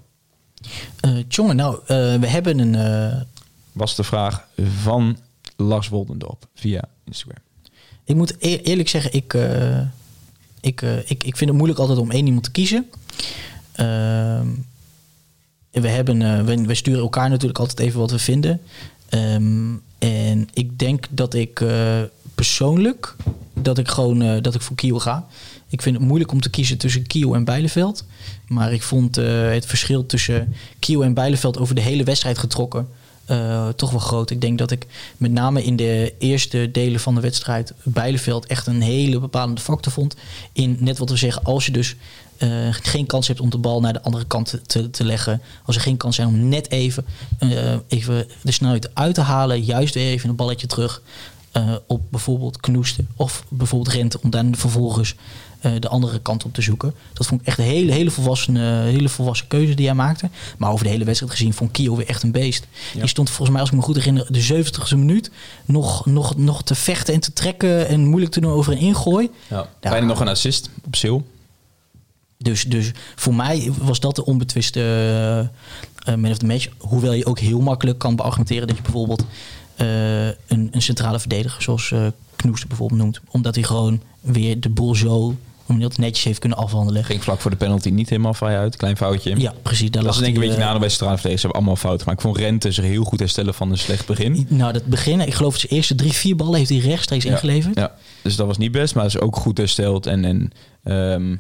Eh, 0.99 1.12
Tjonge, 1.27 1.53
nou, 1.53 1.79
we 2.19 2.27
hebben 2.27 2.60
een... 2.60 3.25
Was 3.71 3.95
de 3.95 4.03
vraag 4.03 4.47
van 4.81 5.17
Lars 5.55 5.88
Woldendorp 5.89 6.45
via 6.55 6.81
Instagram. 7.05 7.43
ik 8.03 8.15
moet 8.15 8.36
eer- 8.39 8.62
eerlijk 8.62 8.89
zeggen, 8.89 9.13
ik, 9.13 9.33
Ik, 10.62 10.81
ik, 10.81 11.23
ik 11.23 11.38
vind 11.38 11.49
het 11.49 11.53
moeilijk 11.53 11.79
altijd 11.79 11.97
om 11.99 12.12
één 12.12 12.25
iemand 12.25 12.43
te 12.43 12.51
kiezen. 12.51 12.86
Ehm, 13.71 14.47
we, 15.82 15.88
hebben, 15.88 16.22
eh, 16.22 16.44
we, 16.44 16.62
we 16.62 16.76
sturen 16.76 17.02
elkaar 17.02 17.30
natuurlijk 17.30 17.60
altijd 17.60 17.80
even 17.80 18.00
wat 18.00 18.12
we 18.12 18.20
vinden. 18.20 18.62
Ehm, 19.10 19.74
en 20.00 20.48
ik 20.54 20.80
denk 20.80 21.06
dat 21.10 21.34
ik 21.34 21.62
eh, 21.62 22.02
persoonlijk 22.36 23.16
dat 23.54 23.78
ik 23.78 23.88
gewoon 23.88 24.22
eh, 24.22 24.42
dat 24.42 24.56
ik 24.56 24.62
voor 24.62 24.76
Kiel 24.76 25.00
ga. 25.00 25.26
Ik 25.70 25.82
vind 25.82 25.98
het 25.98 26.06
moeilijk 26.06 26.32
om 26.32 26.42
te 26.42 26.50
kiezen 26.50 26.78
tussen 26.78 27.08
Kiel 27.08 27.36
en 27.36 27.44
Bijleveld. 27.44 28.06
Maar 28.48 28.74
ik 28.74 28.82
vond 28.82 29.16
het 29.16 29.66
verschil 29.66 30.06
tussen 30.06 30.54
Kiel 30.80 31.04
en 31.04 31.13
Bijleveld 31.13 31.58
over 31.58 31.76
de 31.76 31.82
hele 31.82 32.04
wedstrijd 32.04 32.38
getrokken 32.38 32.88
toch 33.76 33.92
wel 33.92 34.00
groot. 34.00 34.30
Ik 34.30 34.42
denk 34.42 34.58
dat 34.58 34.72
ik 34.72 34.86
met 35.18 35.32
name 35.32 35.63
in 35.63 35.76
de 35.76 36.13
eerste 36.20 36.72
delen 36.72 37.00
van 37.00 37.16
de 37.16 37.22
wedstrijd 37.22 37.74
Bijleveld 37.84 38.46
echt 38.46 38.68
een 38.68 38.82
hele 38.82 39.20
bepalende 39.20 39.62
factor 39.62 39.92
vond. 39.92 40.16
In 40.52 40.78
net 40.80 40.98
wat 40.98 41.10
we 41.10 41.16
zeggen, 41.18 41.44
als 41.44 41.66
je 41.66 41.72
dus 41.72 41.96
eh, 42.38 42.50
geen 42.69 43.06
kans 43.06 43.28
hebt 43.28 43.39
om 43.39 43.50
de 43.50 43.58
bal 43.58 43.80
naar 43.80 43.93
de 43.93 44.02
andere 44.02 44.26
kant 44.26 44.60
te- 44.67 44.89
te, 44.89 45.04
leggen. 45.06 45.41
Als 45.65 45.76
er 45.76 45.82
geen 45.82 45.97
kans 45.97 46.15
zijn 46.15 46.28
om 46.28 46.47
net 46.50 46.71
even, 46.71 47.06
eh, 47.39 47.50
even 47.88 48.28
de 48.41 48.52
snelheid 48.52 48.95
uit 48.95 49.15
te 49.15 49.21
halen. 49.21 49.63
Juist 49.63 49.93
weer 49.93 50.08
even 50.12 50.30
een 50.30 50.36
balletje 50.36 50.67
terug 50.67 51.02
eh, 51.52 51.76
op 51.88 52.02
bijvoorbeeld 52.12 52.60
Knoesten 52.60 53.08
of 53.15 53.43
bijvoorbeeld 53.50 53.95
Rente. 53.95 54.19
Om 54.21 54.30
dan 54.30 54.56
vervolgens 54.56 55.15
de 55.80 55.88
andere 55.88 56.19
kant 56.19 56.43
op 56.45 56.54
te 56.54 56.62
zoeken. 56.62 56.93
Dat 57.13 57.28
vond 57.28 57.41
ik 57.41 57.47
echt 57.47 57.58
een 57.58 57.63
hele, 57.63 57.91
hele, 57.91 58.12
volwassen, 58.12 58.56
hele 58.84 59.10
volwassen 59.10 59.47
keuze 59.47 59.73
die 59.73 59.86
hij 59.86 59.95
maakte. 59.95 60.30
Maar 60.58 60.71
over 60.71 60.84
de 60.86 60.91
hele 60.91 61.04
wedstrijd 61.06 61.32
gezien 61.32 61.54
vond 61.54 61.71
Kio 61.71 61.95
weer 61.95 62.08
echt 62.08 62.23
een 62.23 62.32
beest. 62.32 62.67
Die 62.93 63.08
stond 63.08 63.28
volgens 63.30 63.50
mij, 63.50 63.60
als 63.60 63.69
ik 63.69 63.76
me 63.76 63.82
goed 63.82 63.95
herinner, 63.95 64.26
de 64.30 64.63
70ste 64.63 64.95
minuut 64.97 65.32
nog, 65.65 66.06
nog, 66.06 66.38
nog 66.38 66.63
te 66.63 66.76
vechten 66.76 67.13
en 67.13 67.19
te 67.19 67.34
trekken 67.34 67.88
en 67.88 68.06
moeilijk 68.06 68.32
te 68.32 68.39
doen 68.39 68.52
over 68.52 68.73
een 68.73 68.80
ingooi. 68.80 69.30
Ja. 69.47 69.67
Ja. 69.82 69.89
Bijna 69.89 70.06
nog 70.06 70.19
een 70.19 70.28
assist 70.28 70.69
op 70.86 70.95
Sil. 71.02 71.17
Dus, 72.38 72.63
dus 72.63 72.91
voor 73.15 73.36
mij 73.36 73.71
was 73.82 74.00
dat 74.00 74.15
de 74.15 74.26
onbetwiste 74.26 74.80
eh, 74.80 75.39
eh, 76.13 76.19
man 76.19 76.32
of 76.32 76.38
the 76.38 76.45
match. 76.45 76.67
Hoewel 76.78 77.13
je 77.13 77.26
ook 77.26 77.39
heel 77.39 77.62
makkelijk 77.62 77.97
kan 77.97 78.15
beargumenteren 78.15 78.67
dat 78.67 78.76
je 78.76 78.84
bijvoorbeeld 78.84 79.26
eh, 79.76 80.28
een, 80.28 80.67
een 80.71 80.82
centrale 80.82 81.19
verdediger, 81.19 81.62
zoals 81.62 81.91
eh 81.91 82.08
Knoester 82.36 82.67
bijvoorbeeld 82.67 83.00
noemt, 83.02 83.19
omdat 83.30 83.56
hij 83.56 83.63
gewoon 83.63 84.02
weer 84.21 84.60
de 84.60 84.69
boel 84.69 84.95
zo 84.95 85.36
dat 85.76 85.97
netjes 85.97 86.23
heeft 86.23 86.39
kunnen 86.39 86.58
afhandelen. 86.58 87.04
Ging 87.04 87.23
vlak 87.23 87.39
voor 87.39 87.52
de 87.52 87.58
penalty 87.58 87.89
niet 87.89 88.10
helemaal 88.10 88.34
vrij 88.34 88.58
uit. 88.58 88.76
Klein 88.76 88.97
foutje. 88.97 89.39
Ja, 89.39 89.54
precies. 89.62 89.91
Daar 89.91 90.04
Dat 90.04 90.13
is 90.13 90.19
denk 90.19 90.36
ik 90.36 90.41
een 90.41 90.47
beetje 90.47 90.63
nadeel 90.63 90.80
bij 90.80 90.89
centrale 90.89 91.17
verdedigers. 91.17 91.41
Ze 91.41 91.47
hebben 91.47 91.67
allemaal 91.67 91.89
fouten. 91.89 92.06
Maar 92.06 92.15
ik 92.15 92.21
vond 92.21 92.38
Rente 92.38 92.71
zich 92.71 92.86
heel 92.86 93.04
goed 93.04 93.19
herstellen 93.19 93.54
van 93.54 93.71
een 93.71 93.78
slecht 93.78 94.06
begin. 94.06 94.45
Nou, 94.50 94.73
dat 94.73 94.86
beginnen, 94.86 95.28
ik 95.28 95.34
geloof 95.34 95.58
zijn 95.58 95.71
eerste 95.71 95.95
drie, 95.95 96.12
vier 96.13 96.36
ballen 96.36 96.58
heeft 96.58 96.69
hij 96.69 96.80
rechtstreeks 96.80 97.26
ingeleverd. 97.26 97.76
Ja, 97.76 97.95
dus 98.21 98.36
dat 98.36 98.47
was 98.47 98.58
niet 98.58 98.71
best. 98.71 98.95
Maar 98.95 99.06
is 99.06 99.19
ook 99.19 99.36
goed 99.36 99.58
hersteld. 99.58 100.06
En, 100.06 100.26
en 100.26 100.52
ehm, 100.84 101.36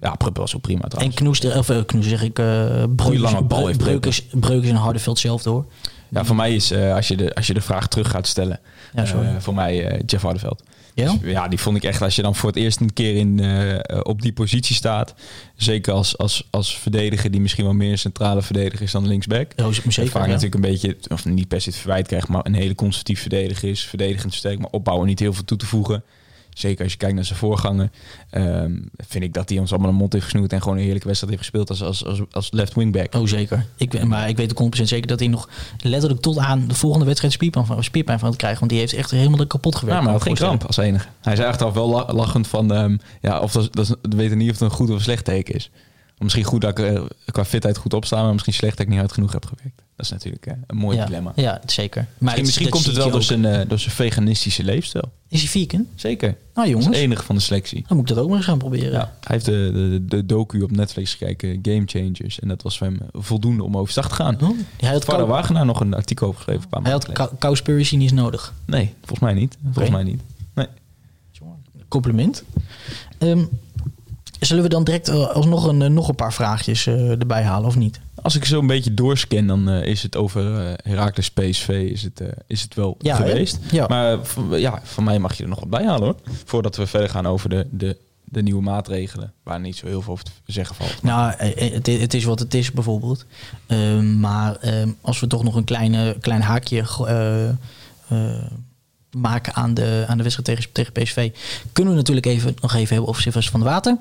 ja, 0.00 0.14
Pruppen 0.14 0.42
was 0.42 0.56
ook 0.56 0.62
prima 0.62 0.82
En 0.82 0.88
trouwens. 0.88 1.16
Knoester, 1.16 1.58
of 1.58 1.70
uh, 1.70 1.84
Knoester 1.84 2.10
zeg 2.10 2.22
ik, 2.22 2.38
eh 2.38 2.84
Breukers, 2.96 4.28
en 4.30 4.74
Hardeveld 4.74 5.18
zelf 5.18 5.44
hoor. 5.44 5.66
Ja, 6.08 6.24
voor 6.24 6.36
mij 6.36 6.54
is, 6.54 6.70
eh, 6.70 6.94
als, 6.94 7.08
je 7.08 7.16
de, 7.16 7.34
als 7.34 7.46
je 7.46 7.54
de 7.54 7.60
vraag 7.60 7.88
terug 7.88 8.10
gaat 8.10 8.26
stellen, 8.26 8.60
Ja, 8.94 9.06
sorry. 9.06 9.26
eh, 9.26 9.34
voor 9.38 9.54
mij 9.54 9.86
eh, 9.86 10.02
Jeff 10.06 10.22
Hardeveld. 10.22 10.62
Ja? 10.94 11.12
Dus, 11.12 11.30
ja, 11.30 11.48
die 11.48 11.58
vond 11.58 11.76
ik 11.76 11.84
echt, 11.84 12.02
als 12.02 12.16
je 12.16 12.22
dan 12.22 12.34
voor 12.34 12.48
het 12.48 12.58
eerst 12.58 12.80
een 12.80 12.92
keer 12.92 13.16
in, 13.16 13.40
eh, 13.40 14.00
op 14.02 14.22
die 14.22 14.32
positie 14.32 14.74
staat, 14.74 15.14
zeker 15.56 15.92
als, 15.92 16.18
als, 16.18 16.48
als 16.50 16.78
verdediger 16.78 17.30
die 17.30 17.40
misschien 17.40 17.64
wel 17.64 17.74
meer 17.74 17.90
een 17.90 17.98
centrale 17.98 18.42
verdediger 18.42 18.82
is 18.82 18.92
dan 18.92 19.06
linksback. 19.06 19.52
Ja, 19.56 19.66
is 19.66 19.82
zeker, 19.88 20.10
vaak 20.10 20.22
ja. 20.22 20.28
natuurlijk 20.28 20.54
een 20.54 20.60
beetje, 20.60 20.96
of 21.08 21.24
niet 21.24 21.48
per 21.48 21.60
se 21.60 21.68
het 21.68 21.78
verwijt 21.78 22.06
krijgt, 22.06 22.28
maar 22.28 22.46
een 22.46 22.54
hele 22.54 22.74
conservatief 22.74 23.20
verdediger 23.20 23.68
is. 23.68 23.84
Verdedigend 23.84 24.34
sterk, 24.34 24.58
maar 24.58 24.70
opbouwen 24.70 25.06
niet 25.06 25.18
heel 25.18 25.32
veel 25.32 25.44
toe 25.44 25.58
te 25.58 25.66
voegen. 25.66 26.02
Zeker 26.54 26.82
als 26.82 26.92
je 26.92 26.98
kijkt 26.98 27.14
naar 27.14 27.24
zijn 27.24 27.38
voorgangen, 27.38 27.92
ehm, 28.30 28.72
vind 28.96 29.24
ik 29.24 29.32
dat 29.34 29.48
hij 29.48 29.58
ons 29.58 29.70
allemaal 29.72 29.90
een 29.90 29.96
mond 29.96 30.12
heeft 30.12 30.24
gesnoerd 30.24 30.52
en 30.52 30.62
gewoon 30.62 30.76
een 30.76 30.82
heerlijke 30.82 31.06
wedstrijd 31.06 31.32
heeft 31.34 31.50
gespeeld 31.50 31.70
als, 31.70 31.82
als, 31.82 32.04
als, 32.04 32.20
als 32.30 32.50
left 32.52 32.74
wingback. 32.74 33.14
Oh, 33.14 33.26
zeker. 33.26 33.66
Ik, 33.76 34.04
maar 34.04 34.28
ik 34.28 34.36
weet 34.36 34.60
ook 34.60 34.76
100% 34.78 34.82
zeker 34.82 35.06
dat 35.06 35.18
hij 35.18 35.28
nog 35.28 35.48
letterlijk 35.82 36.20
tot 36.20 36.38
aan 36.38 36.68
de 36.68 36.74
volgende 36.74 37.06
wedstrijd 37.06 37.32
spierpijn 37.32 37.66
van, 37.66 37.84
spierpijn 37.84 38.18
van 38.18 38.28
het 38.28 38.36
krijgen. 38.38 38.58
Want 38.58 38.70
die 38.70 38.80
heeft 38.80 38.92
echt 38.92 39.10
helemaal 39.10 39.46
kapot 39.46 39.74
gewerkt. 39.76 39.98
Ja, 39.98 40.04
maar 40.04 40.12
had 40.14 40.22
geen 40.22 40.32
ik 40.32 40.38
kramp 40.38 40.64
als 40.64 40.76
enige. 40.76 41.08
Hij 41.20 41.36
zei 41.36 41.48
achteraf 41.48 41.74
wel 41.74 41.88
la- 41.88 42.12
lachend 42.12 42.46
van... 42.48 42.72
ehm, 42.72 42.96
ja, 43.20 43.40
of 43.40 43.52
dat, 43.52 43.72
dat, 43.74 43.84
is- 43.84 43.94
we 44.10 44.16
weten 44.16 44.38
niet 44.38 44.50
of 44.50 44.58
het 44.58 44.70
een 44.70 44.76
goed 44.76 44.88
of 44.90 44.94
een 44.94 45.00
slecht 45.00 45.24
teken 45.24 45.54
is. 45.54 45.70
Misschien 46.18 46.44
goed 46.44 46.60
dat 46.60 46.78
ik 46.78 46.84
eh, 46.94 47.02
qua 47.26 47.44
fitheid 47.44 47.76
goed 47.76 47.94
opsta... 47.94 48.22
maar 48.22 48.32
misschien 48.32 48.52
slecht 48.54 48.76
dat 48.76 48.86
ik 48.86 48.92
niet 48.92 49.00
hard 49.00 49.12
genoeg 49.12 49.32
heb 49.32 49.46
gewerkt. 49.46 49.82
Dat 49.96 50.06
is 50.06 50.12
natuurlijk 50.12 50.46
eh, 50.46 50.54
een 50.66 50.76
mooi 50.76 50.96
ja, 50.96 51.04
dilemma. 51.04 51.32
Ja, 51.36 51.60
zeker. 51.66 52.02
Maar 52.02 52.08
Misschien, 52.18 52.34
dat- 52.36 52.44
misschien 52.44 52.64
dat 52.64 52.72
komt 52.74 52.86
het 52.86 52.96
wel 52.96 53.10
door 53.10 53.22
zijn, 53.22 53.44
eh, 53.44 53.68
door 53.68 53.78
zijn 53.78 53.94
veganistische 53.94 54.64
leefstijl. 54.64 55.12
Is 55.28 55.40
hij 55.40 55.48
vegan? 55.48 55.86
Zeker. 55.94 56.28
Nou 56.28 56.38
Dat 56.54 56.64
is 56.64 56.70
jongens, 56.70 56.86
het 56.86 56.96
enige 56.96 57.22
van 57.22 57.34
de 57.34 57.40
selectie. 57.40 57.84
dan 57.88 57.96
moet 57.96 58.08
ik 58.10 58.14
dat 58.14 58.24
ook 58.24 58.28
maar 58.30 58.38
eens 58.38 58.46
gaan 58.46 58.58
proberen. 58.58 58.92
Ja, 58.92 58.98
hij 58.98 59.10
heeft 59.36 59.44
de, 59.44 59.70
de, 59.72 60.04
de 60.04 60.26
docu 60.26 60.62
op 60.62 60.70
Netflix 60.70 61.14
gekeken, 61.14 61.58
Game 61.62 61.82
Changers. 61.86 62.40
En 62.40 62.48
dat 62.48 62.62
was 62.62 62.78
voor 62.78 62.86
hem 62.86 62.98
voldoende 63.12 63.62
om 63.62 63.76
overstag 63.76 64.08
te 64.08 64.14
gaan. 64.14 64.40
Oh, 64.42 64.50
hij 64.76 64.92
had, 64.92 65.04
Vader 65.04 65.26
Wagenaar 65.26 65.66
nog 65.66 65.80
een 65.80 65.94
artikel 65.94 66.26
over 66.26 66.36
geschreven. 66.38 66.62
Een 66.62 66.68
paar 66.68 66.82
hij 66.82 67.14
had 67.14 67.32
cowspiracy 67.38 67.96
niet 67.96 68.12
nodig. 68.12 68.54
Nee, 68.66 68.94
volgens 68.98 69.20
mij 69.20 69.32
niet. 69.34 69.56
Volgens 69.62 69.90
mij 69.90 70.02
niet. 70.02 70.22
Nee. 70.54 70.66
Compliment. 71.88 72.44
Ehm, 73.18 73.44
zullen 74.44 74.62
we 74.62 74.68
dan 74.68 74.84
direct 74.84 75.08
eh, 75.08 75.28
alsnog 75.28 75.66
een, 75.66 75.82
eh, 75.82 75.88
nog 75.88 76.08
een 76.08 76.14
paar 76.14 76.32
vraagjes 76.32 76.86
eh, 76.86 77.10
erbij 77.10 77.42
halen 77.42 77.68
of 77.68 77.76
niet? 77.76 78.00
Als 78.22 78.36
ik 78.36 78.44
zo 78.44 78.58
een 78.58 78.66
beetje 78.66 78.94
doorscan, 78.94 79.46
dan 79.46 79.68
is 79.68 80.02
het 80.02 80.16
over 80.16 80.76
Heracles 80.82 81.30
PSV 81.30 81.68
is 81.68 82.02
het, 82.02 82.22
is 82.46 82.62
het 82.62 82.74
wel 82.74 82.96
Ja, 82.98 83.16
geweest. 83.16 83.58
Ja. 83.70 83.86
Maar 83.86 84.18
ja, 84.50 84.80
van 84.82 85.04
mij 85.04 85.18
mag 85.18 85.36
je 85.36 85.42
er 85.42 85.48
nog 85.48 85.60
wat 85.60 85.70
bij 85.70 85.84
halen 85.84 86.02
hoor. 86.02 86.16
Voordat 86.44 86.76
we 86.76 86.86
verder 86.86 87.08
gaan 87.08 87.26
over 87.26 87.48
de, 87.48 87.66
de, 87.70 87.96
de 88.24 88.42
nieuwe 88.42 88.62
maatregelen. 88.62 89.32
Waar 89.42 89.60
niet 89.60 89.76
zo 89.76 89.86
heel 89.86 90.02
veel 90.02 90.12
over 90.12 90.24
te 90.24 90.30
zeggen 90.46 90.76
valt. 90.76 91.02
Nou, 91.02 91.32
het, 91.36 91.86
het 91.86 92.14
is 92.14 92.24
wat 92.24 92.38
het 92.38 92.54
is 92.54 92.72
bijvoorbeeld. 92.72 93.24
Ehm, 93.66 94.20
maar 94.20 94.56
ehm, 94.56 94.88
als 95.00 95.20
we 95.20 95.26
toch 95.26 95.44
nog 95.44 95.54
een 95.54 95.64
kleine, 95.64 96.16
klein 96.20 96.42
haakje 96.42 96.84
maken 99.10 99.54
aan 99.54 99.74
de, 99.74 100.04
aan 100.08 100.16
de 100.16 100.22
wedstrijd 100.22 100.58
tegen, 100.58 100.72
tegen 100.72 100.92
PSV... 100.92 101.30
kunnen 101.72 101.92
we 101.92 101.98
natuurlijk 101.98 102.26
even, 102.26 102.56
nog 102.60 102.74
even 102.74 102.88
hebben 102.88 103.08
over 103.08 103.22
Sylvester 103.22 103.52
van 103.52 103.60
de 103.60 103.66
Water. 103.66 103.96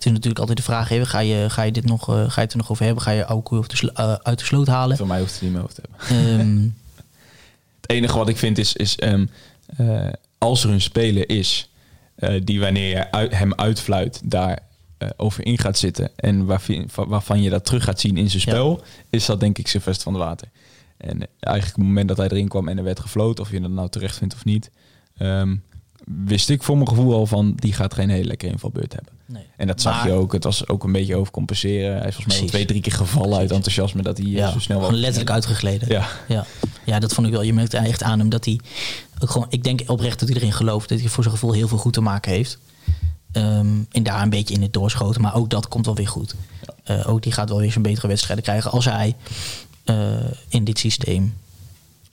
Het 0.00 0.08
is 0.08 0.14
natuurlijk 0.14 0.40
altijd 0.40 0.58
de 0.58 0.72
vraag, 0.72 0.88
hè, 0.88 1.06
ga, 1.06 1.18
je, 1.18 1.50
ga, 1.50 1.62
je 1.62 1.72
dit 1.72 1.84
nog, 1.84 2.08
eh, 2.08 2.14
ga 2.14 2.34
je 2.34 2.40
het 2.40 2.52
er 2.52 2.58
nog 2.58 2.70
over 2.70 2.84
hebben? 2.84 3.02
Ga 3.02 3.10
je 3.10 3.24
Aukoe 3.24 3.58
of 3.58 3.66
de 3.66 3.92
eh, 3.92 4.12
uit 4.12 4.38
de 4.38 4.44
sloot 4.44 4.66
halen? 4.66 4.96
Van 4.96 5.06
mij 5.06 5.18
hoeft 5.18 5.32
het 5.32 5.42
niet 5.42 5.52
meer 5.52 5.62
over 5.62 5.74
te 5.74 5.82
hebben. 5.90 6.38
Ehm, 6.38 6.62
Het 7.80 7.90
enige 7.90 8.18
wat 8.18 8.28
ik 8.28 8.36
vind 8.36 8.58
is, 8.58 8.72
is 8.72 8.96
ehm, 8.96 9.26
eh, 9.76 10.06
als 10.38 10.64
er 10.64 10.70
een 10.70 10.80
speler 10.80 11.28
is 11.28 11.70
eh, 12.14 12.40
die 12.44 12.60
wanneer 12.60 12.88
je 12.88 13.10
uit, 13.10 13.32
hem 13.38 13.54
uitfluit 13.54 14.20
daar 14.24 14.58
over 15.16 15.46
in 15.46 15.58
gaat 15.58 15.78
zitten 15.78 16.10
en 16.16 16.44
waarvan, 16.46 16.88
waarvan 16.94 17.42
je 17.42 17.50
dat 17.50 17.64
terug 17.64 17.84
gaat 17.84 18.00
zien 18.00 18.16
in 18.16 18.30
zijn 18.30 18.42
Ja. 18.44 18.50
spel, 18.50 18.82
is 19.10 19.26
dat 19.26 19.40
denk 19.40 19.58
ik 19.58 19.68
Sylvester 19.68 20.02
van 20.02 20.12
der 20.12 20.22
Water. 20.22 20.48
En 20.96 21.26
eigenlijk 21.40 21.76
op 21.76 21.80
het 21.82 21.88
moment 21.88 22.08
dat 22.08 22.16
hij 22.16 22.28
erin 22.28 22.48
kwam 22.48 22.68
en 22.68 22.78
er 22.78 22.84
werd 22.84 23.00
gefloten, 23.00 23.44
of 23.44 23.50
je 23.50 23.60
dat 23.60 23.70
nou 23.70 23.88
terecht 23.88 24.16
vindt 24.16 24.34
of 24.34 24.44
niet, 24.44 24.70
ehm, 25.16 25.56
wist 26.24 26.50
ik 26.50 26.62
voor 26.62 26.76
mijn 26.76 26.88
gevoel 26.88 27.14
al 27.14 27.26
van 27.26 27.52
die 27.56 27.72
gaat 27.72 27.94
geen 27.94 28.10
hele 28.10 28.24
lekkere 28.24 28.52
invalbeurt 28.52 28.92
hebben. 28.92 29.12
nee. 29.26 29.42
En 29.56 29.66
dat 29.66 29.80
zag 29.80 29.96
Maar- 29.96 30.06
je 30.06 30.12
ook. 30.12 30.32
Het 30.32 30.44
was 30.44 30.68
ook 30.68 30.84
een 30.84 30.92
beetje 30.92 31.16
overcompenseren. 31.16 31.98
Hij 31.98 32.08
is 32.08 32.14
volgens 32.14 32.38
mij 32.38 32.48
twee, 32.48 32.64
drie 32.64 32.80
keer 32.80 32.92
gevallen 32.92 33.38
uit 33.38 33.50
enthousiasme 33.50 34.02
dat 34.02 34.16
hij 34.18 34.26
eh, 34.26 34.32
Ja, 34.32 34.50
zo 34.50 34.58
snel 34.58 34.76
mogelijk- 34.78 35.00
letterlijk 35.02 35.30
uitgegleden. 35.34 35.88
Ja. 35.88 36.06
Ja. 36.28 36.44
ja, 36.84 36.98
dat 36.98 37.12
vond 37.14 37.26
ik 37.26 37.32
wel. 37.32 37.42
Je 37.42 37.52
merkt 37.52 37.74
echt 37.74 38.02
aan 38.02 38.18
hem 38.18 38.28
dat 38.28 38.44
hij 38.44 38.60
ook 39.18 39.30
gewoon. 39.30 39.46
Ik 39.50 39.62
denk 39.64 39.80
oprecht 39.86 40.18
dat 40.20 40.28
hij 40.28 40.38
erin 40.38 40.52
gelooft 40.52 40.88
dat 40.88 41.00
hij 41.00 41.08
voor 41.08 41.22
zijn 41.22 41.34
gevoel 41.34 41.52
heel 41.52 41.68
veel 41.68 41.78
goed 41.78 41.92
te 41.92 42.00
maken 42.00 42.32
heeft. 42.32 42.58
Ehm, 43.32 43.66
en 43.90 44.02
daar 44.02 44.22
een 44.22 44.30
beetje 44.30 44.54
in 44.54 44.62
het 44.62 44.72
doorschoten. 44.72 45.20
Maar 45.20 45.34
ook 45.34 45.50
dat 45.50 45.68
komt 45.68 45.86
wel 45.86 45.94
weer 45.94 46.08
goed. 46.08 46.34
Eh, 46.84 47.08
ook 47.08 47.22
die 47.22 47.32
gaat 47.32 47.48
wel 47.48 47.58
weer 47.58 47.70
zijn 47.72 47.82
betere 47.84 48.08
wedstrijden 48.08 48.44
krijgen 48.44 48.70
als 48.70 48.84
hij 48.84 49.16
eh, 49.84 50.10
in 50.48 50.64
dit 50.64 50.78
systeem 50.78 51.34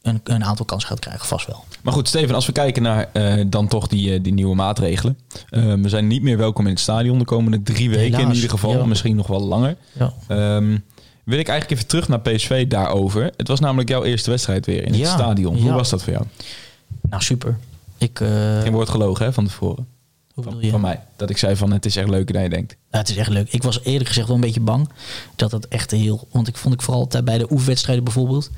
een, 0.08 0.22
een 0.24 0.43
aantal 0.43 0.65
kansen 0.65 0.89
gaat 0.89 1.00
krijgen. 1.00 1.28
Vast 1.28 1.48
wel. 1.48 1.63
Maar 1.84 1.93
goed, 1.93 2.08
Steven, 2.08 2.36
als 2.36 2.46
we 2.46 2.52
kijken 2.52 2.82
naar 2.84 3.10
eh, 3.13 3.46
dan 3.48 3.67
toch 3.67 3.88
die, 3.88 4.13
eh, 4.13 4.24
die 4.24 4.34
nieuwe 4.34 4.56
maatregelen. 4.56 5.17
Eh, 5.50 5.74
we 5.74 5.89
zijn 5.89 6.08
niet 6.08 6.22
meer 6.22 6.38
welkom 6.38 6.65
in 6.65 6.72
het 6.72 6.80
stadion 6.80 7.20
de 7.20 7.26
komende 7.26 7.63
drie 7.63 7.89
weken 7.89 8.20
in 8.20 8.34
ieder 8.34 8.50
geval. 8.50 8.78
ja. 8.78 8.86
Misschien 8.86 9.15
nog 9.15 9.28
wel 9.28 9.41
langer. 9.41 9.76
Ja. 10.00 10.13
Ehm, 10.28 10.78
wil 11.24 11.39
ik 11.39 11.48
eigenlijk 11.48 11.72
even 11.80 11.88
terug 11.89 12.08
naar 12.08 12.20
PSV 12.20 12.67
daarover. 12.67 13.32
Het 13.38 13.48
was 13.48 13.60
namelijk 13.60 13.89
jouw 13.89 14.04
eerste 14.04 14.30
wedstrijd 14.30 14.65
weer 14.65 14.84
in 14.84 14.91
het 14.91 14.98
Ja, 15.02 15.13
stadion. 15.13 15.58
Hoe 15.58 15.72
was 15.72 15.89
dat 15.89 16.04
voor 16.04 16.13
jou? 16.13 16.26
Nou, 17.10 17.24
super. 17.24 17.58
Ik, 17.98 18.20
eh, 18.20 18.62
Geen 18.62 18.72
woord 18.72 18.89
gelogen 18.89 19.26
hè, 19.26 19.34
van 19.34 19.46
tevoren. 19.46 19.88
hoe 20.34 20.43
Van, 20.43 20.58
je? 20.60 20.70
van 20.70 20.82
mij. 20.82 21.00
Dat 21.15 21.30
ik 21.30 21.38
zei 21.38 21.56
van 21.56 21.72
het 21.72 21.86
is 21.86 21.96
echt 21.96 22.10
leuker 22.10 22.34
dan 22.34 22.43
je 22.43 22.50
denkt. 22.50 22.76
Ja, 22.91 22.98
het 22.98 23.10
is 23.10 23.15
echt 23.15 23.30
leuk. 23.30 23.54
Ik 23.54 23.63
was 23.63 23.84
eerlijk 23.84 24.08
gezegd 24.08 24.28
wel 24.28 24.36
een 24.36 24.41
beetje 24.41 24.60
bang 24.60 24.89
dat 25.36 25.52
het 25.52 25.67
echt 25.67 25.91
heel. 25.91 26.28
Want 26.32 26.48
ik 26.48 26.58
vond 26.58 26.74
ik 26.74 26.82
vooral 26.82 27.10
bij 27.24 27.38
de 27.38 27.52
oefenwedstrijden 27.52 28.04
bijvoorbeeld. 28.04 28.52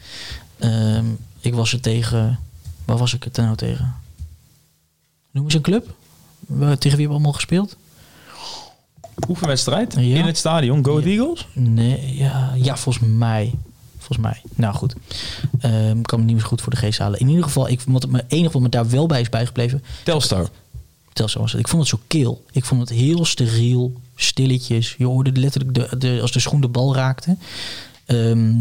Ehm, 0.60 1.06
ik 1.40 1.54
was 1.54 1.74
er 1.74 1.80
tegen. 1.82 2.40
Waar 2.86 2.98
was 2.98 3.14
ik 3.14 3.24
het 3.24 3.36
nou 3.38 3.56
tegen? 3.56 3.96
Noem 5.32 5.44
eens 5.44 5.54
een 5.54 5.62
club. 5.62 5.84
Tegen 6.48 6.78
wie 6.80 6.90
hebben 6.90 6.98
we 7.08 7.08
allemaal 7.08 7.32
gespeeld? 7.34 7.76
Oefenwedstrijd 9.30 9.94
Ja. 9.94 10.00
in 10.00 10.26
het 10.26 10.38
stadion. 10.38 10.86
Go 10.86 11.00
Ja. 11.00 11.06
Eagles? 11.06 11.48
Nee, 11.54 12.16
ja, 12.18 12.54
ja, 12.56 12.78
volgens 12.78 13.06
mij. 13.08 13.54
Volgens 13.98 14.18
mij. 14.28 14.42
Nou 14.56 14.76
goed. 14.76 14.96
Ik 15.62 16.04
kan 16.04 16.20
me 16.20 16.26
niet 16.26 16.36
meer 16.36 16.44
goed 16.46 16.62
voor 16.62 16.72
de 16.72 16.78
geest 16.78 17.00
halen. 17.00 17.20
In 17.20 17.28
ieder 17.28 17.44
geval, 17.44 17.70
ik, 17.70 17.82
wat 17.88 18.04
het 18.12 18.24
enige 18.28 18.52
wat 18.54 18.62
me 18.62 18.70
daar 18.70 18.90
wel 18.90 19.06
bij 19.08 19.22
is 19.22 19.30
bijgebleven. 19.30 19.84
Telstar. 20.04 20.50
Telstar 21.14 21.42
was 21.42 21.52
het. 21.52 21.60
Ik 21.62 21.68
vond 21.68 21.82
het 21.82 21.92
zo 21.92 22.00
kil. 22.08 22.46
Ik 22.52 22.66
vond 22.66 22.82
het 22.82 22.90
heel 22.90 23.26
steriel, 23.26 23.94
stilletjes. 24.16 24.96
Je 24.98 25.06
hoorde 25.06 25.32
letterlijk 25.32 25.74
de, 25.74 25.98
de, 25.98 26.20
als 26.22 26.32
de 26.32 26.40
schoen 26.40 26.62
de 26.62 26.68
bal 26.68 26.96
raakte. 26.96 27.38
Ehm, 28.06 28.56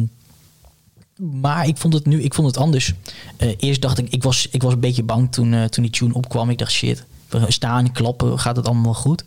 maar 1.19 1.67
ik 1.67 1.77
vond 1.77 1.95
het 1.95 2.07
nu, 2.07 2.23
ik 2.23 2.35
vond 2.35 2.47
het 2.47 2.57
anders. 2.57 2.95
Eh, 3.37 3.55
eerst 3.59 3.83
dacht 3.83 3.99
ik, 3.99 4.09
ik 4.09 4.23
was, 4.23 4.49
ik 4.51 4.63
was 4.63 4.73
een 4.73 4.81
beetje 4.81 5.03
bang 5.03 5.33
toen, 5.33 5.53
eh, 5.55 5.65
toen 5.65 5.83
die 5.83 5.93
tune 5.93 6.15
opkwam. 6.15 6.51
Ik 6.51 6.59
dacht, 6.59 6.73
shit, 6.73 7.05
we 7.29 7.45
staan, 7.49 7.93
klappen, 7.93 8.39
gaat 8.39 8.57
het 8.57 8.67
allemaal 8.67 8.85
wel 8.85 8.95
goed? 8.95 9.25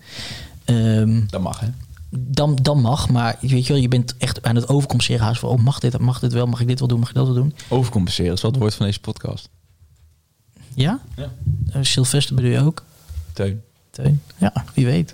Ehm, 0.65 1.21
Dat 1.27 1.41
mag, 1.41 1.59
hè? 1.59 1.67
dan, 2.09 2.55
dan 2.55 2.81
mag, 2.81 3.09
maar 3.09 3.37
weet 3.41 3.67
je 3.67 3.73
wel, 3.73 3.81
je 3.81 3.87
bent 3.87 4.15
echt 4.17 4.43
aan 4.43 4.55
het 4.55 4.67
overcompenseren. 4.67 5.25
haast 5.25 5.39
van, 5.39 5.49
Oh, 5.49 5.59
mag 5.59 5.79
dit, 5.79 5.97
mag 5.97 6.19
dit 6.19 6.33
wel? 6.33 6.45
Mag 6.45 6.61
ik 6.61 6.67
dit 6.67 6.79
wel 6.79 6.87
doen? 6.87 6.99
Mag 6.99 7.09
ik 7.09 7.15
dat 7.15 7.25
wel 7.25 7.35
doen? 7.35 7.53
Overcompenseren 7.67 8.33
is 8.33 8.41
wat 8.41 8.51
het 8.51 8.59
woord 8.59 8.73
van 8.75 8.85
deze 8.85 8.99
podcast. 8.99 9.49
Ja? 10.73 10.99
Ja. 11.15 11.31
Eh, 11.71 11.81
Sylvester 11.81 12.35
bedoel 12.35 12.51
je 12.51 12.59
ook? 12.59 12.83
Teun. 13.33 13.61
Teun? 13.91 14.21
Ja, 14.37 14.53
wie 14.73 14.85
weet. 14.85 15.13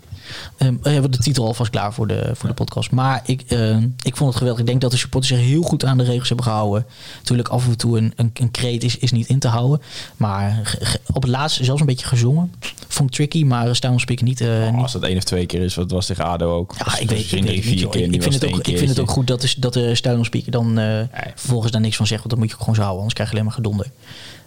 Ehm, 0.57 0.75
we 0.81 0.89
hebben 0.89 1.11
de 1.11 1.17
titel 1.17 1.45
alvast 1.45 1.69
klaar 1.71 1.93
voor 1.93 2.07
de, 2.07 2.31
voor 2.33 2.49
de 2.49 2.55
podcast. 2.55 2.91
Maar 2.91 3.21
ik, 3.25 3.41
ehm, 3.47 3.87
ik 4.03 4.15
vond 4.15 4.29
het 4.29 4.37
geweldig. 4.37 4.59
Ik 4.61 4.67
denk 4.67 4.81
dat 4.81 4.91
de 4.91 4.97
supporters 4.97 5.33
zich 5.33 5.45
heel 5.45 5.61
goed 5.61 5.85
aan 5.85 5.97
de 5.97 6.03
regels 6.03 6.27
hebben 6.27 6.45
gehouden. 6.45 6.85
Natuurlijk 7.17 7.47
af 7.47 7.65
en 7.67 7.77
toe 7.77 7.97
een, 7.97 8.13
een, 8.15 8.31
een 8.33 8.51
kreet 8.51 8.83
is, 8.83 8.97
is 8.97 9.11
niet 9.11 9.27
in 9.27 9.39
te 9.39 9.47
houden. 9.47 9.81
Maar 10.17 10.77
op 11.13 11.21
het 11.21 11.31
laatst 11.31 11.63
zelfs 11.65 11.81
een 11.81 11.87
beetje 11.87 12.05
gezongen. 12.07 12.51
Vond 12.87 13.09
ik 13.09 13.15
tricky, 13.15 13.43
maar 13.43 13.75
staan 13.75 13.99
spreken 13.99 14.25
niet... 14.25 14.41
Oh, 14.41 14.69
niet 14.71 14.81
als 14.81 14.91
dat 14.91 15.03
één 15.03 15.17
of 15.17 15.23
twee 15.23 15.45
keer 15.45 15.61
is, 15.61 15.75
wat 15.75 15.91
was 15.91 16.05
tegen 16.05 16.25
ADO 16.25 16.55
ook. 16.55 16.75
ja, 16.77 16.83
Als- 16.83 16.99
ik 16.99 17.09
weet, 17.09 17.31
ik 17.31 17.43
weet 17.43 17.63
vier 17.63 17.87
keer, 17.89 18.13
Ik, 18.13 18.21
vind 18.21 18.33
het 18.33 18.45
ook, 18.45 18.67
ik 18.67 18.77
vind 18.77 18.89
het 18.89 18.99
ook 18.99 19.09
goed 19.11 19.27
dat, 19.27 19.43
is, 19.43 19.55
dat 19.55 19.73
de 19.73 19.95
stadionspeaker 19.95 20.51
dan 20.51 20.77
eh, 20.79 21.01
vervolgens 21.35 21.71
daar 21.71 21.81
niks 21.81 21.95
van 21.95 22.07
zegt. 22.07 22.19
Want 22.19 22.29
dan 22.31 22.39
moet 22.39 22.49
je 22.49 22.53
ook 22.55 22.59
gewoon 22.61 22.75
zo 22.75 22.81
houden, 22.81 22.99
anders 23.03 23.13
krijg 23.15 23.29
je 23.29 23.35
alleen 23.35 23.47
maar 23.47 23.57
gedonder. 23.57 23.91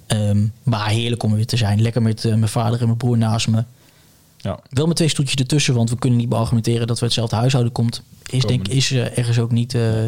Ehm, 0.06 0.46
maar 0.62 0.88
heerlijk 0.88 1.22
om 1.22 1.30
er 1.30 1.36
weer 1.36 1.46
te 1.46 1.56
zijn. 1.56 1.82
Lekker 1.82 2.02
met 2.02 2.24
eh, 2.24 2.34
mijn 2.34 2.48
vader 2.48 2.80
en 2.80 2.86
mijn 2.86 2.96
broer 2.98 3.18
naast 3.18 3.48
me. 3.48 3.64
Ja. 4.42 4.61
Wel 4.70 4.87
met 4.87 4.96
twee 4.96 5.09
stoeltjes 5.09 5.40
ertussen, 5.40 5.74
want 5.74 5.90
we 5.90 5.98
kunnen 5.98 6.18
niet 6.18 6.29
beargumenteren 6.29 6.87
dat 6.87 6.98
we 6.98 7.05
hetzelfde 7.05 7.37
huishouden 7.37 7.72
komt. 7.72 8.03
Is, 8.31 8.44
denk, 8.44 8.68
is 8.68 8.90
eh, 8.90 9.18
ergens 9.18 9.38
ook 9.38 9.50
niet, 9.50 9.74
eh, 9.74 10.05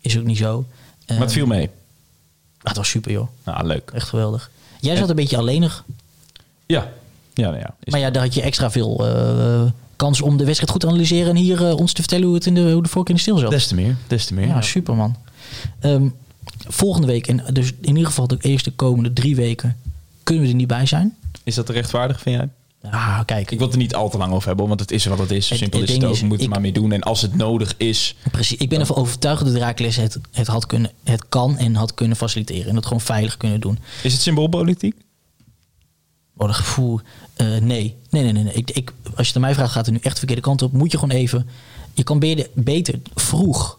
is 0.00 0.18
ook 0.18 0.24
niet 0.24 0.38
zo. 0.38 0.64
Maar 1.06 1.18
het 1.18 1.32
viel 1.32 1.46
mee. 1.46 1.68
Ah, 2.58 2.72
het 2.72 2.76
was 2.76 2.88
super 2.88 3.12
joh. 3.12 3.28
Nou, 3.44 3.66
leuk. 3.66 3.90
Echt 3.94 4.08
geweldig. 4.08 4.50
Jij 4.80 4.96
zat 4.96 5.08
een 5.08 5.16
beetje 5.16 5.36
alleenig. 5.36 5.84
Ja. 6.66 6.92
Ja, 7.34 7.50
nou 7.50 7.58
ja. 7.58 7.74
Maar 7.84 8.00
ja, 8.00 8.10
daar 8.10 8.22
had 8.22 8.34
je 8.34 8.42
extra 8.42 8.70
veel 8.70 9.06
eh, 9.06 9.62
kans 9.96 10.20
om 10.20 10.36
de 10.36 10.44
wedstrijd 10.44 10.70
goed 10.70 10.80
te 10.80 10.86
analyseren. 10.86 11.28
En 11.28 11.36
hier 11.36 11.66
eh, 11.66 11.76
ons 11.76 11.92
te 11.92 12.00
vertellen 12.00 12.26
hoe, 12.26 12.34
het 12.34 12.46
in 12.46 12.54
de, 12.54 12.72
hoe 12.72 12.82
de 12.82 12.88
vork 12.88 13.08
in 13.08 13.14
de 13.14 13.20
stil 13.20 13.38
zat. 13.38 13.50
Des 13.50 13.66
te 13.66 13.74
meer. 13.74 13.96
Des 14.06 14.24
te 14.24 14.34
meer. 14.34 14.46
Ja, 14.46 14.60
super 14.62 14.94
man. 14.94 15.16
Ehm, 15.80 16.08
volgende 16.68 17.06
week, 17.06 17.26
en 17.26 17.44
dus 17.52 17.72
in 17.80 17.88
ieder 17.88 18.06
geval 18.06 18.26
de 18.26 18.36
eerste 18.40 18.70
komende 18.70 19.12
drie 19.12 19.36
weken, 19.36 19.76
kunnen 20.22 20.44
we 20.44 20.50
er 20.50 20.56
niet 20.56 20.66
bij 20.66 20.86
zijn. 20.86 21.16
Is 21.42 21.54
dat 21.54 21.68
rechtvaardig, 21.68 22.20
vind 22.20 22.36
jij? 22.36 22.48
Ah, 22.90 23.20
kijk. 23.24 23.50
Ik 23.50 23.58
wil 23.58 23.66
het 23.66 23.76
er 23.76 23.82
niet 23.82 23.94
al 23.94 24.10
te 24.10 24.18
lang 24.18 24.32
over 24.32 24.48
hebben, 24.48 24.68
want 24.68 24.80
het 24.80 24.90
is 24.90 25.04
wat 25.04 25.18
het 25.18 25.30
is. 25.30 25.48
Het- 25.48 25.58
simpel 25.58 25.80
het 25.80 25.88
is 25.88 25.94
het 25.94 26.04
ook. 26.04 26.12
is, 26.12 26.20
We 26.20 26.34
ik- 26.34 26.40
er 26.42 26.48
maar 26.48 26.60
mee 26.60 26.72
doen. 26.72 26.92
En 26.92 27.00
als 27.02 27.22
het 27.22 27.34
nodig 27.36 27.74
is... 27.76 28.16
Precies. 28.30 28.58
Ik 28.58 28.68
ben 28.68 28.80
ervan 28.80 28.96
overtuigd 28.96 29.44
dat 29.44 29.52
Herakles 29.54 29.96
het, 29.96 30.18
het, 30.32 30.46
had 30.46 30.66
kunnen, 30.66 30.90
het 31.04 31.28
kan 31.28 31.58
en 31.58 31.74
had 31.74 31.94
kunnen 31.94 32.16
faciliteren. 32.16 32.68
En 32.68 32.74
dat 32.74 32.84
gewoon 32.86 33.00
veilig 33.00 33.36
kunnen 33.36 33.60
doen. 33.60 33.78
Is 34.02 34.12
het 34.12 34.22
symboolpolitiek? 34.22 34.94
Oh, 36.36 36.46
dat 36.46 36.56
gevoel. 36.56 37.00
eh, 37.36 37.46
nee. 37.46 37.96
Nee, 38.10 38.22
nee, 38.22 38.32
nee. 38.32 38.42
nee. 38.44 38.52
Ik, 38.52 38.70
ik, 38.70 38.92
als 39.04 39.12
je 39.16 39.22
het 39.26 39.34
aan 39.34 39.40
mij 39.40 39.54
vraagt, 39.54 39.72
gaat 39.72 39.86
het 39.86 39.94
nu 39.94 40.00
echt 40.02 40.12
de 40.12 40.18
verkeerde 40.18 40.42
kant 40.42 40.62
op. 40.62 40.72
Moet 40.72 40.92
je 40.92 40.98
gewoon 40.98 41.16
even. 41.16 41.48
Je 41.94 42.02
kan 42.02 42.18
beter, 42.18 42.46
beter 42.54 42.98
vroeg, 43.14 43.78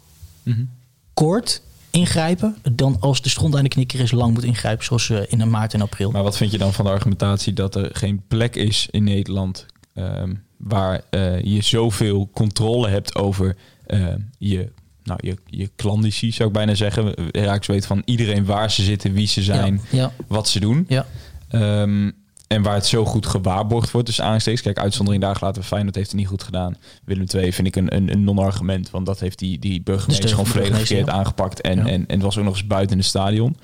kort 1.13 1.62
ingrijpen. 1.98 2.56
dan 2.72 2.98
als 3.00 3.22
de 3.22 3.30
stront 3.30 3.56
aan 3.56 3.64
de 3.64 3.70
knikker 3.70 4.00
is, 4.00 4.12
lang 4.12 4.34
moet 4.34 4.44
ingrijpen. 4.44 4.86
Zoals 4.86 5.10
eh, 5.10 5.20
in 5.28 5.50
maart 5.50 5.74
en 5.74 5.82
april. 5.82 6.12
Maar 6.12 6.24
wat 6.24 6.38
vind 6.38 6.52
je 6.52 6.58
dan 6.58 6.74
van 6.74 6.86
de 6.86 6.92
argumentatie 6.92 7.54
dat 7.54 7.76
er 7.76 7.90
geen 7.94 8.22
plek 8.28 8.56
is 8.56 8.88
in 8.92 9.04
Nederland... 9.04 9.66
ehm, 9.94 10.34
waar 10.58 11.02
eh, 11.10 11.42
je 11.42 11.62
zoveel 11.62 12.30
controle 12.34 12.90
hebt 12.90 13.16
over 13.16 13.56
ehm, 13.86 14.20
je... 14.38 14.72
Nou, 15.04 15.20
je, 15.24 15.38
je 15.46 15.70
klandizie 15.76 16.34
zou 16.34 16.48
ik 16.48 16.54
bijna 16.54 16.76
zeggen. 16.76 17.14
Herakles 17.32 17.68
weet 17.68 17.86
van 17.86 18.02
iedereen 18.06 18.46
waar 18.46 18.72
ze 18.72 18.84
zitten, 18.84 19.14
wie 19.14 19.28
ze 19.28 19.44
zijn, 19.44 19.82
Ja, 19.90 19.98
ja. 19.98 20.12
wat 20.28 20.48
ze 20.48 20.60
doen. 20.60 20.86
ja. 20.88 21.06
Ehm, 21.50 22.12
en 22.48 22.62
waar 22.62 22.74
het 22.74 22.86
zo 22.86 23.06
goed 23.06 23.26
gewaarborgd 23.26 23.92
wordt, 23.92 24.08
dus 24.08 24.22
aanstekens. 24.22 24.62
Kijk, 24.64 24.80
uitzondering 24.80 25.24
daar 25.24 25.38
laten 25.42 25.62
we 25.62 25.68
Feyenoord 25.68 25.96
heeft 25.96 26.08
het 26.08 26.20
niet 26.20 26.28
goed 26.28 26.44
gedaan. 26.44 26.78
Willem 27.06 27.26
II 27.36 27.54
vind 27.54 27.68
ik 27.68 27.76
een, 27.76 27.96
een, 27.96 28.12
een 28.12 28.24
non-argument. 28.24 28.90
Want 28.90 29.06
dat 29.06 29.20
heeft 29.20 29.40
die, 29.40 29.60
die 29.60 29.82
burgemeester 29.82 30.24
Dus 30.26 30.32
gewoon 30.34 30.48
volledig 30.52 30.78
verkeerd 30.78 31.10
aangepakt. 31.10 31.62
En, 31.62 31.78
Ja. 31.78 31.86
en, 31.86 32.08
en 32.08 32.14
het 32.14 32.22
was 32.22 32.38
ook 32.38 32.44
nog 32.44 32.54
eens 32.58 32.68
buiten 32.68 32.98
het 32.98 33.06
stadion. 33.06 33.58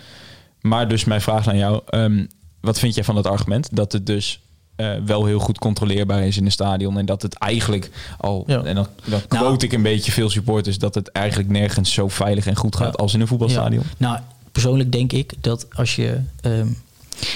Maar 0.62 0.88
dus 0.88 1.04
mijn 1.04 1.22
vraag 1.22 1.48
aan 1.48 1.58
jou. 1.58 1.82
ehm, 1.90 2.26
wat 2.62 2.80
vind 2.80 2.96
jij 2.96 3.04
van 3.04 3.16
dat 3.16 3.28
argument? 3.28 3.70
Dat 3.76 3.92
het 3.92 4.06
dus 4.06 4.40
eh, 4.76 4.92
wel 5.06 5.26
heel 5.26 5.40
goed 5.40 5.60
controleerbaar 5.60 6.24
is 6.24 6.38
in 6.38 6.46
een 6.46 6.52
stadion. 6.52 6.98
En 6.98 7.06
dat 7.06 7.22
het 7.22 7.34
eigenlijk 7.34 7.90
al... 8.18 8.44
Ja. 8.48 8.64
En 8.64 8.76
dan, 8.76 8.88
dan 9.06 9.22
quote 9.28 9.44
Nou- 9.44 9.58
ik 9.64 9.74
een 9.74 9.82
beetje 9.82 10.12
veel 10.12 10.30
supporters... 10.30 10.78
dat 10.78 10.96
het 10.96 11.12
eigenlijk 11.12 11.50
nergens 11.50 11.94
zo 11.94 12.08
veilig 12.08 12.46
en 12.48 12.56
goed 12.56 12.76
gaat 12.76 12.96
Ja. 12.98 13.04
als 13.04 13.14
in 13.14 13.22
een 13.22 13.28
voetbalstadion. 13.28 13.84
Ja. 13.98 14.08
Nou, 14.08 14.20
persoonlijk 14.52 14.92
denk 14.92 15.12
ik 15.12 15.34
dat 15.42 15.66
als 15.76 15.96
je. 15.96 16.20
ehm, 16.42 16.68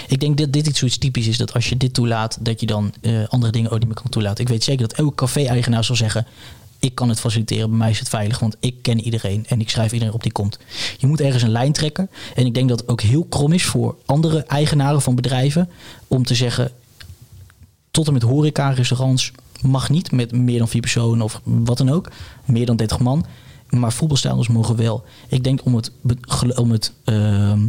ik 0.07 0.19
denk 0.19 0.37
dat 0.37 0.53
dit 0.53 0.67
iets 0.67 0.79
zoiets 0.79 0.97
typisch 0.97 1.27
is 1.27 1.37
dat 1.37 1.53
als 1.53 1.69
je 1.69 1.77
dit 1.77 1.93
toelaat, 1.93 2.37
dat 2.39 2.59
je 2.59 2.65
dan 2.65 2.93
eh, 3.01 3.27
andere 3.27 3.51
dingen 3.51 3.71
ook 3.71 3.79
niet 3.79 3.87
meer 3.87 3.95
kan 4.01 4.09
toelaten. 4.09 4.43
Ik 4.43 4.49
weet 4.49 4.63
zeker 4.63 4.87
dat 4.87 4.97
elke 4.97 5.15
café-eigenaar 5.15 5.83
zal 5.83 5.95
zeggen. 5.95 6.27
Ik 6.79 6.95
kan 6.95 7.09
het 7.09 7.19
faciliteren, 7.19 7.69
bij 7.69 7.77
mij 7.77 7.89
is 7.89 7.99
het 7.99 8.09
veilig, 8.09 8.39
want 8.39 8.55
ik 8.59 8.75
ken 8.81 8.99
iedereen 8.99 9.45
en 9.47 9.59
ik 9.59 9.69
schrijf 9.69 9.91
iedereen 9.91 10.13
op 10.13 10.23
die 10.23 10.31
komt. 10.31 10.59
Je 10.97 11.07
moet 11.07 11.21
ergens 11.21 11.43
een 11.43 11.49
lijn 11.49 11.73
trekken. 11.73 12.09
En 12.35 12.45
ik 12.45 12.53
denk 12.53 12.69
dat 12.69 12.79
het 12.79 12.89
ook 12.89 13.01
heel 13.01 13.25
krom 13.25 13.51
is 13.51 13.65
voor 13.65 13.95
andere 14.05 14.43
eigenaren 14.43 15.01
van 15.01 15.15
bedrijven 15.15 15.69
om 16.07 16.23
te 16.23 16.35
zeggen: 16.35 16.71
tot 17.91 18.07
en 18.07 18.13
met 18.13 18.21
horeca, 18.21 18.69
restaurants 18.69 19.31
mag 19.61 19.89
niet 19.89 20.11
met 20.11 20.31
meer 20.31 20.57
dan 20.57 20.67
vier 20.67 20.81
personen 20.81 21.21
of 21.21 21.41
wat 21.43 21.77
dan 21.77 21.89
ook. 21.89 22.11
Meer 22.45 22.65
dan 22.65 22.75
30 22.75 22.99
man. 22.99 23.25
Maar 23.69 23.93
voetbalstadions 23.93 24.47
mogen 24.47 24.75
wel. 24.75 25.03
Ik 25.27 25.43
denk 25.43 25.65
om 25.65 25.75
het, 25.75 25.91
om 26.55 26.71
het 26.71 26.93
ehm, 27.03 27.59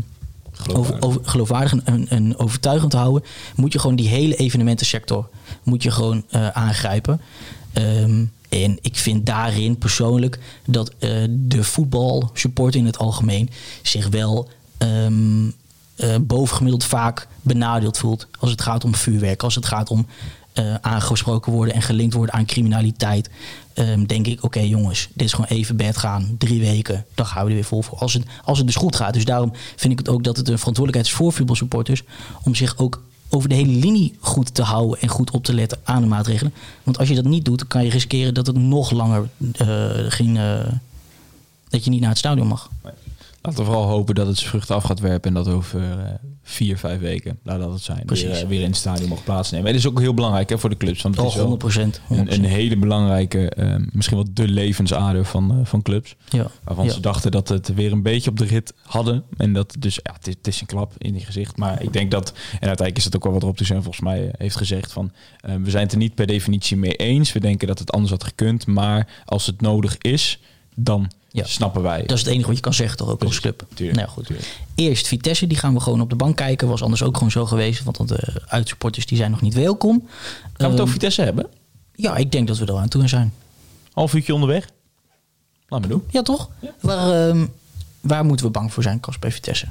over, 0.74 1.02
over, 1.02 1.20
geloofwaardig 1.24 1.72
en, 1.72 1.84
en, 1.84 2.08
en 2.08 2.38
overtuigend 2.38 2.92
houden, 2.92 3.28
moet 3.56 3.72
je 3.72 3.78
gewoon 3.78 3.96
die 3.96 4.08
hele 4.08 4.36
evenementensector 4.36 5.28
moet 5.62 5.82
je 5.82 5.90
gewoon 5.90 6.24
eh, 6.28 6.48
aangrijpen. 6.48 7.20
Ehm, 7.72 8.24
en 8.48 8.78
ik 8.80 8.96
vind 8.96 9.26
daarin 9.26 9.78
persoonlijk 9.78 10.38
dat 10.64 10.92
eh, 10.98 11.10
de 11.30 11.64
voetbalsupport 11.64 12.74
in 12.74 12.86
het 12.86 12.98
algemeen 12.98 13.50
zich 13.82 14.08
wel 14.08 14.48
ehm, 14.78 15.46
eh, 15.96 16.16
bovengemiddeld 16.20 16.84
vaak 16.84 17.28
benadeeld 17.42 17.98
voelt. 17.98 18.26
Als 18.38 18.50
het 18.50 18.62
gaat 18.62 18.84
om 18.84 18.94
vuurwerk, 18.94 19.42
als 19.42 19.54
het 19.54 19.66
gaat 19.66 19.90
om 19.90 20.06
eh, 20.58 20.74
aangesproken 20.80 21.52
worden 21.52 21.74
en 21.74 21.82
gelinkt 21.82 22.14
worden 22.14 22.34
aan 22.34 22.46
criminaliteit. 22.46 23.30
Ehm, 23.74 24.04
denk 24.04 24.26
ik, 24.26 24.44
oké 24.44 24.60
jongens, 24.60 25.08
dit 25.14 25.26
is 25.26 25.32
gewoon 25.32 25.50
even 25.50 25.76
bed 25.76 25.96
gaan. 25.96 26.34
Drie 26.38 26.60
weken, 26.60 27.04
dan 27.14 27.26
gaan 27.26 27.42
we 27.44 27.48
er 27.48 27.54
weer 27.54 27.64
vol 27.64 27.82
voor. 27.82 27.98
Als 27.98 28.12
het, 28.12 28.22
als 28.44 28.58
het 28.58 28.66
dus 28.66 28.76
goed 28.76 28.96
gaat. 28.96 29.14
Dus 29.14 29.24
daarom 29.24 29.52
vind 29.76 29.92
ik 29.92 29.98
het 29.98 30.08
ook 30.08 30.24
dat 30.24 30.36
het 30.36 30.48
een 30.48 30.58
verantwoordelijkheid 30.58 31.06
is 31.06 31.22
voor 31.24 31.32
voetbalsupporters. 31.32 32.02
Om 32.44 32.54
zich 32.54 32.78
ook 32.78 33.02
over 33.28 33.48
de 33.48 33.54
hele 33.54 33.72
linie 33.72 34.16
goed 34.20 34.54
te 34.54 34.62
houden 34.62 35.00
en 35.00 35.08
goed 35.08 35.30
op 35.30 35.44
te 35.44 35.54
letten 35.54 35.78
aan 35.84 36.02
de 36.02 36.08
maatregelen. 36.08 36.52
Want 36.82 36.98
als 36.98 37.08
je 37.08 37.14
dat 37.14 37.24
niet 37.24 37.44
doet, 37.44 37.66
kan 37.66 37.84
je 37.84 37.90
riskeren 37.90 38.34
dat 38.34 38.46
het 38.46 38.56
nog 38.56 38.90
langer 38.90 39.28
eh, 39.52 39.66
geen. 40.08 40.36
eh, 40.36 40.72
dat 41.68 41.84
je 41.84 41.90
niet 41.90 42.00
naar 42.00 42.08
het 42.08 42.18
stadion 42.18 42.46
mag. 42.46 42.70
Laten 43.42 43.58
we 43.60 43.64
vooral 43.64 43.86
hopen 43.88 44.14
dat 44.14 44.26
het 44.26 44.38
zijn 44.38 44.50
vruchten 44.50 44.74
af 44.74 44.84
gaat 44.84 45.00
werpen 45.00 45.28
en 45.28 45.34
dat 45.44 45.48
over 45.54 45.80
vier, 46.48 46.78
vijf 46.78 47.00
weken, 47.00 47.38
laat 47.42 47.60
dat 47.60 47.72
het 47.72 47.82
zijn, 47.82 48.04
Precies. 48.04 48.28
weer, 48.30 48.48
weer 48.48 48.60
in 48.60 48.66
het 48.66 48.76
stadion 48.76 49.08
mag 49.08 49.24
plaatsnemen. 49.24 49.66
En 49.66 49.72
dat 49.72 49.82
is 49.82 49.88
ook 49.88 50.00
heel 50.00 50.14
belangrijk 50.14 50.48
hè, 50.48 50.58
voor 50.58 50.70
de 50.70 50.76
clubs, 50.76 51.02
want 51.02 51.14
het 51.14 51.24
Oh, 51.24 51.30
is 51.30 51.36
wel 51.36 51.46
100 51.46 51.72
procent. 51.72 52.00
een, 52.10 52.32
een 52.32 52.44
hele 52.44 52.76
belangrijke, 52.76 53.48
eh, 53.50 53.74
misschien 53.92 54.16
wel 54.16 54.26
de 54.32 54.48
levensader 54.48 55.24
van, 55.24 55.50
eh, 55.50 55.56
van 55.64 55.82
clubs. 55.82 56.14
Ja. 56.28 56.50
Waarvan 56.64 56.84
Ja. 56.84 56.92
ze 56.92 57.00
dachten 57.00 57.30
dat 57.30 57.48
het 57.48 57.74
weer 57.74 57.92
een 57.92 58.02
beetje 58.02 58.30
op 58.30 58.38
de 58.38 58.44
rit 58.44 58.72
hadden. 58.82 59.24
En 59.36 59.52
dat 59.52 59.76
dus, 59.78 60.00
ja, 60.02 60.12
het 60.12 60.26
is, 60.26 60.34
het 60.34 60.46
is 60.46 60.60
een 60.60 60.66
klap 60.66 60.92
in 60.98 61.12
die 61.12 61.24
gezicht. 61.24 61.56
Maar 61.56 61.82
ik 61.82 61.92
denk 61.92 62.10
dat, 62.10 62.28
en 62.30 62.36
uiteindelijk 62.52 62.96
is 62.96 63.04
het 63.04 63.16
ook 63.16 63.22
wel 63.24 63.32
wat 63.32 63.42
Rob 63.42 63.54
Toussaint 63.56 63.84
volgens 63.84 64.04
mij 64.04 64.26
eh, 64.26 64.34
heeft 64.38 64.56
gezegd 64.56 64.92
van, 64.92 65.12
we 65.40 65.70
zijn 65.70 65.82
het 65.82 65.92
er 65.92 65.98
niet 65.98 66.14
per 66.14 66.26
definitie 66.26 66.76
mee 66.76 66.94
eens. 66.94 67.32
We 67.32 67.40
denken 67.40 67.68
dat 67.68 67.78
het 67.78 67.92
anders 67.92 68.10
had 68.12 68.24
gekund. 68.24 68.66
Maar 68.66 69.22
als 69.24 69.46
het 69.46 69.60
nodig 69.60 69.96
is, 69.98 70.40
dan 70.74 71.10
Ja. 71.30 71.44
snappen 71.44 71.82
wij. 71.82 72.00
Dat 72.02 72.10
is 72.16 72.20
het 72.24 72.32
enige 72.32 72.46
wat 72.46 72.56
je 72.56 72.62
kan 72.62 72.74
zeggen 72.74 72.96
toch 72.96 73.08
ook 73.08 73.24
als 73.24 73.40
club. 73.40 73.66
Tuurlijk, 73.74 73.96
Nou 73.98 74.08
ja, 74.08 74.14
goed. 74.14 74.26
tuurlijk. 74.26 74.48
Eerst 74.74 75.06
Vitesse, 75.06 75.46
die 75.46 75.56
gaan 75.58 75.74
we 75.74 75.80
gewoon 75.80 76.00
op 76.00 76.10
de 76.10 76.16
bank 76.16 76.36
kijken. 76.36 76.68
Was 76.68 76.82
anders 76.82 77.02
ook 77.02 77.14
gewoon 77.14 77.30
zo 77.30 77.46
geweest. 77.46 77.82
Want 77.84 78.08
de 78.08 78.42
uitsupporters 78.46 79.06
die 79.06 79.16
zijn 79.16 79.30
nog 79.30 79.40
niet 79.40 79.54
welkom. 79.54 80.06
Gaan 80.08 80.42
we 80.56 80.62
het 80.62 80.72
Ehm, 80.72 80.80
over 80.80 80.92
Vitesse 80.92 81.22
hebben? 81.22 81.46
Ja, 81.94 82.16
ik 82.16 82.32
denk 82.32 82.46
dat 82.48 82.58
we 82.58 82.66
er 82.66 82.76
aan 82.76 82.88
toe 82.88 83.08
zijn. 83.08 83.32
Half 83.92 84.14
uurtje 84.14 84.34
onderweg? 84.34 84.68
Laat 85.68 85.80
me 85.80 85.86
doen. 85.86 86.02
Ja, 86.10 86.22
toch? 86.22 86.50
Waar, 86.80 87.28
ehm, 87.28 87.46
waar 88.00 88.24
moeten 88.24 88.46
we 88.46 88.52
bang 88.52 88.72
voor 88.72 88.82
zijn, 88.82 89.00
Kas, 89.00 89.18
bij 89.18 89.32
Vitesse? 89.32 89.66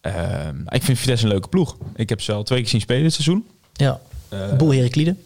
Ehm, 0.00 0.56
ik 0.68 0.82
vind 0.82 0.98
Vitesse 0.98 1.24
een 1.24 1.30
leuke 1.30 1.48
ploeg. 1.48 1.76
Ik 1.96 2.08
heb 2.08 2.20
ze 2.20 2.32
al 2.32 2.42
twee 2.42 2.60
keer 2.60 2.68
zien 2.68 2.80
spelen 2.80 3.02
dit 3.02 3.12
seizoen. 3.12 3.46
Ja. 3.72 4.00
Eh, 4.28 4.52
Boel 4.56 4.72
Heraklide. 4.72 5.16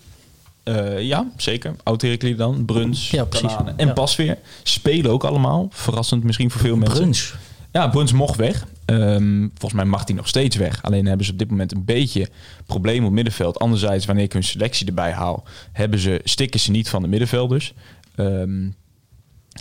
Eh, 0.66 1.00
ja, 1.00 1.31
zeker. 1.37 1.74
oud 1.83 2.37
dan, 2.37 2.64
Bruns, 2.64 3.11
Ja. 3.11 3.26
Kananen 3.31 3.79
en 3.79 3.87
Ja. 3.87 3.92
Pasveer. 3.92 4.38
Spelen 4.62 5.11
ook 5.11 5.24
allemaal. 5.24 5.68
Verrassend 5.70 6.22
misschien 6.24 6.50
voor 6.50 6.61
veel 6.61 6.76
mensen. 6.76 6.98
Bruns. 6.98 7.35
Ja, 7.72 7.88
Bruns 7.88 8.12
mocht 8.12 8.37
weg. 8.37 8.66
Ehm, 8.85 9.40
volgens 9.48 9.72
mij 9.72 9.85
mag 9.85 10.07
hij 10.07 10.14
nog 10.14 10.29
steeds 10.29 10.57
weg. 10.57 10.83
Alleen 10.83 11.07
hebben 11.07 11.26
ze 11.26 11.33
op 11.33 11.38
dit 11.38 11.50
moment 11.50 11.72
een 11.72 11.85
beetje 11.85 12.29
problemen 12.66 13.07
op 13.09 13.12
middenveld. 13.12 13.59
Anderzijds, 13.59 14.07
wanneer 14.07 14.24
ik 14.24 14.33
hun 14.33 14.44
selectie 14.44 14.87
erbij 14.87 15.12
haal, 15.12 15.44
hebben 15.72 15.98
ze, 15.98 16.20
stikken 16.24 16.61
ze 16.61 16.70
niet 16.70 16.88
van 16.88 17.02
de 17.02 17.09
middenvelders. 17.09 17.74
Ehm, 18.14 18.68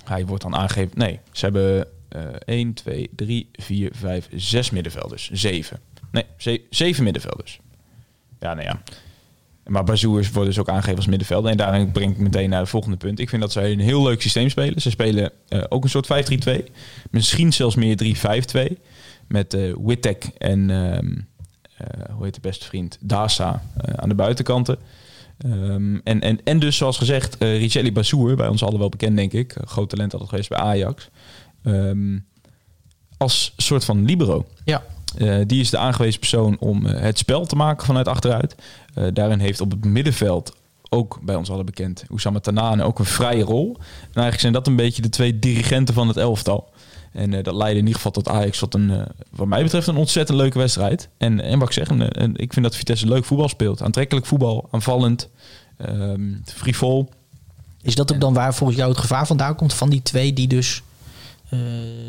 hij 0.03 0.25
wordt 0.25 0.43
dan 0.43 0.55
aangegeven. 0.55 0.91
Nee, 0.97 1.19
ze 1.31 1.45
hebben 1.45 1.87
eh 2.09 2.21
1, 2.45 2.73
2, 2.73 3.09
3, 3.15 3.49
4, 3.53 3.91
5, 3.93 4.27
6 4.35 4.69
middenvelders. 4.69 5.29
7. 5.31 5.79
Nee, 6.11 6.25
7 6.69 7.03
middenvelders. 7.03 7.59
Ja, 8.39 8.53
nou 8.53 8.65
ja. 8.67 8.81
Maar 9.65 9.83
Bazoers 9.83 10.31
wordt 10.31 10.49
dus 10.49 10.59
ook 10.59 10.69
aangegeven 10.69 10.95
als 10.95 11.05
middenvelder. 11.05 11.51
En 11.51 11.57
daarin 11.57 11.91
breng 11.91 12.11
ik 12.11 12.17
meteen 12.17 12.49
naar 12.49 12.59
het 12.59 12.69
volgende 12.69 12.97
punt. 12.97 13.19
Ik 13.19 13.29
vind 13.29 13.41
dat 13.41 13.51
zij 13.51 13.71
een 13.71 13.79
heel 13.79 14.03
leuk 14.03 14.21
systeem 14.21 14.49
spelen. 14.49 14.81
Ze 14.81 14.89
spelen 14.89 15.31
eh, 15.47 15.63
ook 15.69 15.83
een 15.83 15.89
soort 15.89 16.07
5-3-2. 16.49 16.63
Misschien 17.11 17.53
zelfs 17.53 17.75
meer 17.75 18.15
3-5-2. 18.69 18.77
Met 19.27 19.53
eh 19.53 19.73
Wittek 19.85 20.25
en, 20.37 20.69
ehm, 20.69 21.11
eh, 21.77 22.15
hoe 22.15 22.23
heet 22.23 22.33
de 22.33 22.41
beste 22.41 22.65
vriend? 22.65 22.97
Dasa 23.01 23.63
aan 23.95 24.09
de 24.09 24.15
buitenkanten. 24.15 24.77
Ehm, 25.37 25.97
en, 26.03 26.21
en, 26.21 26.43
en 26.43 26.59
dus, 26.59 26.77
zoals 26.77 26.97
gezegd, 26.97 27.37
eh 27.37 27.57
Richelli 27.57 27.91
bij 27.91 28.47
ons 28.47 28.63
allen 28.63 28.79
wel 28.79 28.89
bekend, 28.89 29.15
denk 29.15 29.33
ik. 29.33 29.55
Groot 29.65 29.89
talent 29.89 30.11
altijd 30.11 30.29
geweest 30.29 30.49
bij 30.49 30.57
Ajax. 30.57 31.09
Ehm, 31.63 32.17
als 33.17 33.53
soort 33.57 33.85
van 33.85 34.05
libero. 34.05 34.45
Ja. 34.65 34.83
Eh, 35.17 35.37
die 35.45 35.59
is 35.59 35.69
de 35.69 35.77
aangewezen 35.77 36.19
persoon 36.19 36.57
om 36.59 36.85
eh, 36.85 37.01
het 37.01 37.17
spel 37.17 37.45
te 37.45 37.55
maken 37.55 37.85
vanuit 37.85 38.07
achteruit. 38.07 38.55
Eh, 38.93 39.03
daarin 39.13 39.39
heeft 39.39 39.61
op 39.61 39.71
het 39.71 39.85
middenveld, 39.85 40.55
ook 40.89 41.19
bij 41.21 41.35
ons 41.35 41.49
allen 41.49 41.65
bekend, 41.65 42.05
Oussama 42.09 42.39
Tanane 42.39 42.83
ook 42.83 42.99
een 42.99 43.05
vrije 43.05 43.43
rol. 43.43 43.75
En 43.77 43.85
eigenlijk 44.01 44.39
zijn 44.39 44.53
dat 44.53 44.67
een 44.67 44.75
beetje 44.75 45.01
de 45.01 45.09
twee 45.09 45.39
dirigenten 45.39 45.93
van 45.93 46.07
het 46.07 46.17
elftal. 46.17 46.73
En 47.11 47.31
dat 47.31 47.55
leidde 47.55 47.79
in 47.79 47.85
ieder 47.85 47.95
geval 47.95 48.11
tot 48.11 48.27
Ajax 48.27 48.59
tot 48.59 48.73
een, 48.73 49.07
wat 49.29 49.47
mij 49.47 49.63
betreft, 49.63 49.87
een 49.87 49.95
ontzettend 49.95 50.37
leuke 50.37 50.57
wedstrijd. 50.57 51.09
En, 51.17 51.41
en 51.41 51.59
wat 51.59 51.67
ik 51.67 51.73
zeg, 51.73 51.89
ik 52.33 52.53
vind 52.53 52.65
dat 52.65 52.75
Vitesse 52.75 53.07
leuk 53.07 53.25
voetbal 53.25 53.49
speelt. 53.49 53.81
Aantrekkelijk 53.81 54.25
voetbal, 54.25 54.67
aanvallend, 54.71 55.29
ehm 55.77 56.33
frivol. 56.45 57.09
Is 57.81 57.95
dat 57.95 58.13
ook 58.13 58.19
dan 58.19 58.33
waar 58.33 58.55
volgens 58.55 58.77
jou 58.77 58.91
het 58.91 58.99
gevaar 58.99 59.27
vandaan 59.27 59.55
komt? 59.55 59.73
Van 59.73 59.89
die 59.89 60.01
twee 60.01 60.33
die 60.33 60.47
dus 60.47 60.83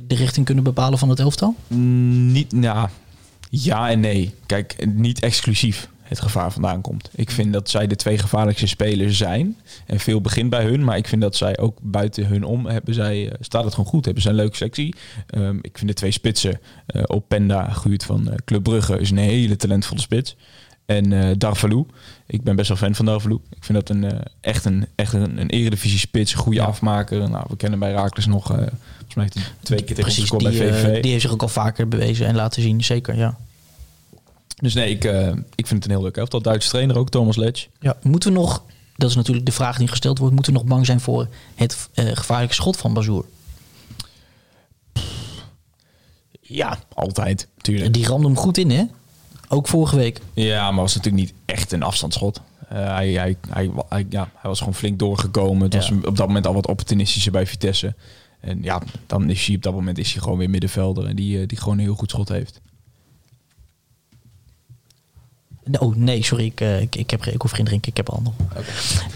de 0.06 0.14
richting 0.14 0.46
kunnen 0.46 0.64
bepalen 0.64 0.98
van 0.98 1.08
het 1.08 1.20
elftal? 1.20 1.54
Mm, 1.66 2.32
Niet, 2.32 2.52
nou, 2.52 2.88
ja 3.50 3.90
en 3.90 4.00
nee. 4.00 4.34
Kijk, 4.46 4.86
niet 4.94 5.20
exclusief 5.20 5.88
het 6.02 6.20
gevaar 6.20 6.52
vandaan 6.52 6.80
komt. 6.80 7.10
Ik 7.14 7.30
vind 7.30 7.52
dat 7.52 7.70
zij 7.70 7.86
de 7.86 7.96
twee 7.96 8.18
gevaarlijkste 8.18 8.66
spelers 8.66 9.16
zijn. 9.16 9.56
En 9.86 10.00
veel 10.00 10.20
begint 10.20 10.50
bij 10.50 10.64
hun. 10.64 10.84
Maar 10.84 10.96
ik 10.96 11.08
vind 11.08 11.22
dat 11.22 11.36
zij 11.36 11.58
ook 11.58 11.78
buiten 11.82 12.26
hun 12.26 12.44
om 12.44 12.66
hebben 12.66 12.94
zij, 12.94 13.28
eh, 13.30 13.34
staat 13.40 13.64
het 13.64 13.74
gewoon 13.74 13.90
goed. 13.90 14.04
Hebben 14.04 14.22
ze 14.22 14.28
een 14.28 14.34
leuke 14.34 14.56
sectie. 14.56 14.94
Ehm, 15.26 15.58
ik 15.62 15.78
vind 15.78 15.88
de 15.88 15.94
twee 15.96 16.10
spitsen. 16.10 16.60
eh 16.86 17.02
Openda, 17.06 17.68
Guurt 17.68 18.04
van 18.04 18.28
eh, 18.30 18.34
Club 18.44 18.62
Brugge, 18.62 18.98
is 18.98 19.10
een 19.10 19.16
hele 19.16 19.56
talentvolle 19.56 20.00
spits. 20.00 20.36
En 20.86 21.12
eh 21.12 21.34
Darvalu. 21.38 21.86
Ik 22.26 22.42
ben 22.42 22.56
best 22.56 22.68
wel 22.68 22.76
fan 22.76 22.94
van 22.94 23.04
Darvalu. 23.06 23.38
Ik 23.50 23.64
vind 23.64 23.78
dat 23.78 23.96
een, 23.96 24.04
eh, 24.04 24.18
echt 24.40 24.64
een, 24.64 24.86
echt 24.94 25.12
een, 25.12 25.40
een 25.40 25.50
eredivisie 25.50 25.98
spits. 25.98 26.32
Een 26.32 26.38
goede 26.38 26.62
afmaker. 26.62 27.30
Nou, 27.30 27.44
we 27.48 27.56
kennen 27.56 27.78
bij 27.78 27.92
Raakles 27.92 28.26
nog... 28.26 28.54
eh 29.16 29.22
volgens 29.22 29.34
mij 29.34 29.42
heeft 29.44 29.58
hij 29.58 29.62
twee 29.62 29.82
keer 29.82 29.96
tegen 29.96 30.12
gescoord 30.12 30.42
bij 30.42 30.52
eh, 30.52 30.74
VVV. 30.74 31.02
die 31.02 31.10
heeft 31.10 31.22
zich 31.22 31.32
ook 31.32 31.42
al 31.42 31.48
vaker 31.48 31.88
bewezen 31.88 32.26
en 32.26 32.34
laten 32.34 32.62
zien. 32.62 32.84
Zeker, 32.84 33.16
ja. 33.16 33.36
Dus 34.56 34.74
nee, 34.74 34.90
ik, 34.90 35.04
eh, 35.04 35.28
ik 35.54 35.66
vind 35.66 35.70
het 35.70 35.84
een 35.84 35.90
heel 35.90 36.02
leuk 36.02 36.16
elftal. 36.16 36.42
Duitse 36.42 36.68
trainer 36.68 36.98
ook, 36.98 37.10
Thomas 37.10 37.36
Letch. 37.36 37.66
ja. 37.80 37.96
Moeten 38.02 38.32
we 38.32 38.38
nog, 38.38 38.62
dat 38.96 39.10
is 39.10 39.16
natuurlijk 39.16 39.46
de 39.46 39.52
vraag 39.52 39.78
die 39.78 39.88
gesteld 39.88 40.18
wordt, 40.18 40.34
moeten 40.34 40.52
we 40.52 40.58
nog 40.58 40.68
bang 40.68 40.86
zijn 40.86 41.00
voor 41.00 41.28
het 41.54 41.88
eh, 41.94 42.06
gevaarlijke 42.14 42.54
schot 42.54 42.76
van 42.76 42.92
Bazoer? 42.94 43.24
Ja, 46.40 46.78
altijd, 46.94 47.48
tuurlijk. 47.60 47.92
Die 47.94 48.06
ramde 48.06 48.26
hem 48.26 48.36
goed 48.36 48.58
in, 48.58 48.70
hè? 48.70 48.84
Ook 49.48 49.68
vorige 49.68 49.96
week. 49.96 50.20
Ja, 50.34 50.70
maar 50.70 50.80
was 50.82 50.94
natuurlijk 50.94 51.24
niet 51.24 51.34
echt 51.44 51.72
een 51.72 51.82
afstandsschot. 51.82 52.40
Eh, 52.68 52.76
hij, 52.94 53.12
hij, 53.12 53.36
hij, 53.48 53.70
hij- 53.88 54.06
ja, 54.08 54.30
hij 54.34 54.50
was 54.50 54.58
gewoon 54.58 54.74
flink 54.74 54.98
doorgekomen. 54.98 55.62
Het 55.62 55.74
was 55.74 55.90
op 55.90 56.16
dat 56.16 56.26
moment 56.26 56.46
al 56.46 56.54
wat 56.54 56.66
opportunistischer 56.66 57.32
bij 57.32 57.46
Vitesse. 57.46 57.94
En 58.40 58.62
ja, 58.62 58.82
dan 59.06 59.30
is 59.30 59.46
hij 59.46 59.56
op 59.56 59.62
dat 59.62 59.72
moment 59.72 59.98
is 59.98 60.12
hij 60.12 60.22
gewoon 60.22 60.38
weer 60.38 60.50
middenvelder. 60.50 61.06
En 61.06 61.16
die, 61.16 61.40
eh, 61.40 61.48
die 61.48 61.58
gewoon 61.58 61.78
een 61.78 61.84
heel 61.84 61.94
goed 61.94 62.10
schot 62.10 62.28
heeft. 62.28 62.60
Oh, 65.78 65.96
nee, 65.96 66.24
sorry. 66.24 66.44
Ik, 66.44 66.60
eh, 66.60 66.80
ik, 66.80 66.96
ik, 66.96 67.10
heb, 67.10 67.26
ik 67.26 67.42
hoef 67.42 67.50
geen 67.50 67.64
drinken. 67.64 67.90
Ik 67.90 67.96
heb 67.96 68.08
al 68.08 68.22
nog. 68.22 68.34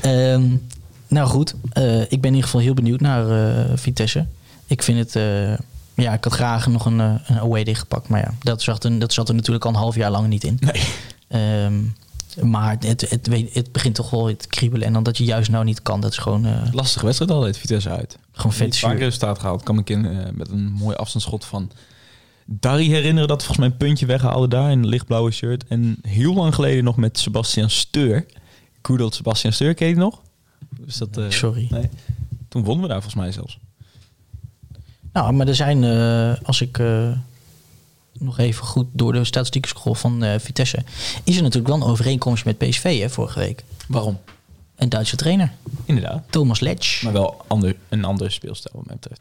Ehm, 0.01 0.57
nou 1.09 1.29
goed, 1.29 1.55
eh, 1.73 2.01
ik 2.01 2.09
ben 2.09 2.31
in 2.31 2.35
ieder 2.35 2.43
geval 2.43 2.61
heel 2.61 2.75
benieuwd 2.75 3.01
naar 3.01 3.79
Vitesse. 3.79 4.27
Ik 4.67 4.83
vind 4.83 4.99
het... 4.99 5.13
ja, 5.95 6.13
ik 6.13 6.25
had 6.25 6.33
graag 6.33 6.67
nog 6.67 6.85
een, 6.85 6.99
een 6.99 7.39
away 7.39 7.65
dichtgepakt. 7.65 8.09
Maar 8.09 8.21
ja, 8.21 8.35
dat 8.39 8.63
zat, 8.63 8.85
er, 8.85 8.99
dat 8.99 9.13
zat 9.13 9.29
er 9.29 9.35
natuurlijk 9.35 9.65
al 9.65 9.71
een 9.71 9.77
half 9.77 9.95
jaar 9.95 10.11
lang 10.11 10.29
niet 10.29 10.45
in. 10.45 10.59
Nee. 10.61 10.83
Ehm, 11.29 11.83
maar 12.43 12.77
het, 12.81 13.11
het, 13.11 13.27
weet- 13.27 13.55
het 13.55 13.73
begint 13.73 13.95
toch 13.95 14.11
wel 14.11 14.37
te 14.37 14.49
kriebelen. 14.49 14.87
En 14.87 14.93
dan 14.93 15.03
dat 15.03 15.17
je 15.19 15.25
juist 15.25 15.51
nou 15.51 15.65
niet 15.65 15.83
kan, 15.83 16.01
dat 16.01 16.11
is 16.11 16.19
gewoon, 16.19 16.47
eh, 16.47 16.63
Lastige 16.73 17.05
wedstrijd 17.05 17.31
altijd, 17.33 17.59
Vitesse 17.59 17.91
uit. 17.91 18.19
gewoon 18.33 18.53
vet 18.53 18.75
zuur. 18.75 18.97
resultaat 18.97 19.39
gehaald. 19.39 19.63
Kan 19.63 19.79
ik 19.79 19.91
in 19.91 20.05
eh, 20.07 20.31
met 20.33 20.49
een 20.51 20.73
mooi 20.73 20.97
afstandsschot 20.97 21.45
van 21.45 21.71
Dari 22.47 22.89
herinneren 22.91 23.29
dat 23.29 23.39
volgens 23.45 23.59
mij 23.59 23.67
een 23.69 23.77
puntje 23.87 24.07
weghaalde 24.07 24.49
daar 24.49 24.71
in 24.71 24.79
een 24.79 24.87
lichtblauwe 24.87 25.31
shirt. 25.31 25.65
En 25.67 25.97
heel 26.03 26.35
lang 26.35 26.55
geleden 26.55 26.85
nog 26.85 26.97
met 26.97 27.19
Sebastian 27.19 27.71
Steur. 27.71 28.27
Old 28.83 29.15
Sebastian 29.15 29.53
Steur, 29.53 29.75
ken 29.75 29.89
je 29.89 29.95
nog? 29.97 30.21
Dus 30.81 30.97
dat, 30.97 31.17
eh, 31.17 31.25
Sorry. 31.29 31.67
Nee. 31.71 31.89
Toen 32.49 32.65
wonnen 32.65 32.83
we 32.83 32.89
daar 32.93 33.03
volgens 33.03 33.23
mij 33.23 33.33
zelfs. 33.33 33.59
Nou, 35.13 35.33
maar 35.33 35.49
er 35.49 35.55
zijn, 35.55 35.85
als 36.43 36.61
ik 36.61 36.79
nog 38.21 38.39
even 38.39 38.65
goed 38.65 38.87
door 38.93 39.13
de 39.13 39.25
statistieken 39.25 39.71
scroll 39.71 39.95
van 39.95 40.23
eh, 40.23 40.39
Vitesse, 40.39 40.85
is 41.25 41.37
er 41.37 41.43
natuurlijk 41.43 41.75
wel 41.75 41.83
een 41.83 41.93
overeenkomst 41.93 42.45
met 42.45 42.59
PSV 42.59 43.01
hè, 43.01 43.11
vorige 43.11 43.39
week. 43.39 43.65
Waarom? 43.89 44.19
Een 44.77 44.89
Duitse 44.89 45.17
trainer, 45.17 45.53
Inderdaad. 45.85 46.23
Thomas 46.31 46.61
Letch. 46.61 47.03
Maar 47.03 47.13
wel 47.13 47.45
ander, 47.47 47.77
een 47.89 48.05
andere 48.05 48.31
speelstijl 48.31 48.75
wat 48.77 48.87
mij 48.87 48.97
betreft. 49.01 49.21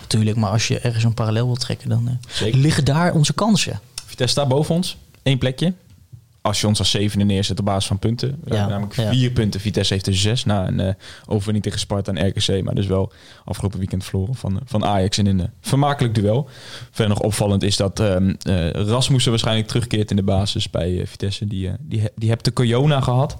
Natuurlijk, 0.00 0.36
maar 0.36 0.50
als 0.50 0.68
je 0.68 0.78
ergens 0.78 1.04
een 1.04 1.14
parallel 1.14 1.46
wilt 1.46 1.60
trekken, 1.60 1.88
dan 1.88 2.18
eh, 2.40 2.54
liggen 2.54 2.84
daar 2.84 3.12
onze 3.14 3.32
kansen. 3.32 3.80
Vitesse 4.06 4.32
staat 4.32 4.48
boven 4.48 4.74
ons. 4.74 4.96
Eén 5.22 5.38
plekje. 5.38 5.72
Als 6.48 6.60
je 6.60 6.66
ons 6.66 6.78
als 6.78 6.90
zevende 6.90 7.24
neerzet 7.24 7.58
op 7.58 7.64
basis 7.64 7.86
van 7.86 7.98
punten. 7.98 8.40
Ja, 8.44 8.66
namelijk 8.68 8.96
ja. 8.96 9.10
vier 9.10 9.30
punten. 9.30 9.60
Vitesse 9.60 9.92
heeft 9.92 10.06
er 10.06 10.16
zes. 10.16 10.44
Na 10.44 10.66
een 10.66 10.80
eh 10.80 10.94
overwinning 11.26 11.64
tegen 11.64 11.78
Sparta 11.78 12.12
en 12.12 12.28
RKC. 12.28 12.64
Maar 12.64 12.74
dus 12.74 12.86
wel 12.86 13.12
afgelopen 13.44 13.78
weekend 13.78 14.04
verloren 14.04 14.34
van, 14.34 14.60
van 14.64 14.84
Ajax 14.84 15.18
in 15.18 15.26
een 15.26 15.40
eh, 15.40 15.46
vermakelijk 15.60 16.14
duel. 16.14 16.48
Verder 16.90 17.08
nog 17.08 17.24
opvallend 17.24 17.62
is 17.62 17.76
dat 17.76 18.00
ehm 18.00 18.34
eh, 18.42 18.70
Rasmussen 18.70 19.30
waarschijnlijk 19.30 19.68
terugkeert 19.68 20.10
in 20.10 20.16
de 20.16 20.22
basis 20.22 20.70
bij 20.70 21.00
eh, 21.00 21.06
Vitesse. 21.06 21.46
Die, 21.46 21.68
eh, 21.68 21.74
die, 21.80 22.02
die 22.16 22.28
hebt 22.28 22.44
de 22.44 22.52
Corona 22.52 23.00
gehad. 23.00 23.36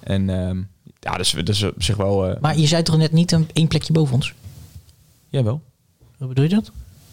En 0.00 0.30
ehm, 0.30 0.62
ja, 1.00 1.16
dus 1.16 1.34
is 1.34 1.62
op 1.62 1.82
zich 1.82 1.96
wel... 1.96 2.28
eh 2.28 2.40
Maar 2.40 2.58
je 2.58 2.66
zei 2.66 2.82
toch 2.82 2.96
net 2.96 3.12
niet 3.12 3.32
een 3.32 3.48
één 3.52 3.68
plekje 3.68 3.92
boven 3.92 4.14
ons? 4.14 4.34
Jawel. 5.28 5.60
Hoe 6.18 6.28
bedoel 6.28 6.44
je 6.44 6.50
dat? 6.50 6.72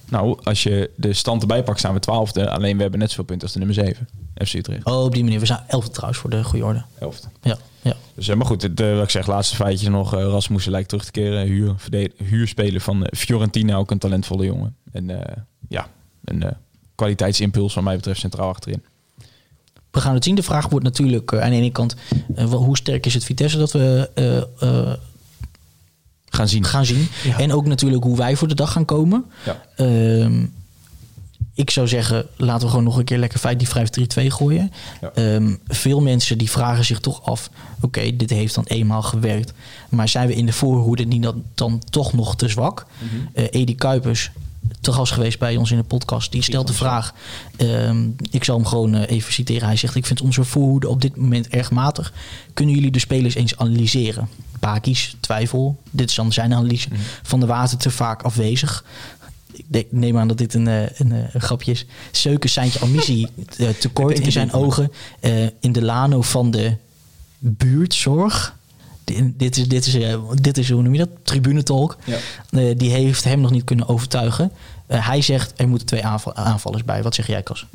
Nou, 0.10 0.38
als 0.44 0.64
je 0.64 0.92
de 0.96 1.14
stand 1.14 1.42
erbij 1.42 1.64
pakt, 1.64 1.80
staan 1.80 1.94
we 1.94 2.00
twaalfde. 2.00 2.50
Alleen 2.50 2.76
we 2.76 2.82
hebben 2.82 3.00
net 3.00 3.10
zoveel 3.10 3.26
punten 3.26 3.44
als 3.48 3.54
de 3.58 3.66
nummer 3.66 3.86
7. 3.86 4.08
FC 4.48 4.54
Utrecht. 4.54 4.86
Oh, 4.86 5.04
op 5.04 5.14
die 5.14 5.24
manier. 5.24 5.40
We 5.40 5.46
zijn 5.46 5.60
elfde 5.68 5.92
trouwens 5.92 6.20
voor 6.20 6.30
de 6.30 6.44
goede 6.44 6.66
orde. 6.66 6.84
Elfde. 7.00 7.28
Ja, 7.42 7.58
ja. 7.82 7.96
Dus, 8.16 8.28
eh, 8.28 8.36
maar 8.36 8.46
goed, 8.46 8.62
het, 8.62 8.80
eh, 8.80 8.94
wat 8.94 9.04
ik 9.04 9.10
zeg, 9.10 9.28
laatste 9.28 9.56
feitje 9.56 9.90
nog. 9.90 10.14
eh, 10.14 10.20
Rasmussen 10.24 10.72
lijkt 10.72 10.90
terug 10.90 11.06
te 11.06 11.12
keren. 11.12 11.46
Huur, 11.46 11.76
huurspeler 12.24 12.82
van 12.82 13.08
Fiorentina, 13.12 13.76
ook 13.76 13.92
een 13.92 13.98
talentvolle 13.98 14.46
jongen. 14.46 14.76
En 14.92 15.10
ja, 15.70 15.88
een 16.24 16.44
kwaliteitsimpuls 16.96 17.74
wat 17.74 17.84
mij 17.84 17.96
betreft 17.96 18.20
centraal 18.20 18.50
achterin. 18.50 18.84
We 19.92 20.00
gaan 20.04 20.14
het 20.14 20.24
zien. 20.24 20.36
De 20.36 20.44
vraag 20.44 20.70
wordt 20.70 20.86
natuurlijk 20.86 21.34
aan 21.36 21.50
de 21.50 21.56
ene 21.56 21.72
kant, 21.72 21.96
hoe 22.50 22.78
sterk 22.78 23.06
is 23.06 23.14
het 23.14 23.24
Vitesse 23.24 23.58
dat 23.58 23.72
we 23.72 24.10
Gaan 26.30 26.48
zien. 26.48 26.64
gaan 26.64 26.86
zien. 26.86 27.08
En 27.38 27.54
ook 27.54 27.66
natuurlijk 27.66 28.04
hoe 28.04 28.18
wij 28.18 28.36
voor 28.36 28.48
de 28.48 28.56
dag 28.56 28.72
gaan 28.72 28.86
komen. 28.86 29.26
Ja. 29.46 29.62
Ehm, 29.76 30.46
ik 31.54 31.70
zou 31.70 31.88
zeggen, 31.88 32.26
laten 32.36 32.62
we 32.62 32.70
gewoon 32.70 32.84
nog 32.84 32.98
een 32.98 33.04
keer 33.04 33.18
lekker 33.18 33.40
feit 33.40 33.60
die 33.60 33.68
5-3-2 33.68 34.32
gooien. 34.32 34.72
Ja. 35.02 35.12
Ehm, 35.14 35.56
veel 35.68 36.02
mensen 36.02 36.38
die 36.38 36.50
vragen 36.50 36.86
zich 36.86 37.00
toch 37.00 37.26
af... 37.26 37.50
oké, 37.82 38.16
dit 38.16 38.30
heeft 38.30 38.56
dan 38.56 38.64
eenmaal 38.64 39.02
gewerkt... 39.02 39.54
maar 39.90 40.08
zijn 40.08 40.28
we 40.28 40.36
in 40.36 40.46
de 40.46 40.54
voorhoede 40.54 41.04
niet 41.04 41.24
dan, 41.24 41.44
dan 41.56 41.82
toch 41.90 42.14
nog 42.14 42.36
te 42.36 42.48
zwak? 42.48 42.86
Eh 43.34 43.46
Edi 43.50 43.76
Kuipers, 43.76 44.32
te 44.80 44.92
gast 44.92 45.14
geweest 45.14 45.40
bij 45.40 45.58
ons 45.58 45.72
in 45.72 45.78
de 45.78 45.84
podcast... 45.84 46.32
die 46.32 46.42
stelt 46.42 46.68
de 46.68 46.74
vraag... 46.74 47.14
ehm, 47.56 48.08
ik 48.32 48.44
zal 48.44 48.56
hem 48.56 48.66
gewoon 48.66 48.96
eh, 48.96 49.16
even 49.16 49.34
citeren. 49.34 49.68
Hij 49.68 49.78
zegt, 49.78 49.96
ik 49.96 50.06
vind 50.06 50.22
onze 50.22 50.44
voorhoede 50.44 50.88
op 50.88 51.02
dit 51.02 51.16
moment 51.16 51.48
erg 51.48 51.72
matig. 51.72 52.14
Kunnen 52.54 52.76
jullie 52.76 52.92
de 52.92 53.00
spelers 53.00 53.36
eens 53.36 53.58
analyseren? 53.58 54.30
Pakis, 54.60 55.16
twijfel. 55.20 55.82
Dit 55.92 56.10
is 56.10 56.16
dan 56.16 56.34
zijn 56.34 56.54
analyse. 56.54 56.90
Van 57.24 57.40
de 57.40 57.46
Water 57.46 57.78
te 57.78 57.90
vaak 57.92 58.22
afwezig. 58.22 58.84
Ik 59.72 59.88
neem 59.90 60.18
aan 60.18 60.28
dat 60.28 60.38
dit 60.38 60.54
een, 60.54 60.68
eh, 60.68 61.00
een, 61.00 61.12
eh, 61.12 61.34
een 61.34 61.42
grapje 61.42 61.72
is. 61.72 61.86
Seuken 62.12 62.50
Seintje 62.50 62.80
ambitie 62.80 63.28
eh, 63.58 63.70
tekort 63.70 64.20
in 64.20 64.32
zijn 64.32 64.52
ogen. 64.52 64.92
In 65.60 65.72
de 65.72 65.82
Lano 65.82 66.22
van 66.22 66.52
de 66.52 66.76
buurtzorg. 67.40 68.57
Di- 69.08 69.34
Dit 69.38 69.58
is, 69.58 69.68
dit 69.68 69.86
is, 69.86 69.96
eh, 69.96 70.20
dit 70.34 70.58
is 70.58 70.70
hoe 70.70 70.82
noem 70.82 70.94
je 70.94 71.00
dat? 71.00 71.10
Tribunetalk. 71.24 71.98
Ja. 72.06 72.18
Eh, 72.50 72.78
die 72.78 72.90
heeft 72.92 73.24
hem 73.24 73.42
nog 73.42 73.52
niet 73.52 73.64
kunnen 73.64 73.88
overtuigen. 73.88 74.52
Eh, 74.88 75.08
hij 75.08 75.22
zegt 75.22 75.54
er 75.56 75.68
moeten 75.68 75.88
twee 75.88 76.06
aanval- 76.06 76.36
aanvallers 76.36 76.84
bij. 76.84 77.04
Wat 77.04 77.16
zeg 77.16 77.28
jij, 77.28 77.44
Cas? 77.44 77.66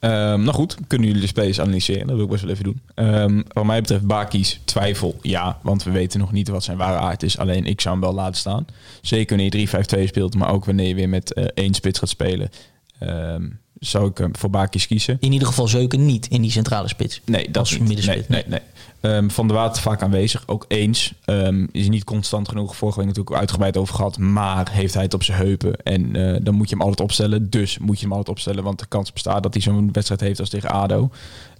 Ehm, 0.00 0.12
nou 0.42 0.52
goed, 0.52 0.76
kunnen 0.86 1.06
jullie 1.06 1.22
de 1.22 1.28
spelers 1.28 1.60
analyseren? 1.60 2.06
Dat 2.06 2.16
wil 2.16 2.24
ik 2.24 2.30
best 2.30 2.42
wel 2.42 2.52
even 2.52 2.64
doen. 2.64 2.80
Ehm, 2.94 3.42
wat 3.52 3.64
mij 3.64 3.80
betreft, 3.80 4.06
Baki's 4.06 4.60
twijfel, 4.64 5.16
ja. 5.22 5.58
Want 5.62 5.82
we 5.82 5.90
weten 5.90 6.20
nog 6.20 6.32
niet 6.32 6.48
wat 6.48 6.64
zijn 6.64 6.76
ware 6.76 6.98
aard 6.98 7.22
is. 7.22 7.38
Alleen 7.38 7.66
ik 7.66 7.80
zou 7.80 7.94
hem 7.94 8.04
wel 8.04 8.14
laten 8.14 8.36
staan. 8.36 8.66
Zeker 9.02 9.26
wanneer 9.36 9.44
je 9.46 9.50
3-5-2 9.50 10.06
speelt, 10.06 10.34
maar 10.34 10.50
ook 10.50 10.64
wanneer 10.64 10.88
je 10.88 10.94
weer 10.94 11.08
met 11.08 11.32
één 11.54 11.74
spits 11.74 11.98
gaat 11.98 12.08
spelen. 12.08 12.50
ehm, 12.98 13.42
zou 13.78 14.10
ik 14.10 14.18
hem 14.18 14.36
voor 14.36 14.50
Baki's 14.50 14.86
kiezen. 14.86 15.16
In 15.20 15.32
ieder 15.32 15.48
geval 15.48 15.68
Zeuken 15.68 16.06
niet 16.06 16.26
in 16.26 16.42
die 16.42 16.50
centrale 16.50 16.88
spits. 16.88 17.20
Nee, 17.24 17.44
dat 17.46 17.56
Als 17.56 17.70
niet. 17.70 17.78
Nee, 17.78 17.88
middenspits. 17.88 18.28
nee, 18.28 18.42
nee. 18.46 18.60
Ehm, 19.00 19.28
van 19.28 19.48
de 19.48 19.54
Water 19.54 19.82
vaak 19.82 20.02
aanwezig, 20.02 20.42
ook 20.46 20.64
eens. 20.68 21.14
Ehm, 21.24 21.66
is 21.72 21.88
niet 21.88 22.04
constant 22.04 22.48
genoeg. 22.48 22.76
Vorige 22.76 22.98
week 22.98 23.06
natuurlijk 23.06 23.34
ook 23.34 23.40
uitgebreid 23.40 23.76
over 23.76 23.94
gehad. 23.94 24.18
Maar 24.18 24.70
heeft 24.70 24.94
hij 24.94 25.02
het 25.02 25.14
op 25.14 25.22
zijn 25.22 25.38
heupen. 25.38 25.76
En 25.82 26.16
eh, 26.16 26.40
dan 26.42 26.54
moet 26.54 26.68
je 26.68 26.74
hem 26.74 26.84
altijd 26.84 27.00
opstellen. 27.00 27.50
Dus 27.50 27.78
moet 27.78 27.96
je 27.96 28.02
hem 28.02 28.10
altijd 28.10 28.36
opstellen. 28.36 28.64
Want 28.64 28.78
de 28.78 28.86
kans 28.86 29.12
bestaat 29.12 29.42
dat 29.42 29.52
hij 29.52 29.62
zo'n 29.62 29.92
wedstrijd 29.92 30.20
heeft 30.20 30.40
als 30.40 30.48
tegen 30.48 30.70
ADO. 30.70 31.10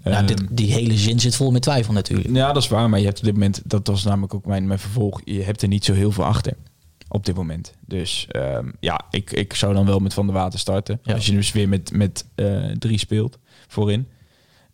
Ja, 0.04 0.10
Ehm, 0.10 0.26
dit, 0.26 0.44
die 0.50 0.72
hele 0.72 0.96
zin 0.96 1.20
zit 1.20 1.36
vol 1.36 1.50
met 1.50 1.62
twijfel 1.62 1.92
natuurlijk. 1.92 2.28
ja, 2.34 2.52
dat 2.52 2.62
is 2.62 2.68
waar. 2.68 2.88
Maar 2.88 2.98
je 2.98 3.06
hebt 3.06 3.18
op 3.18 3.24
dit 3.24 3.34
moment, 3.34 3.62
dat 3.64 3.86
was 3.86 4.04
namelijk 4.04 4.34
ook 4.34 4.46
mijn, 4.46 4.66
mijn 4.66 4.78
vervolg. 4.78 5.20
Je 5.24 5.42
hebt 5.42 5.62
er 5.62 5.68
niet 5.68 5.84
zo 5.84 5.92
heel 5.92 6.12
veel 6.12 6.24
achter. 6.24 6.52
Op 7.08 7.26
dit 7.26 7.34
moment. 7.34 7.74
Dus 7.86 8.26
ja, 8.80 9.00
ik, 9.10 9.32
ik 9.32 9.54
zou 9.54 9.74
dan 9.74 9.86
wel 9.86 9.98
met 9.98 10.14
Van 10.14 10.26
der 10.26 10.34
Water 10.34 10.58
starten. 10.58 11.00
Ja. 11.02 11.14
Als 11.14 11.26
je 11.26 11.32
dus 11.32 11.52
weer 11.52 11.68
met, 11.68 11.92
met 11.92 12.24
eh, 12.34 12.64
drie 12.78 12.98
speelt 12.98 13.38
voorin. 13.68 14.06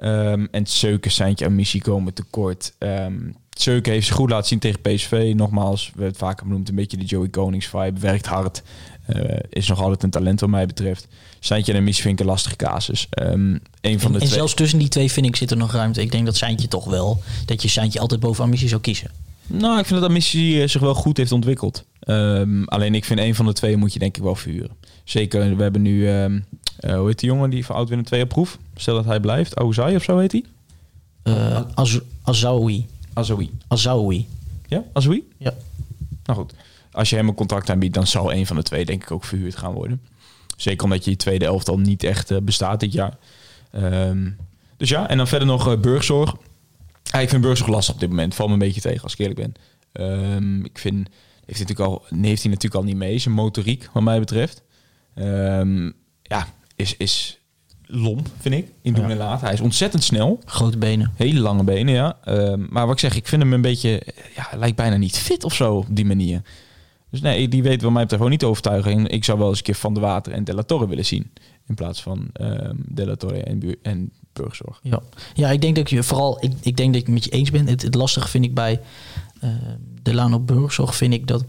Ehm, 0.05 0.46
en 0.50 0.66
Seuken, 0.66 1.11
Seintje 1.11 1.44
en 1.44 1.55
Missie 1.55 1.82
komen 1.82 2.14
tekort. 2.14 2.72
Ehm 2.78 3.14
Seuken 3.59 3.92
heeft 3.92 4.07
zich 4.07 4.14
goed 4.14 4.30
laten 4.30 4.48
zien 4.48 4.59
tegen 4.59 4.80
PSV. 4.80 5.32
Nogmaals, 5.36 5.92
we 5.94 6.05
het 6.05 6.16
vaker 6.16 6.46
benoemd, 6.46 6.68
een 6.68 6.74
beetje 6.74 6.96
de 6.96 7.05
Joey 7.05 7.28
Konings 7.28 7.66
vibe. 7.66 8.00
Werkt 8.00 8.26
hard. 8.26 8.62
Eh, 9.07 9.38
is 9.50 9.68
nog 9.68 9.80
altijd 9.80 10.02
een 10.02 10.11
talent 10.11 10.40
wat 10.40 10.48
mij 10.48 10.66
betreft. 10.66 11.07
Seintje 11.40 11.72
en 11.72 11.84
Missie 11.84 12.02
vind 12.02 12.14
ik 12.14 12.24
een 12.24 12.30
lastige 12.30 12.57
casus. 12.57 13.07
Een 13.11 13.30
van 13.30 13.61
En, 13.80 13.98
de 13.98 14.07
en 14.07 14.12
twee... 14.12 14.28
zelfs 14.28 14.55
tussen 14.55 14.78
die 14.78 14.88
twee 14.88 15.12
vind 15.12 15.26
ik 15.26 15.36
zit 15.36 15.50
er 15.50 15.57
nog 15.57 15.72
ruimte. 15.72 16.00
Ik 16.00 16.11
denk 16.11 16.24
dat 16.24 16.36
Seintje 16.36 16.68
toch 16.68 16.84
wel, 16.84 17.22
dat 17.46 17.62
je 17.62 17.68
Seintje 17.68 18.00
altijd 18.00 18.20
boven 18.20 18.44
Amici 18.44 18.68
zou 18.68 18.80
kiezen. 18.80 19.11
Nou, 19.46 19.78
ik 19.78 19.86
vind 19.86 20.00
dat 20.00 20.11
Amissi 20.11 20.62
eh, 20.62 20.68
zich 20.68 20.80
wel 20.80 20.94
goed 20.94 21.16
heeft 21.16 21.32
ontwikkeld. 21.32 21.84
Alleen 22.64 22.94
ik 22.94 23.05
vind 23.05 23.20
een 23.20 23.34
van 23.34 23.46
de 23.46 23.52
twee 23.52 23.76
moet 23.76 23.92
je 23.92 23.98
denk 23.98 24.16
ik 24.16 24.22
wel 24.22 24.34
verhuren. 24.34 24.70
Zeker, 25.05 25.57
we 25.57 25.62
hebben 25.62 25.82
nu, 25.82 26.09
eh, 26.85 26.97
hoe 26.97 27.07
heet 27.07 27.18
die 27.18 27.28
jongen 27.28 27.51
die 27.51 27.64
van 27.64 27.76
Oud 27.76 27.89
Winnen 27.89 28.07
2 28.07 28.22
op 28.22 28.28
proef? 28.28 28.59
Stel 28.74 28.95
dat 28.95 29.05
hij 29.05 29.20
blijft. 29.20 29.61
Ozai 29.61 29.97
of 29.97 30.03
zo 30.03 30.18
heet 30.18 30.32
hij? 30.32 30.45
Eh 31.22 31.61
Az 31.74 32.01
Azawi. 32.22 32.87
Azoui. 33.12 33.51
Azawi. 33.68 34.26
Ja, 34.66 34.85
Azoui? 34.93 35.28
Ja. 35.39 35.55
Nou 36.24 36.39
goed, 36.39 36.55
als 36.93 37.11
je 37.11 37.16
hem 37.16 37.28
een 37.28 37.35
contract 37.35 37.70
aanbiedt, 37.70 37.95
dan 37.95 38.07
zal 38.07 38.32
een 38.32 38.47
van 38.47 38.57
de 38.57 38.62
twee 38.62 38.85
denk 38.85 39.03
ik 39.03 39.11
ook 39.11 39.24
verhuurd 39.24 39.57
gaan 39.57 39.72
worden. 39.72 40.01
Zeker 40.57 40.85
omdat 40.85 41.05
je 41.05 41.11
je 41.11 41.16
tweede 41.16 41.45
elftal 41.45 41.78
niet 41.78 42.03
echt 42.03 42.30
eh, 42.30 42.39
bestaat 42.43 42.80
dit 42.80 42.93
jaar. 42.93 43.16
Ehm, 43.70 44.30
dus 44.76 44.89
ja, 44.89 45.09
en 45.09 45.16
dan 45.16 45.28
verder 45.28 45.49
nog 45.49 45.68
eh, 45.68 45.80
burgzorg. 45.80 46.35
Ik 47.18 47.28
vind 47.28 47.43
burgzorg 47.43 47.70
lastig 47.70 47.95
op 47.95 48.01
dit 48.01 48.09
moment. 48.09 48.35
Valt 48.35 48.49
me 48.49 48.55
een 48.55 48.61
beetje 48.61 48.80
tegen 48.80 49.03
als 49.03 49.12
ik 49.12 49.18
eerlijk 49.18 49.41
ben. 49.41 49.55
Ehm, 49.93 50.64
ik 50.64 50.78
vind, 50.78 50.97
heeft 51.47 51.59
hij, 51.59 51.66
natuurlijk 51.66 51.89
al, 51.89 52.05
nee, 52.11 52.28
heeft 52.28 52.43
hij 52.43 52.51
natuurlijk 52.51 52.82
al 52.82 52.89
niet 52.89 52.97
mee. 52.97 53.18
Zijn 53.18 53.35
motoriek, 53.35 53.89
wat 53.93 54.03
mij 54.03 54.18
betreft. 54.18 54.62
Ehm, 55.14 55.91
ja, 56.22 56.47
is, 56.77 56.97
is 56.97 57.39
lomp, 57.87 58.29
vind 58.39 58.55
ik. 58.55 58.66
In 58.83 58.93
doen 58.93 59.11
en 59.11 59.16
laten. 59.16 59.45
Hij 59.45 59.55
is 59.55 59.61
ontzettend 59.61 60.05
snel. 60.05 60.41
Grote 60.45 60.79
benen. 60.79 61.12
Hele 61.16 61.41
lange 61.41 61.64
benen, 61.64 61.95
ja. 61.95 62.18
Ehm, 62.25 62.66
maar 62.70 62.87
wat 62.87 62.95
ik 62.95 63.01
zeg, 63.01 63.16
ik 63.16 63.29
vind 63.29 63.43
hem 63.43 63.53
een 63.53 63.61
beetje... 63.61 64.03
Ja, 64.35 64.47
hij 64.49 64.59
lijkt 64.59 64.77
bijna 64.77 64.97
niet 64.97 65.18
fit 65.18 65.45
of 65.45 65.55
zo 65.55 65.75
op 65.75 65.87
die 65.91 66.05
manier. 66.05 66.43
Dus 67.11 67.20
nee, 67.20 67.49
die 67.49 67.62
weet 67.62 67.83
wat 67.83 67.93
mij 67.93 68.03
betreft 68.03 68.14
gewoon 68.14 68.31
niet 68.31 68.41
te 68.41 68.47
overtuigen. 68.47 68.93
En 68.93 69.07
ik 69.07 69.25
zou 69.25 69.39
wel 69.39 69.49
eens 69.49 69.59
een 69.59 69.64
keer 69.64 69.75
Van 69.75 69.95
de 69.95 70.01
Water 70.01 70.33
en 70.33 70.45
De 70.45 70.55
La 70.55 70.62
Torre 70.62 70.89
willen 70.89 71.07
zien. 71.07 71.31
In 71.66 71.75
plaats 71.75 72.03
van 72.03 72.29
ehm 72.33 72.75
De 72.77 73.07
La 73.07 73.16
Torre 73.16 73.43
en, 73.43 73.77
en 73.83 74.12
Burgzorg. 74.33 74.81
Ja. 74.83 75.01
ja, 75.35 75.51
ik 75.51 75.61
denk 75.61 75.77
dat 75.77 75.91
je 75.91 76.03
vooral, 76.03 76.45
ik, 76.45 76.53
ik 76.61 76.77
denk 76.77 76.93
dat 76.93 77.01
ik 77.01 77.07
het 77.07 77.14
met 77.14 77.25
je 77.25 77.31
eens 77.31 77.51
ben. 77.51 77.66
Het, 77.66 77.83
het 77.83 77.95
lastige 77.95 78.29
vind 78.29 78.45
ik 78.45 78.55
bij 78.55 78.81
Delano 80.03 80.39
Burgzorg, 80.39 80.97
vind 80.97 81.12
ik 81.14 81.26
dat 81.26 81.45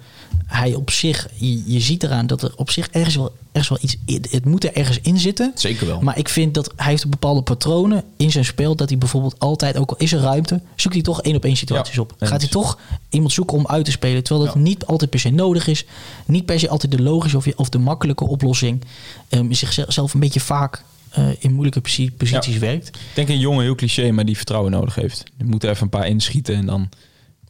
hij 0.45 0.73
op 0.73 0.89
zich, 0.91 1.27
je, 1.35 1.73
je 1.73 1.79
ziet 1.79 2.03
eraan 2.03 2.27
dat 2.27 2.41
er 2.41 2.53
op 2.55 2.69
zich 2.69 2.87
ergens 2.87 3.15
wel, 3.15 3.31
ergens 3.51 3.69
wel 3.69 3.89
iets, 4.05 4.21
het, 4.31 4.45
moet 4.45 4.63
er 4.63 4.73
ergens 4.75 4.99
in 5.01 5.19
zitten. 5.19 5.51
Zeker 5.55 5.87
wel. 5.87 6.01
Maar 6.01 6.17
ik 6.17 6.29
vind 6.29 6.53
dat 6.53 6.73
hij 6.75 6.89
heeft 6.89 7.09
bepaalde 7.09 7.41
patronen 7.41 8.03
in 8.17 8.31
zijn 8.31 8.45
spel. 8.45 8.75
Dat 8.75 8.89
hij 8.89 8.97
bijvoorbeeld 8.97 9.39
altijd, 9.39 9.77
ook 9.77 9.89
al 9.91 9.97
is 9.97 10.11
er 10.13 10.19
ruimte, 10.19 10.61
zoekt 10.75 10.93
hij 10.95 11.03
toch 11.03 11.21
één 11.21 11.35
op 11.35 11.45
één 11.45 11.55
situaties 11.57 11.95
Ja, 11.95 12.01
op. 12.01 12.13
Gaat 12.19 12.41
hij 12.41 12.49
toch 12.49 12.79
iemand 13.09 13.31
zoeken 13.31 13.57
om 13.57 13.67
uit 13.67 13.85
te 13.85 13.91
spelen. 13.91 14.23
Terwijl 14.23 14.45
dat 14.45 14.55
Ja. 14.55 14.61
niet 14.61 14.85
altijd 14.85 15.09
per 15.09 15.19
se 15.19 15.29
nodig 15.29 15.67
is. 15.67 15.85
Niet 16.25 16.45
per 16.45 16.59
se 16.59 16.69
altijd 16.69 16.91
de 16.91 17.01
logische 17.01 17.37
of, 17.37 17.45
je- 17.45 17.57
of 17.57 17.69
de 17.69 17.77
makkelijke 17.79 18.27
oplossing. 18.27 18.81
Ehm 19.29 19.51
zichzelf 19.51 20.13
een 20.13 20.19
beetje 20.19 20.39
vaak 20.39 20.83
eh, 21.09 21.27
in 21.39 21.51
moeilijke 21.51 21.81
posi- 21.81 22.11
posities 22.11 22.53
Ja. 22.53 22.59
werkt. 22.59 22.87
Ik 22.87 22.93
denk 23.13 23.29
een 23.29 23.39
jongen, 23.39 23.63
heel 23.63 23.75
cliché, 23.75 24.11
maar 24.11 24.25
die 24.25 24.35
vertrouwen 24.37 24.71
nodig 24.71 24.95
heeft. 24.95 25.23
Er 25.37 25.45
moet 25.45 25.63
er 25.63 25.69
even 25.69 25.83
een 25.83 25.89
paar 25.89 26.07
inschieten 26.07 26.55
en 26.55 26.65
dan 26.65 26.89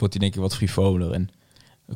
wordt 0.05 0.13
hij 0.13 0.21
denk 0.21 0.35
ik 0.35 0.41
wat 0.41 0.55
frivoler. 0.55 1.11
En, 1.11 1.29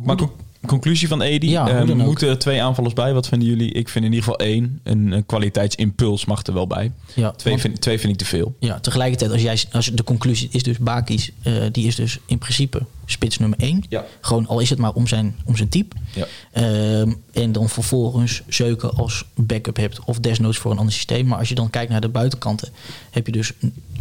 maar 0.04 0.16
con- 0.16 0.32
conclusie 0.68 1.08
van 1.08 1.22
Edi, 1.22 1.50
Ja, 1.50 1.80
ook. 1.82 1.94
moeten 1.96 2.28
er 2.30 2.38
twee 2.40 2.62
aanvallers 2.64 2.94
bij? 2.94 3.14
Wat 3.14 3.28
vinden 3.28 3.48
jullie? 3.48 3.72
Ik 3.72 3.90
vind 3.90 4.06
in 4.06 4.12
ieder 4.14 4.26
geval 4.30 4.40
één. 4.48 4.80
Een, 4.84 5.12
een 5.12 5.26
kwaliteitsimpuls 5.26 6.26
mag 6.26 6.46
er 6.46 6.54
wel 6.54 6.68
bij. 6.68 6.92
Ja, 7.16 7.32
Twee, 7.32 7.54
want- 7.54 7.66
vind, 7.66 7.82
twee 7.82 8.00
vind 8.00 8.12
ik 8.14 8.18
te 8.20 8.26
veel. 8.26 8.56
Ja, 8.60 8.80
tegelijkertijd, 8.80 9.32
als 9.32 9.42
jij, 9.42 9.64
als 9.72 9.86
de 9.86 10.04
conclusie 10.04 10.48
is 10.52 10.64
dus 10.64 10.78
Bakis, 10.78 11.32
eh, 11.42 11.54
die 11.72 11.88
is 11.88 11.96
dus 11.96 12.20
in 12.26 12.38
principe 12.38 12.82
spits 13.06 13.38
nummer 13.38 13.60
1. 13.62 13.84
Ja. 13.90 14.06
Gewoon 14.22 14.48
al 14.48 14.60
is 14.60 14.70
het 14.70 14.80
maar 14.80 14.94
om 14.94 15.08
zijn, 15.08 15.36
om 15.46 15.56
zijn 15.56 15.70
type. 15.70 15.96
Ja. 16.16 16.26
Ehm, 16.52 17.14
en 17.32 17.52
dan 17.52 17.70
vervolgens 17.70 18.42
Zeuken 18.48 18.94
als 18.94 19.26
backup 19.36 19.76
hebt 19.76 20.00
of 20.06 20.20
desnoods 20.20 20.58
voor 20.58 20.72
een 20.72 20.78
ander 20.78 20.94
systeem. 20.94 21.26
Maar 21.28 21.38
als 21.40 21.50
je 21.50 21.56
dan 21.56 21.70
kijkt 21.70 21.92
naar 21.92 22.02
de 22.02 22.10
buitenkanten, 22.10 22.70
heb 23.12 23.26
je 23.26 23.32
dus 23.32 23.52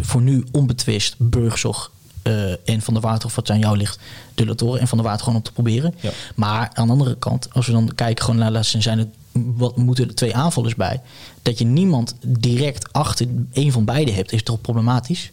voor 0.00 0.22
nu 0.22 0.44
onbetwist 0.52 1.14
Burgzorg 1.18 1.90
eh, 2.22 2.50
en 2.68 2.80
Van 2.80 2.94
der 2.94 3.02
Water, 3.02 3.28
of 3.28 3.34
wat 3.34 3.50
aan 3.50 3.58
jou 3.58 3.76
ligt, 3.76 3.98
de 4.34 4.46
Latoren 4.46 4.80
en 4.80 4.88
Van 4.88 4.98
der 4.98 5.06
Water 5.06 5.22
gewoon 5.22 5.38
om 5.38 5.44
te 5.44 5.52
proberen. 5.52 5.94
Ja. 6.00 6.10
Maar 6.34 6.70
aan 6.72 6.86
de 6.86 6.92
andere 6.92 7.16
kant, 7.16 7.48
als 7.52 7.66
we 7.66 7.72
dan 7.72 7.94
kijken 7.94 8.24
gewoon 8.24 8.40
naar 8.40 8.50
laatste 8.50 8.80
zijn 8.80 8.98
het 8.98 9.08
wat 9.32 9.76
moeten 9.76 10.08
er 10.08 10.14
twee 10.14 10.36
aanvallers 10.36 10.74
bij, 10.74 11.00
dat 11.42 11.58
je 11.58 11.64
niemand 11.64 12.14
direct 12.26 12.92
achter 12.92 13.26
een 13.52 13.72
van 13.72 13.84
beide 13.84 14.10
hebt, 14.10 14.32
is 14.32 14.42
toch 14.42 14.60
problematisch? 14.60 15.30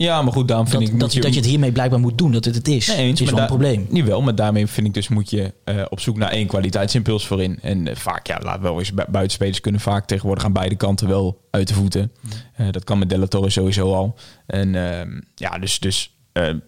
Ja, 0.00 0.22
maar 0.22 0.32
goed, 0.32 0.48
daarom 0.48 0.68
vind 0.68 0.82
Dat, 0.82 0.92
ik... 0.92 1.00
dat, 1.00 1.12
je, 1.12 1.20
dat 1.20 1.30
je 1.34 1.40
het 1.40 1.48
hiermee 1.48 1.72
blijkbaar 1.72 2.00
moet 2.00 2.18
doen, 2.18 2.32
dat 2.32 2.44
het 2.44 2.54
het 2.54 2.68
is. 2.68 2.86
Nee, 2.86 2.96
eens, 2.96 3.20
is 3.20 3.30
wel 3.30 3.40
een 3.40 3.46
probleem. 3.46 3.86
Niet 3.90 4.04
wel, 4.04 4.22
maar 4.22 4.34
daarmee 4.34 4.66
vind 4.66 4.86
ik 4.86 4.94
dus 4.94 5.08
moet 5.08 5.30
je 5.30 5.52
eh, 5.64 5.82
op 5.88 6.00
zoek 6.00 6.16
naar 6.16 6.30
één 6.30 6.46
kwaliteitsimpuls 6.46 7.26
voorin. 7.26 7.58
En 7.62 7.88
eh, 7.88 7.96
vaak, 7.96 8.26
ja, 8.26 8.38
laat 8.42 8.60
wel 8.60 8.78
eens, 8.78 8.92
bu- 8.92 9.04
buitenspelers 9.08 9.60
kunnen 9.60 9.80
vaak 9.80 10.06
tegenwoordig 10.06 10.44
aan 10.44 10.52
beide 10.52 10.74
kanten 10.76 11.08
wel 11.08 11.40
uit 11.50 11.68
de 11.68 11.74
voeten. 11.74 12.12
Eh, 12.56 12.66
dat 12.70 12.84
kan 12.84 12.98
met 12.98 13.08
Della 13.10 13.26
Torre 13.26 13.50
sowieso 13.50 13.94
al. 13.94 14.14
En 14.46 14.74
ehm, 14.98 15.20
ja, 15.34 15.58
dus, 15.58 15.78
dus 15.78 16.12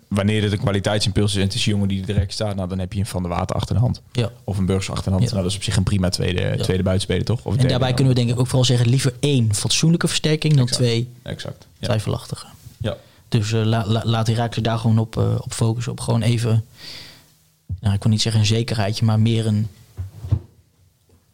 wanneer 0.09 0.43
het 0.43 0.53
een 0.53 0.59
kwaliteitsimpuls 0.59 1.31
is 1.31 1.37
en 1.37 1.43
het 1.45 1.55
is 1.55 1.66
een 1.66 1.72
jongen 1.72 1.89
die 1.89 2.01
er 2.01 2.07
direct 2.07 2.33
staat, 2.33 2.57
nou, 2.57 2.68
dan 2.68 2.78
heb 2.78 2.93
je 2.93 2.99
een 3.01 3.07
Van 3.07 3.22
de 3.22 3.28
Water 3.28 3.57
achter 3.57 3.74
de 3.74 3.81
hand. 3.81 4.03
Ja. 4.12 4.31
Of 4.45 4.59
een 4.59 4.66
Burgers 4.66 4.91
achter 4.91 5.05
de 5.05 5.11
hand. 5.11 5.22
Ja. 5.22 5.31
Nou, 5.31 5.43
dat 5.43 5.51
is 5.51 5.57
op 5.57 5.62
zich 5.64 5.76
een 5.76 5.83
prima 5.83 6.09
tweede, 6.09 6.57
tweede 6.62 6.83
buitenspeler, 6.83 7.24
toch? 7.24 7.45
Of 7.45 7.57
En 7.57 7.68
daarbij 7.68 7.78
dan. 7.87 7.95
kunnen 7.97 8.14
we 8.14 8.18
denk 8.20 8.31
ik 8.33 8.39
ook 8.39 8.47
vooral 8.47 8.64
zeggen, 8.64 8.89
liever 8.89 9.12
één 9.20 9.55
fatsoenlijke 9.55 10.09
versterking 10.09 10.53
dan 10.55 10.62
Exact. 10.62 10.83
twee 10.83 11.09
Exact. 11.22 11.66
Ja. 11.78 11.87
twijfelachtige. 11.87 12.47
ja. 12.81 12.97
Dus 13.31 13.53
eh, 13.53 13.64
la, 13.64 13.87
la, 13.87 14.03
laat 14.05 14.26
Herakles 14.26 14.64
daar 14.64 14.78
gewoon 14.78 14.99
op, 14.99 15.16
eh, 15.16 15.35
op 15.39 15.53
focussen. 15.53 15.93
Op 15.93 16.01
gewoon 16.01 16.22
even, 16.22 16.64
nou, 17.81 17.95
ik 17.95 18.03
wil 18.03 18.12
niet 18.12 18.22
zeggen 18.22 18.41
een 18.41 18.47
zekerheidje, 18.47 19.05
maar 19.05 19.20
meer 19.20 19.47
een 19.47 19.68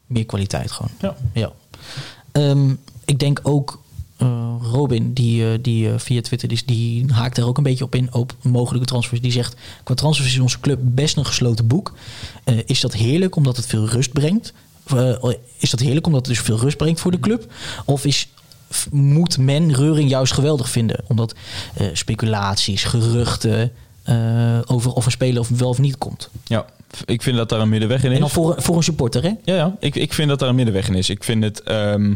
meer 0.06 0.26
kwaliteit 0.26 0.72
gewoon. 0.72 0.90
Ja. 1.00 1.16
Ja. 1.32 1.52
Ehm, 2.32 2.74
ik 3.04 3.18
denk 3.18 3.40
ook 3.42 3.82
eh, 4.16 4.54
Robin, 4.62 5.12
die, 5.12 5.60
die 5.60 5.88
via 5.96 6.20
Twitter, 6.20 6.48
die, 6.48 6.62
die 6.66 7.12
haakt 7.12 7.38
er 7.38 7.46
ook 7.46 7.56
een 7.56 7.62
beetje 7.62 7.84
op 7.84 7.94
in, 7.94 8.14
op 8.14 8.34
mogelijke 8.42 8.86
transfers. 8.86 9.20
Die 9.20 9.32
zegt, 9.32 9.56
qua 9.82 9.94
transfers 9.94 10.28
is 10.28 10.38
onze 10.38 10.60
club 10.60 10.78
best 10.82 11.16
een 11.16 11.26
gesloten 11.26 11.66
boek. 11.66 11.92
Is 12.66 12.80
dat 12.80 12.92
heerlijk 12.92 13.36
omdat 13.36 13.56
het 13.56 13.66
veel 13.66 13.86
rust 13.86 14.12
brengt? 14.12 14.52
Is 15.58 15.70
dat 15.70 15.80
heerlijk 15.80 16.06
omdat 16.06 16.26
het 16.26 16.36
dus 16.36 16.44
veel 16.44 16.58
rust 16.58 16.76
brengt 16.76 17.00
voor 17.00 17.10
de 17.10 17.20
club? 17.20 17.52
Of 17.84 18.04
is, 18.04 18.28
moet 18.90 19.38
men 19.38 19.74
Reuring 19.74 20.10
juist 20.10 20.32
geweldig 20.32 20.70
vinden? 20.70 21.04
Omdat 21.06 21.34
eh, 21.74 21.86
speculaties, 21.92 22.84
geruchten 22.84 23.72
eh, 24.02 24.60
over 24.66 24.92
of 24.92 25.04
een 25.04 25.10
speler 25.10 25.40
of 25.40 25.48
wel 25.48 25.68
of 25.68 25.78
niet 25.78 25.98
komt. 25.98 26.30
ja, 26.44 26.66
ik 27.04 27.22
vind 27.22 27.36
dat 27.36 27.48
daar 27.48 27.60
een 27.60 27.68
middenweg 27.68 28.04
in 28.04 28.08
is. 28.08 28.14
En 28.14 28.20
dan 28.20 28.30
voor, 28.30 28.62
voor 28.62 28.76
een 28.76 28.82
supporter, 28.82 29.22
hè? 29.22 29.32
Ja, 29.44 29.54
ja. 29.54 29.76
Ik, 29.80 29.94
ik 29.94 30.12
vind 30.12 30.28
dat 30.28 30.38
daar 30.38 30.48
een 30.48 30.54
middenweg 30.54 30.88
in 30.88 30.94
is. 30.94 31.10
Ik 31.10 31.24
vind 31.24 31.42
het. 31.42 31.62
ehm, 31.62 32.10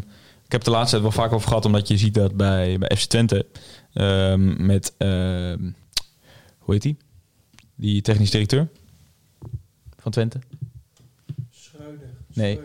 ik 0.45 0.57
heb 0.57 0.65
het 0.65 0.75
de 0.75 0.79
laatste 0.79 1.01
tijd 1.01 1.03
wel 1.15 1.25
vaak 1.25 1.33
over 1.33 1.49
gehad, 1.49 1.65
omdat 1.65 1.89
je 1.89 1.97
ziet 1.97 2.15
dat 2.15 2.37
bij, 2.37 2.79
bij 2.79 2.97
FC 2.97 3.09
Twente 3.09 3.47
ehm, 3.93 4.67
met 4.67 4.93
ehm, 4.99 5.71
hoe 6.59 6.75
heet 6.75 6.83
die? 6.83 6.97
Die 7.75 8.03
technisch 8.03 8.31
directeur 8.31 8.69
van 9.99 10.13
Twente. 10.13 10.39
Schreuder. 11.51 12.09
Nee. 12.33 12.61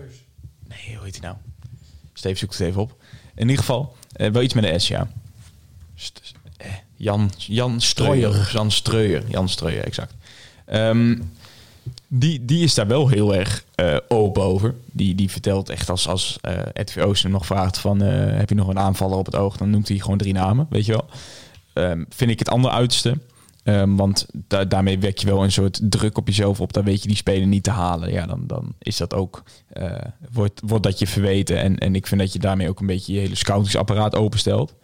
Nee, 0.68 0.96
hoe 0.96 1.04
heet 1.06 1.20
hij 1.20 1.28
nou? 1.28 1.36
Steve 2.14 2.38
zoekt 2.38 2.58
het 2.58 2.68
even 2.68 2.82
op. 2.82 2.96
In 3.36 3.42
ieder 3.42 3.58
geval, 3.58 3.96
eh, 4.12 4.32
wel 4.32 4.42
iets 4.42 4.54
met 4.54 4.64
een 4.64 4.82
S, 4.82 4.88
ja. 4.88 5.08
St- 5.96 6.34
eh, 6.58 6.68
Jan, 6.96 7.32
Jan 7.38 7.82
Streuer. 7.82 8.50
Jan 8.54 8.72
Streuer. 8.72 9.24
Jan 9.28 9.50
Streuer, 9.50 9.84
exact. 9.84 10.14
Ehm, 10.66 11.16
die, 12.08 12.46
die 12.46 12.64
is 12.64 12.74
daar 12.74 12.88
wel 12.88 13.08
heel 13.08 13.36
erg 13.36 13.64
eh, 13.76 13.98
open 14.08 14.44
over. 14.44 14.76
Die, 14.92 15.16
die 15.16 15.30
vertelt 15.32 15.70
echt 15.70 15.90
als, 15.90 16.08
als 16.08 16.38
eh 16.42 16.60
Edwin 16.74 17.04
Oost 17.04 17.24
hem 17.24 17.32
nog 17.32 17.46
vraagt 17.46 17.78
van... 17.78 18.00
heb 18.00 18.50
je 18.50 18.56
nog 18.56 18.68
een 18.68 18.80
aanvaller 18.80 19.18
op 19.18 19.26
het 19.26 19.36
oog? 19.36 19.58
Dan 19.58 19.70
noemt 19.70 19.88
hij 19.88 20.00
gewoon 20.00 20.18
drie 20.18 20.34
namen, 20.34 20.68
weet 20.70 20.86
je 20.86 20.92
wel. 20.92 21.06
Ehm, 21.74 22.04
vind 22.10 22.32
ik 22.32 22.40
het 22.40 22.50
ander 22.50 22.72
uiterste. 22.72 23.18
Ehm, 23.66 23.96
want 23.96 24.26
da- 24.48 24.66
daarmee 24.66 25.00
wek 25.00 25.18
je 25.18 25.26
wel 25.28 25.44
een 25.44 25.52
soort 25.52 25.80
druk 25.84 26.18
op 26.18 26.28
jezelf 26.28 26.62
op. 26.62 26.74
Dan 26.74 26.84
weet 26.84 27.02
je 27.02 27.08
die 27.08 27.18
speler 27.18 27.48
niet 27.48 27.64
te 27.64 27.72
halen. 27.72 28.12
Ja, 28.12 28.26
dan, 28.26 28.44
dan 28.48 28.74
is 28.80 28.98
dat 28.98 29.14
ook... 29.14 29.44
eh, 29.68 29.92
wordt, 30.32 30.62
wordt 30.66 30.84
dat 30.84 31.00
je 31.00 31.08
verweten. 31.08 31.58
En, 31.58 31.78
en 31.78 31.96
ik 31.96 32.08
vind 32.08 32.22
dat 32.22 32.34
je 32.34 32.40
daarmee 32.40 32.70
ook 32.70 32.80
een 32.80 32.86
beetje 32.86 33.14
je 33.14 33.20
hele 33.20 33.36
scoutingsapparaat 33.36 34.16
openstelt. 34.16 34.76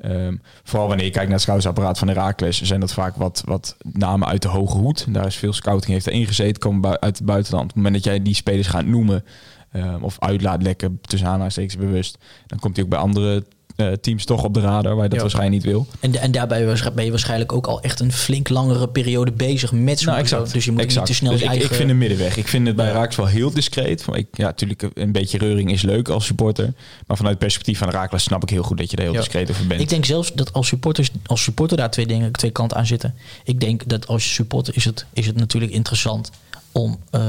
Ehm, 0.00 0.36
vooral 0.62 0.88
wanneer 0.88 1.04
je 1.04 1.10
kijkt 1.10 1.26
naar 1.28 1.36
het 1.36 1.46
scoutsapparaat 1.46 1.98
van 1.98 2.08
Herakles, 2.08 2.62
zijn 2.62 2.80
dat 2.80 2.92
vaak 2.92 3.16
wat, 3.16 3.42
wat 3.44 3.76
namen 3.92 4.28
uit 4.28 4.42
de 4.42 4.48
hoge 4.48 4.76
hoed. 4.78 5.14
Daar 5.14 5.26
is 5.26 5.36
veel 5.36 5.52
scouting 5.52 5.92
heeft 5.92 6.06
erin 6.06 6.26
gezeten, 6.26 6.58
komen 6.62 7.00
uit 7.00 7.16
het 7.18 7.26
buitenland. 7.26 7.62
Op 7.64 7.68
het 7.68 7.76
moment 7.76 7.94
dat 7.94 8.04
jij 8.04 8.22
die 8.22 8.34
spelers 8.34 8.66
gaat 8.66 8.86
noemen 8.86 9.24
ehm, 9.72 10.02
of 10.02 10.16
uit 10.20 10.42
laat 10.42 10.62
lekken, 10.62 10.98
tussen 11.00 11.28
aanhalingstekens 11.28 11.76
bewust, 11.76 12.18
dan 12.46 12.58
komt 12.58 12.76
hij 12.76 12.84
ook 12.84 12.90
bij 12.90 13.00
andere 13.00 13.44
eh, 13.76 13.92
teams 13.92 14.24
toch 14.24 14.44
op 14.44 14.54
de 14.54 14.60
radar, 14.60 14.94
waar 14.94 15.02
je 15.02 15.08
dat 15.08 15.12
Ja. 15.12 15.20
waarschijnlijk 15.20 15.64
niet 15.64 15.72
wil. 15.72 15.86
En, 16.00 16.14
en 16.20 16.30
daarbij 16.32 16.66
was- 16.66 16.92
ben 16.94 17.04
je 17.04 17.10
waarschijnlijk 17.10 17.52
ook 17.52 17.66
al 17.66 17.80
echt 17.80 18.00
een 18.00 18.12
flink 18.12 18.48
langere 18.48 18.88
periode 18.88 19.32
bezig 19.32 19.72
met 19.72 19.98
zo'n 19.98 20.14
persoon. 20.14 20.46
Dus 20.52 20.64
je 20.64 20.72
moet 20.72 20.80
niet 20.94 21.06
te 21.06 21.14
snel 21.14 21.30
Dus 21.30 21.40
je 21.40 21.44
ik, 21.46 21.50
eigen... 21.52 21.70
ik 21.70 21.76
vind 21.76 21.90
een 21.90 21.98
middenweg. 21.98 22.36
Ik 22.36 22.48
vind 22.48 22.66
het 22.66 22.76
bij. 22.76 22.90
Raaks 22.92 23.16
wel 23.16 23.26
heel 23.26 23.50
discreet. 23.50 24.02
Van, 24.02 24.14
Ik, 24.14 24.26
ja, 24.32 24.44
natuurlijk 24.44 24.88
een 24.94 25.12
beetje 25.12 25.38
reuring 25.38 25.72
is 25.72 25.82
leuk 25.82 26.08
als 26.08 26.24
supporter. 26.26 26.64
Maar 27.06 27.16
vanuit 27.16 27.34
het 27.34 27.38
perspectief 27.44 27.78
van 27.78 27.90
Raakles 27.90 28.22
snap 28.22 28.42
ik 28.42 28.50
heel 28.50 28.62
goed 28.62 28.78
dat 28.78 28.90
je 28.90 28.96
er 28.96 29.02
heel 29.02 29.12
Ja. 29.12 29.18
discreet 29.18 29.50
over 29.50 29.66
bent. 29.66 29.80
Ik 29.80 29.88
denk 29.88 30.04
zelfs 30.04 30.32
dat 30.34 30.52
als 30.52 30.66
supporters, 30.66 31.10
als 31.26 31.42
supporter 31.42 31.76
daar 31.76 31.90
twee 31.90 32.06
dingen, 32.06 32.32
twee 32.32 32.50
kanten 32.50 32.76
aan 32.76 32.86
zitten. 32.86 33.14
Ik 33.44 33.60
denk 33.60 33.88
dat 33.88 34.06
als 34.06 34.24
je 34.24 34.30
supporter 34.30 34.76
is 34.76 34.84
het, 34.84 35.04
is 35.12 35.26
het 35.26 35.36
natuurlijk 35.36 35.72
interessant 35.72 36.30
om, 36.72 36.98
eh, 37.10 37.20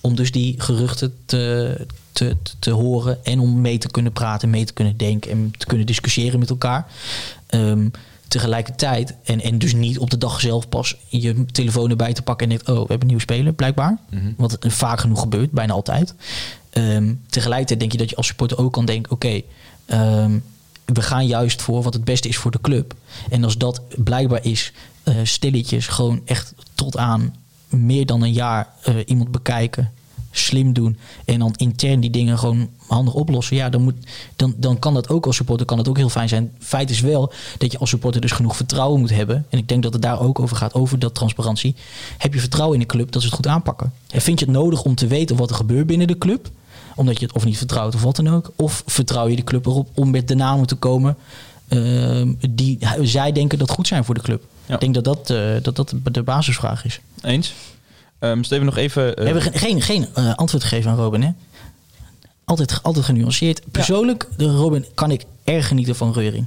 om 0.00 0.14
dus 0.14 0.32
die 0.32 0.54
geruchten 0.60 1.14
te, 1.26 1.86
te, 2.12 2.36
te 2.58 2.70
horen 2.70 3.24
en 3.24 3.40
om 3.40 3.60
mee 3.60 3.78
te 3.78 3.90
kunnen 3.90 4.12
praten, 4.12 4.50
mee 4.50 4.64
te 4.64 4.72
kunnen 4.72 4.96
denken 4.96 5.30
en 5.30 5.52
te 5.58 5.66
kunnen 5.66 5.86
discussiëren 5.86 6.38
met 6.38 6.50
elkaar. 6.50 6.86
Ehm, 7.46 7.88
tegelijkertijd, 8.28 9.14
en, 9.24 9.40
en 9.40 9.58
dus 9.58 9.74
niet 9.74 9.98
op 9.98 10.10
de 10.10 10.18
dag 10.18 10.40
zelf 10.40 10.68
pas 10.68 10.96
je 11.08 11.44
telefoon 11.44 11.90
erbij 11.90 12.12
te 12.12 12.22
pakken 12.22 12.50
en 12.50 12.56
denkt, 12.56 12.68
oh, 12.68 12.74
we 12.74 12.80
hebben 12.80 13.00
een 13.00 13.06
nieuwe 13.06 13.22
speler, 13.22 13.52
blijkbaar. 13.52 13.98
Wat 14.36 14.56
vaak 14.60 15.00
genoeg 15.00 15.20
gebeurt, 15.20 15.50
bijna 15.50 15.72
altijd. 15.72 16.14
Ehm, 16.70 17.14
tegelijkertijd 17.26 17.80
denk 17.80 17.92
je 17.92 17.98
dat 17.98 18.10
je 18.10 18.16
als 18.16 18.26
supporter 18.26 18.58
ook 18.58 18.72
kan 18.72 18.84
denken, 18.84 19.12
oké, 19.12 19.42
ehm, 19.86 20.38
we 20.84 21.02
gaan 21.02 21.26
juist 21.26 21.62
voor 21.62 21.82
wat 21.82 21.94
het 21.94 22.04
beste 22.04 22.28
is 22.28 22.36
voor 22.36 22.50
de 22.50 22.60
club. 22.60 22.94
En 23.30 23.44
als 23.44 23.58
dat 23.58 23.82
blijkbaar 24.04 24.44
is, 24.44 24.72
eh, 25.02 25.14
stilletjes 25.22 25.86
gewoon 25.86 26.20
echt 26.24 26.54
tot 26.74 26.96
aan 26.96 27.34
meer 27.70 28.06
dan 28.06 28.22
een 28.22 28.32
jaar 28.32 28.68
eh, 28.82 28.94
iemand 29.06 29.30
bekijken, 29.30 29.90
slim 30.30 30.72
doen 30.72 30.98
en 31.24 31.38
dan 31.38 31.54
intern 31.56 32.00
die 32.00 32.10
dingen 32.10 32.38
gewoon 32.38 32.68
handig 32.86 33.14
oplossen. 33.14 33.56
Ja, 33.56 33.68
dan, 33.68 33.82
moet, 33.82 33.94
dan, 34.36 34.54
dan 34.56 34.78
kan 34.78 34.94
dat 34.94 35.08
ook 35.08 35.26
als 35.26 35.36
supporter 35.36 35.66
kan 35.66 35.78
het 35.78 35.88
ook 35.88 35.96
heel 35.96 36.08
fijn 36.08 36.28
zijn. 36.28 36.52
Feit 36.58 36.90
is 36.90 37.00
wel 37.00 37.32
dat 37.58 37.72
je 37.72 37.78
als 37.78 37.90
supporter 37.90 38.20
dus 38.20 38.32
genoeg 38.32 38.56
vertrouwen 38.56 39.00
moet 39.00 39.10
hebben. 39.10 39.46
En 39.48 39.58
ik 39.58 39.68
denk 39.68 39.82
dat 39.82 39.92
het 39.92 40.02
daar 40.02 40.20
ook 40.20 40.40
over 40.40 40.56
gaat, 40.56 40.74
over 40.74 40.98
dat 40.98 41.14
transparantie. 41.14 41.74
Heb 42.18 42.34
je 42.34 42.40
vertrouwen 42.40 42.76
in 42.76 42.82
de 42.82 42.92
club 42.92 43.12
dat 43.12 43.22
ze 43.22 43.28
het 43.28 43.36
goed 43.36 43.46
aanpakken? 43.46 43.92
En 44.10 44.20
vind 44.20 44.38
je 44.38 44.44
het 44.44 44.54
nodig 44.54 44.82
om 44.82 44.94
te 44.94 45.06
weten 45.06 45.36
wat 45.36 45.50
er 45.50 45.56
gebeurt 45.56 45.86
binnen 45.86 46.06
de 46.06 46.18
club? 46.18 46.50
Omdat 46.94 47.20
je 47.20 47.26
het 47.26 47.34
of 47.34 47.44
niet 47.44 47.58
vertrouwt 47.58 47.94
of 47.94 48.02
wat 48.02 48.16
dan 48.16 48.28
ook. 48.28 48.52
Of 48.56 48.82
vertrouw 48.86 49.28
je 49.28 49.36
de 49.36 49.44
club 49.44 49.66
erop 49.66 49.88
om 49.94 50.10
met 50.10 50.28
de 50.28 50.34
namen 50.34 50.66
te 50.66 50.74
komen 50.74 51.16
ehm, 51.68 52.32
die 52.50 52.78
zij 53.02 53.32
denken 53.32 53.58
dat 53.58 53.70
goed 53.70 53.86
zijn 53.86 54.04
voor 54.04 54.14
de 54.14 54.22
club. 54.22 54.42
Ja. 54.70 54.76
Ik 54.76 54.80
denk 54.80 54.94
dat 54.94 55.04
dat, 55.04 55.30
eh, 55.30 55.62
dat 55.62 55.76
dat 55.76 55.94
de 56.14 56.22
basisvraag 56.22 56.84
is. 56.84 57.00
Eens? 57.22 57.54
Ehm 58.18 58.42
Steven, 58.42 58.64
nog 58.64 58.76
even... 58.76 59.08
eh, 59.10 59.16
We 59.18 59.24
hebben 59.24 59.42
ge- 59.42 59.58
geen, 59.58 59.82
geen 59.82 60.06
eh, 60.14 60.34
antwoord 60.34 60.62
gegeven 60.64 60.90
aan 60.90 60.96
Robin, 60.96 61.22
hè? 61.22 61.30
Altijd, 62.44 62.82
altijd 62.82 63.04
genuanceerd. 63.04 63.62
Persoonlijk, 63.70 64.28
de 64.36 64.44
Robin, 64.50 64.84
kan 64.94 65.10
ik 65.10 65.24
erg 65.44 65.68
genieten 65.68 65.96
van 65.96 66.12
Reuring. 66.12 66.46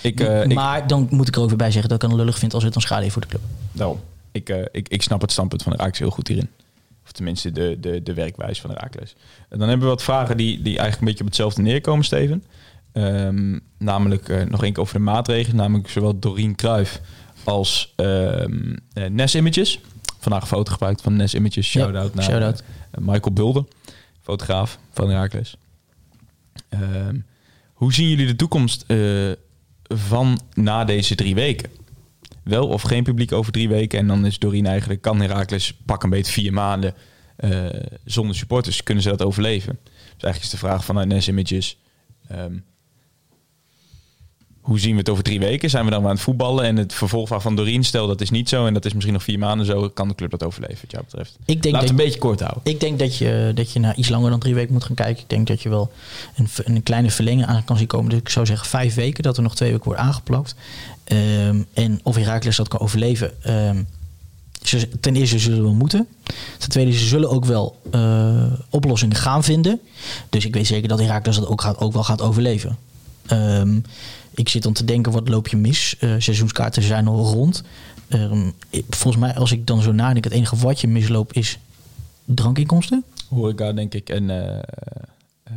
ik, 0.00 0.20
ik, 0.20 0.54
maar 0.54 0.86
dan 0.86 1.06
moet 1.10 1.28
ik 1.28 1.34
er 1.36 1.40
ook 1.42 1.48
weer 1.48 1.56
bij 1.56 1.70
zeggen 1.70 1.88
dat 1.88 2.02
ik 2.02 2.08
het 2.10 2.18
lullig 2.18 2.38
vind 2.38 2.54
als 2.54 2.62
het 2.62 2.72
dan 2.72 2.82
schade 2.82 3.00
heeft 3.02 3.12
voor 3.12 3.22
de 3.22 3.28
club. 3.28 3.40
Daarom. 3.72 4.00
Ik, 4.32 4.48
ik, 4.72 4.88
ik 4.88 5.02
snap 5.02 5.20
het 5.20 5.32
standpunt 5.32 5.62
van 5.62 5.72
de 5.72 5.78
Raakles 5.78 5.98
heel 5.98 6.10
goed 6.10 6.28
hierin. 6.28 6.48
Of 7.04 7.12
tenminste 7.12 7.52
de, 7.52 7.76
de, 7.80 8.02
de 8.02 8.14
werkwijze 8.14 8.60
van 8.60 8.70
de 8.70 8.76
Raakles. 8.76 9.14
En 9.48 9.58
dan 9.58 9.68
hebben 9.68 9.86
we 9.86 9.92
wat 9.92 10.02
vragen 10.02 10.36
die, 10.36 10.56
die 10.62 10.78
eigenlijk 10.78 10.98
een 11.00 11.04
beetje 11.06 11.20
op 11.20 11.26
hetzelfde 11.26 11.62
neerkomen, 11.62 12.04
Steven. 12.04 12.44
Ehm, 12.92 13.58
namelijk 13.78 14.48
nog 14.50 14.62
één 14.62 14.72
keer 14.72 14.82
over 14.82 14.94
de 14.94 15.00
maatregelen. 15.00 15.56
Namelijk 15.56 15.88
zowel 15.88 16.18
Doreen 16.18 16.54
Kruijf 16.54 17.00
als 17.46 17.92
ehm 17.96 18.74
eh, 18.92 19.06
Nes 19.08 19.34
Images. 19.34 19.80
Vandaag 20.18 20.40
een 20.40 20.46
foto 20.48 20.72
gebruikt 20.72 21.00
van 21.00 21.16
Nes 21.16 21.34
Images. 21.34 21.66
Shout-out 21.66 22.14
naar 22.14 22.42
eh, 22.42 22.52
Michael 22.98 23.32
Bulder, 23.32 23.64
fotograaf 24.22 24.78
van 24.92 25.06
de 25.06 25.12
Raakles. 25.12 25.56
Ehm, 26.68 27.18
hoe 27.72 27.92
zien 27.92 28.08
jullie 28.08 28.26
de 28.26 28.36
toekomst 28.36 28.84
eh, 28.86 28.98
van 29.82 30.40
na 30.54 30.84
deze 30.84 31.14
drie 31.14 31.34
weken? 31.34 31.70
Wel 32.42 32.68
of 32.68 32.82
geen 32.82 33.04
publiek 33.04 33.32
over 33.32 33.52
drie 33.52 33.68
weken. 33.68 33.98
En 33.98 34.06
dan 34.06 34.26
is 34.26 34.38
Doreen 34.38 34.66
eigenlijk, 34.66 35.02
kan 35.02 35.20
Herakles 35.20 35.74
pak 35.84 36.02
een 36.02 36.10
beetje 36.10 36.32
vier 36.32 36.52
maanden 36.52 36.94
zonder 38.04 38.36
supporters. 38.36 38.82
Kunnen 38.82 39.02
ze 39.02 39.08
dat 39.08 39.22
overleven? 39.22 39.78
Dus 39.82 40.22
eigenlijk 40.22 40.42
is 40.42 40.50
de 40.50 40.66
vraag 40.66 40.84
vanuit 40.84 41.08
Nes 41.08 41.28
Images. 41.28 41.78
ehm, 42.28 42.56
hoe 44.66 44.78
zien 44.80 44.92
we 44.92 44.98
het 44.98 45.08
over 45.08 45.24
drie 45.24 45.38
weken? 45.38 45.70
Zijn 45.70 45.84
we 45.84 45.90
dan 45.90 46.04
aan 46.04 46.10
het 46.10 46.20
voetballen? 46.20 46.64
En 46.64 46.76
het 46.76 46.94
vervolg 46.94 47.28
van 47.36 47.56
Doreen, 47.56 47.84
stel 47.84 48.06
dat 48.06 48.20
is 48.20 48.30
niet 48.30 48.48
zo. 48.48 48.66
En 48.66 48.74
dat 48.74 48.84
is 48.84 48.92
misschien 48.92 49.12
nog 49.14 49.22
vier 49.22 49.38
maanden 49.38 49.66
zo. 49.66 49.88
Kan 49.88 50.08
de 50.08 50.14
club 50.14 50.30
dat 50.30 50.42
overleven, 50.42 50.78
wat 50.80 50.90
jou 50.90 51.04
betreft? 51.04 51.36
Ik 51.44 51.62
denk 51.62 51.64
Laat 51.64 51.72
dat- 51.72 51.82
het 51.82 51.90
een 51.90 52.04
beetje 52.04 52.18
kort 52.20 52.40
houden. 52.40 52.60
Ik 52.64 52.80
denk 52.80 52.98
dat 52.98 53.16
je, 53.16 53.52
dat 53.54 53.72
je 53.72 53.78
na 53.80 53.94
iets 53.94 54.08
langer 54.08 54.30
dan 54.30 54.38
drie 54.40 54.54
weken 54.54 54.72
moet 54.72 54.84
gaan 54.84 54.94
kijken. 54.94 55.22
Ik 55.22 55.28
denk 55.28 55.46
dat 55.46 55.62
je 55.62 55.68
wel 55.68 55.92
een, 56.36 56.48
een 56.64 56.82
kleine 56.82 57.10
verlenging 57.10 57.46
aan 57.46 57.64
kan 57.64 57.76
zien 57.76 57.86
komen. 57.86 58.10
Dus 58.10 58.18
ik 58.18 58.28
zou 58.28 58.46
zeggen 58.46 58.66
vijf 58.68 58.94
weken, 58.94 59.22
dat 59.22 59.36
er 59.36 59.42
nog 59.42 59.54
twee 59.54 59.70
weken 59.70 59.84
wordt 59.84 60.00
aangeplakt. 60.00 60.54
Ehm, 61.04 61.62
en 61.74 62.00
of 62.02 62.16
Herakles 62.16 62.56
dat 62.56 62.68
kan 62.68 62.80
overleven. 62.80 63.42
ehm, 63.42 63.82
ze, 64.62 64.88
ten 65.00 65.16
eerste 65.16 65.38
zullen 65.38 65.62
we 65.62 65.70
moeten. 65.74 66.06
Ten 66.58 66.68
tweede, 66.70 66.92
ze 66.92 67.06
zullen 67.06 67.30
ook 67.30 67.44
wel 67.44 67.80
eh, 67.90 68.52
oplossingen 68.70 69.16
gaan 69.16 69.44
vinden. 69.44 69.80
Dus 70.28 70.44
ik 70.44 70.54
weet 70.54 70.66
zeker 70.66 70.88
dat 70.88 70.98
Herakles 71.00 71.36
dat 71.36 71.46
ook, 71.48 71.60
gaat, 71.60 71.78
ook 71.78 71.92
wel 71.92 72.04
gaat 72.04 72.20
overleven. 72.22 72.76
Ehm, 73.26 73.78
ik 74.34 74.48
zit 74.48 74.62
dan 74.62 74.72
te 74.72 74.84
denken, 74.84 75.12
wat 75.12 75.28
loop 75.28 75.48
je 75.48 75.56
mis? 75.56 75.96
Eh, 75.98 76.14
seizoenskaarten 76.18 76.82
zijn 76.82 77.06
al 77.06 77.24
rond. 77.32 77.62
Ehm, 78.08 78.50
ik- 78.70 78.84
volgens 78.88 79.22
mij, 79.22 79.34
als 79.34 79.52
ik 79.52 79.66
dan 79.66 79.82
zo 79.82 79.92
nadenk, 79.92 80.24
het 80.24 80.32
enige 80.32 80.56
wat 80.56 80.80
je 80.80 80.86
misloop 80.88 81.32
is 81.32 81.58
drankinkomsten. 82.24 83.04
Horeca, 83.28 83.72
denk 83.72 83.94
ik. 83.94 84.08
En 84.08 84.30
eh, 84.30 84.58
eh, 85.42 85.52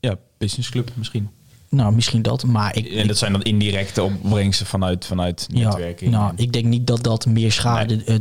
ja, 0.00 0.16
businessclub 0.38 0.90
misschien. 0.94 1.28
Nou, 1.68 1.94
misschien 1.94 2.22
dat. 2.22 2.44
Maar 2.44 2.76
ik, 2.76 2.86
En 2.86 3.06
dat 3.06 3.18
zijn 3.18 3.32
dan 3.32 3.42
indirecte 3.42 4.02
opbrengsten 4.02 4.66
vanuit, 4.66 5.06
vanuit 5.06 5.46
ja, 5.52 5.68
netwerking. 5.68 6.10
nou, 6.10 6.32
ik 6.36 6.52
denk 6.52 6.64
niet 6.64 6.86
dat 6.86 7.02
dat 7.02 7.26
meer 7.26 7.52
schade 7.52 8.04
eh, 8.04 8.16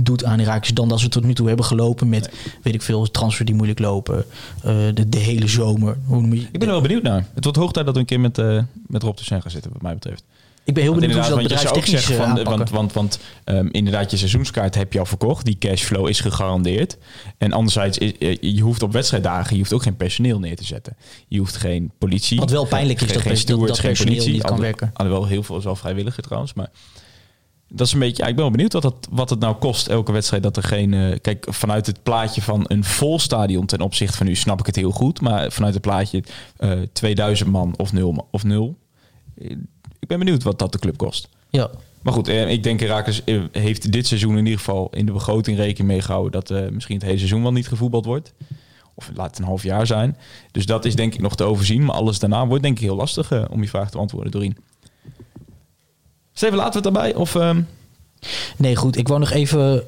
doet 0.00 0.24
aan 0.24 0.40
Irakers 0.40 0.74
dan 0.74 0.88
dat 0.88 1.00
ze 1.00 1.08
tot 1.08 1.24
nu 1.24 1.34
toe 1.34 1.46
hebben 1.46 1.64
gelopen 1.64 2.08
met, 2.08 2.30
weet 2.62 2.74
ik 2.74 2.82
veel, 2.82 3.10
transfer 3.10 3.44
die 3.44 3.54
moeilijk 3.54 3.78
lopen. 3.78 4.24
eh, 4.62 4.74
de, 4.94 5.08
de 5.08 5.18
hele 5.18 5.48
zomer. 5.48 5.96
Hoe 6.06 6.20
noem 6.20 6.34
je, 6.34 6.40
Ik 6.40 6.52
ben 6.58 6.62
er 6.68 6.74
wel 6.74 6.80
benieuwd 6.82 7.02
naar. 7.02 7.26
Het 7.34 7.44
wordt 7.44 7.58
hoog 7.58 7.72
tijd 7.72 7.84
dat 7.86 7.94
we 7.94 8.00
een 8.00 8.06
keer 8.06 8.20
met, 8.20 8.38
eh, 8.38 8.62
met 8.86 9.02
Rob 9.02 9.18
Sen 9.18 9.42
gaan 9.42 9.50
zitten, 9.50 9.72
wat 9.72 9.82
mij 9.82 9.94
betreft. 9.94 10.24
Ik 10.64 10.74
ben 10.74 10.82
heel 10.82 10.94
benieuwd 10.94 11.12
hoe 11.14 11.22
ze 11.22 11.30
dat 11.30 11.38
bedrijfstechnisch 11.38 11.94
ook 11.94 12.00
eh, 12.00 12.06
zeggen 12.06 12.16
van, 12.16 12.26
aanpakken. 12.38 12.56
want, 12.56 12.70
want, 12.70 12.92
want 12.92 13.18
ehm, 13.44 13.68
inderdaad, 13.70 14.10
je 14.10 14.16
seizoenskaart 14.16 14.74
heb 14.74 14.92
je 14.92 14.98
al 14.98 15.06
verkocht. 15.06 15.44
Die 15.44 15.58
cashflow 15.58 16.08
is 16.08 16.20
gegarandeerd. 16.20 16.98
En 17.38 17.52
anderzijds, 17.52 17.98
is, 17.98 18.18
eh, 18.18 18.36
je 18.40 18.60
hoeft 18.60 18.82
op 18.82 18.92
wedstrijddagen, 18.92 19.52
je 19.52 19.58
hoeft 19.58 19.72
ook 19.72 19.82
geen 19.82 19.96
personeel 19.96 20.38
neer 20.38 20.56
te 20.56 20.64
zetten. 20.64 20.96
Je 21.28 21.38
hoeft 21.38 21.56
geen 21.56 21.90
politie. 21.98 22.38
Wat 22.38 22.50
wel 22.50 22.66
pijnlijk 22.66 23.00
is, 23.00 23.04
geen, 23.06 23.14
dat 23.14 23.22
geen 23.22 23.32
dat- 23.32 23.40
stewards, 23.40 23.68
dat 23.72 23.78
geen 23.80 23.88
personeel 23.88 24.14
politie. 24.14 24.34
niet 24.34 24.44
kan 24.44 24.60
werken. 24.60 24.90
Alhoewel 24.94 25.26
heel 25.26 25.42
veel 25.42 25.56
is 25.58 25.64
wel 25.64 25.76
vrijwilliger 25.76 26.22
trouwens, 26.22 26.54
maar... 26.54 26.68
Dat 27.68 27.86
is 27.86 27.92
een 27.92 27.98
beetje, 27.98 28.22
ja, 28.22 28.28
ik 28.28 28.34
ben 28.34 28.44
wel 28.44 28.52
benieuwd 28.52 28.72
wat, 28.72 28.82
dat, 28.82 29.08
wat 29.10 29.30
het 29.30 29.38
nou 29.40 29.54
kost, 29.56 29.86
elke 29.86 30.12
wedstrijd. 30.12 30.42
Dat 30.42 30.56
er 30.56 30.62
geen. 30.62 30.94
eh, 30.94 31.18
kijk, 31.20 31.46
vanuit 31.48 31.86
het 31.86 32.02
plaatje 32.02 32.42
van 32.42 32.64
een 32.68 32.84
vol 32.84 33.18
stadion 33.18 33.66
ten 33.66 33.80
opzichte 33.80 34.16
van 34.16 34.26
nu 34.26 34.34
snap 34.34 34.60
ik 34.60 34.66
het 34.66 34.76
heel 34.76 34.90
goed. 34.90 35.20
Maar 35.20 35.52
vanuit 35.52 35.74
het 35.74 35.82
plaatje 35.82 36.22
eh 36.56 36.72
2000 36.92 37.50
man 37.50 37.74
of 37.76 37.92
nul. 37.92 38.28
Of 38.30 38.44
nul 38.44 38.78
eh, 39.38 39.56
ik 40.04 40.10
ben 40.10 40.18
benieuwd 40.18 40.42
wat 40.42 40.58
dat 40.58 40.72
de 40.72 40.78
club 40.78 40.96
kost. 40.96 41.28
Ja. 41.50 41.70
Maar 42.02 42.12
goed, 42.12 42.28
eh, 42.28 42.50
ik 42.50 42.62
denk 42.62 42.80
Herakles 42.80 43.24
eh, 43.24 43.42
heeft 43.52 43.92
dit 43.92 44.06
seizoen 44.06 44.38
in 44.38 44.44
ieder 44.44 44.58
geval 44.58 44.88
in 44.90 45.06
de 45.06 45.12
begroting 45.12 45.56
rekening 45.56 45.88
mee 45.88 46.00
gehouden 46.00 46.32
dat 46.32 46.50
eh, 46.50 46.68
misschien 46.70 46.94
het 46.94 47.04
hele 47.04 47.18
seizoen 47.18 47.42
wel 47.42 47.52
niet 47.52 47.68
gevoetbald 47.68 48.04
wordt. 48.04 48.32
Of 48.94 49.10
laat 49.14 49.26
het 49.26 49.38
een 49.38 49.44
half 49.44 49.62
jaar 49.62 49.86
zijn. 49.86 50.16
Dus 50.50 50.66
dat 50.66 50.84
is 50.84 50.96
denk 50.96 51.14
ik 51.14 51.20
nog 51.20 51.36
te 51.36 51.44
overzien. 51.44 51.84
Maar 51.84 51.94
alles 51.94 52.18
daarna 52.18 52.46
wordt 52.46 52.62
denk 52.62 52.76
ik 52.76 52.84
heel 52.84 52.96
lastig 52.96 53.48
om 53.48 53.62
je 53.62 53.68
vraag 53.68 53.90
te 53.90 53.96
beantwoorden, 53.96 54.32
Dorien. 54.32 54.56
Steven, 56.32 56.56
laten 56.56 56.82
we 56.82 56.88
het 56.88 56.94
daarbij? 56.94 57.14
Of, 57.14 57.34
ehm, 57.34 57.62
Nee, 58.56 58.76
goed. 58.76 58.96
Ik 58.96 59.08
wou 59.08 59.20
nog 59.20 59.30
even 59.30 59.84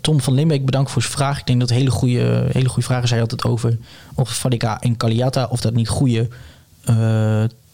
Tom 0.00 0.20
van 0.20 0.34
Limbeek 0.34 0.64
bedanken 0.64 0.92
voor 0.92 1.02
zijn 1.02 1.14
vraag. 1.14 1.38
Ik 1.38 1.46
denk 1.46 1.60
dat 1.60 1.70
hele 1.70 1.90
goede, 1.90 2.48
hele 2.52 2.68
goede 2.68 2.88
vragen 2.88 3.08
zijn 3.08 3.20
altijd 3.20 3.44
over 3.44 3.78
of 4.14 4.36
Fadika 4.36 4.80
en 4.80 4.96
Kaliata, 4.96 5.46
of 5.50 5.60
dat 5.60 5.74
niet 5.74 5.88
goede 5.88 6.28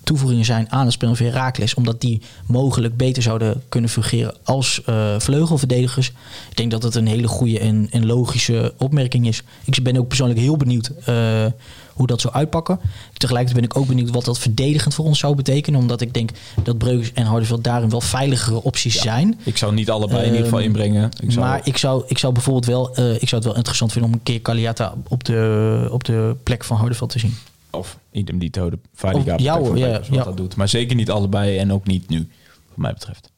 toevoegingen 0.05 0.44
zijn 0.44 0.70
aan 0.70 0.84
het 0.84 0.92
spel 0.92 1.14
van 1.14 1.26
Herakles. 1.26 1.74
Omdat 1.74 2.00
die 2.00 2.22
mogelijk 2.46 2.96
beter 2.96 3.22
zouden 3.22 3.62
kunnen 3.68 3.90
fungeren 3.90 4.34
als 4.42 4.82
eh, 4.84 5.14
vleugelverdedigers. 5.18 6.12
Ik 6.50 6.57
denk 6.57 6.70
dat 6.70 6.82
het 6.82 6.94
een 6.94 7.07
hele 7.07 7.28
goede 7.28 7.59
en, 7.59 7.88
en 7.90 8.07
logische 8.07 8.74
opmerking 8.78 9.26
is. 9.26 9.42
Ik 9.64 9.82
ben 9.82 9.96
ook 9.96 10.09
persoonlijk 10.09 10.40
heel 10.40 10.57
benieuwd 10.57 10.92
eh, 11.05 11.46
hoe 11.94 12.07
dat 12.07 12.20
zou 12.20 12.34
uitpakken. 12.34 12.80
Tegelijkertijd 13.12 13.61
ben 13.61 13.70
ik 13.70 13.82
ook 13.82 13.86
benieuwd 13.86 14.11
wat 14.11 14.24
dat 14.24 14.38
verdedigend 14.38 14.94
voor 14.94 15.05
ons 15.05 15.18
zou 15.18 15.34
betekenen. 15.34 15.80
Omdat 15.80 16.00
ik 16.00 16.14
denk 16.14 16.30
dat 16.62 16.78
Breukers 16.78 17.12
en 17.12 17.26
Hardenveld 17.26 17.64
daarin 17.64 17.90
wel 17.90 18.00
veiligere 18.00 18.62
opties 18.62 19.00
zijn. 19.00 19.40
Ik 19.42 19.57
zou 19.57 19.74
niet 19.74 19.90
allebei 19.90 20.20
in 20.20 20.26
ieder 20.26 20.44
geval 20.44 20.59
Ehm, 20.59 20.66
inbrengen. 20.66 21.11
Ik 21.22 21.32
zou, 21.32 21.46
Maar 21.46 21.61
ik 21.64 21.76
zou, 21.76 22.05
ik 22.07 22.18
zou 22.18 22.32
bijvoorbeeld 22.32 22.66
wel, 22.66 22.94
eh, 22.94 23.12
ik 23.12 23.28
zou 23.28 23.34
het 23.34 23.44
wel 23.44 23.57
interessant 23.57 23.92
vinden 23.92 24.11
om 24.11 24.16
een 24.16 24.22
keer 24.22 24.42
Caliata 24.42 24.94
op 25.09 25.24
de, 25.24 25.88
op 25.90 26.05
de 26.05 26.36
plek 26.42 26.64
van 26.64 26.76
Hardenveld 26.76 27.11
te 27.11 27.18
zien. 27.18 27.36
Of 27.76 27.98
idem 28.10 28.38
dito, 28.38 28.70
de 28.70 28.78
Valiga. 28.94 29.34
Of- 29.34 29.40
ja 29.40 29.60
wat 29.60 29.78
ja. 30.06 30.24
dat 30.24 30.36
doet. 30.36 30.56
Maar 30.56 30.68
zeker 30.68 30.96
niet 30.96 31.10
allebei 31.10 31.58
en 31.58 31.72
ook 31.72 31.86
niet 31.86 32.08
nu, 32.08 32.28
wat 32.68 32.76
mij 32.76 32.92
betreft. 32.92 33.32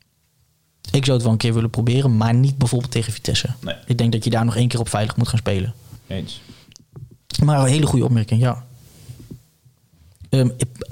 Ik 0.91 1.05
zou 1.05 1.17
het 1.17 1.23
wel 1.23 1.33
een 1.33 1.39
keer 1.39 1.55
willen 1.55 1.71
proberen, 1.71 2.17
maar 2.17 2.35
niet 2.35 2.59
bijvoorbeeld 2.59 2.91
tegen 2.93 3.13
Vitesse. 3.13 3.49
Nee. 3.61 3.75
Ik 3.87 3.99
denk 3.99 4.13
dat 4.13 4.25
je 4.25 4.31
daar 4.31 4.45
nog 4.45 4.57
één 4.57 4.69
keer 4.69 4.81
op 4.81 4.89
veilig 4.89 5.17
moet 5.17 5.29
gaan 5.29 5.39
spelen. 5.39 5.75
Eens. 6.07 6.41
Maar 7.45 7.61
een 7.61 7.67
hele 7.67 7.87
goede 7.87 8.05
opmerking, 8.05 8.41
ja. 8.41 8.65
Ehm, 10.29 10.49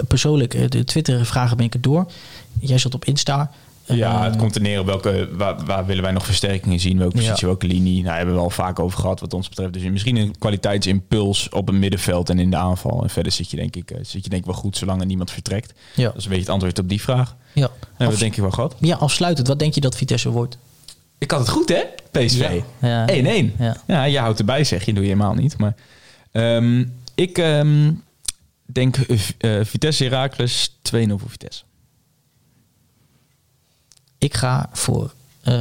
persoonlijk, 0.09 0.55
eh, 0.55 0.69
de 0.69 0.85
Twitter-vragen 0.85 1.57
ben 1.57 1.67
ik 1.67 1.73
het 1.73 1.83
door. 1.83 2.11
Jij 2.59 2.79
zat 2.79 2.95
op 2.95 3.05
Insta. 3.05 3.51
Ja, 3.87 4.25
het 4.25 4.37
komt 4.37 4.55
er 4.55 4.61
neer 4.61 4.81
op 4.81 4.87
welke, 4.87 5.29
waar, 5.33 5.65
waar 5.65 5.87
willen 5.87 6.03
wij 6.03 6.13
nog 6.13 6.25
versterkingen 6.25 6.81
zien, 6.81 6.99
welke 6.99 7.17
Ja. 7.17 7.23
positie, 7.23 7.47
welke 7.47 7.67
linie. 7.67 8.03
Nou, 8.03 8.17
hebben 8.17 8.35
we 8.35 8.41
al 8.41 8.51
vaak 8.51 8.79
over 8.79 8.99
gehad 8.99 9.21
wat 9.21 9.35
ons 9.35 9.49
betreft. 9.49 9.73
Dus 9.73 9.83
misschien 9.83 10.17
een 10.17 10.39
kwaliteitsimpuls 10.39 11.49
op 11.49 11.67
het 11.67 11.77
middenveld 11.77 12.31
en 12.31 12.39
in 12.39 12.51
de 12.51 12.57
aanval. 12.57 13.03
En 13.03 13.11
verder 13.11 13.33
zit 13.33 13.51
je 13.51 13.57
denk 13.57 13.77
ik, 13.77 13.91
eh, 13.91 13.99
zit 14.03 14.25
je 14.25 14.31
denk 14.31 14.43
ik 14.43 14.51
wel 14.51 14.59
goed 14.61 14.77
zolang 14.77 15.01
er 15.01 15.07
niemand 15.07 15.31
vertrekt. 15.31 15.73
Ja. 15.95 16.05
Dat 16.05 16.17
is 16.17 16.23
een 16.25 16.29
beetje 16.29 16.45
het 16.45 16.53
antwoord 16.53 16.79
op 16.79 16.89
die 16.89 17.01
vraag. 17.03 17.37
ja. 17.53 17.71
We 17.99 18.07
Af- 18.07 18.19
denk 18.19 18.35
ik 18.35 18.41
wel 18.41 18.51
gehad. 18.51 18.75
ja, 18.81 18.97
afsluitend. 18.97 19.49
Wat 19.49 19.59
denk 19.59 19.75
je 19.75 19.81
dat 19.81 19.97
Vitesse 19.97 20.31
wordt? 20.31 20.59
Ik 21.19 21.31
had 21.31 21.41
het 21.41 21.49
goed 21.49 21.69
hè, 21.69 21.81
PSV. 22.11 22.61
Ja. 22.81 23.07
1-1. 23.09 23.53
Ja. 23.59 23.77
Ja. 23.87 24.05
je 24.05 24.19
houdt 24.19 24.39
erbij 24.39 24.65
zeg 24.65 24.85
je, 24.85 24.93
doe 24.93 25.03
je 25.03 25.09
helemaal 25.09 25.35
niet. 25.35 25.59
Maar 25.59 25.75
ehm, 26.33 26.85
ik 27.15 27.39
ehm, 27.39 27.93
denk 28.65 28.97
eh, 28.97 29.19
eh, 29.59 29.65
Vitesse 29.67 30.05
Heracles 30.05 30.71
2-0 30.83 31.19
voor 31.19 31.31
Vitesse. 31.31 31.63
Ik 34.25 34.35
ga 34.35 34.69
voor. 34.73 35.13
eh, 35.43 35.55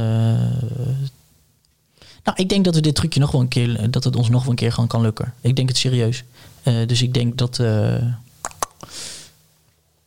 nou, 2.24 2.36
ik 2.36 2.48
denk 2.48 2.64
dat 2.64 2.74
we 2.74 2.80
dit 2.80 2.94
trucje 2.94 3.20
nog 3.20 3.30
wel 3.30 3.40
een 3.40 3.48
keer. 3.48 3.90
Dat 3.90 4.04
het 4.04 4.16
ons 4.16 4.28
nog 4.28 4.40
wel 4.42 4.50
een 4.50 4.56
keer 4.56 4.72
gewoon 4.72 4.88
kan 4.88 5.00
lukken. 5.00 5.34
Ik 5.40 5.56
denk 5.56 5.68
het 5.68 5.76
serieus. 5.78 6.24
Eh, 6.62 6.86
dus 6.86 7.02
ik 7.02 7.14
denk 7.14 7.38
dat. 7.38 7.58
eh, 7.58 8.04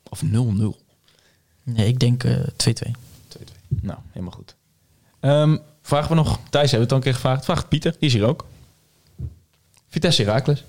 Of 0.09 0.21
0-0. 0.23 0.77
nee, 1.63 1.87
ik 1.87 1.99
denk 1.99 2.23
eh 2.23 2.37
2-2. 2.55 2.91
2-2. 3.27 3.43
Nou, 3.67 3.99
helemaal 4.11 4.33
goed. 4.33 4.55
Ehm, 5.19 5.57
vragen 5.81 6.09
we 6.09 6.15
nog, 6.15 6.39
Thijs 6.49 6.71
hebben 6.71 6.71
we 6.71 6.77
het 6.83 6.91
al 6.91 6.97
een 6.97 7.03
keer 7.03 7.13
gevraagd. 7.13 7.45
Vraagt 7.45 7.67
Pieter, 7.69 7.91
die 7.91 8.07
is 8.09 8.13
hier 8.13 8.25
ook. 8.25 8.45
Vitesse 9.87 10.23
Heracles. 10.23 10.63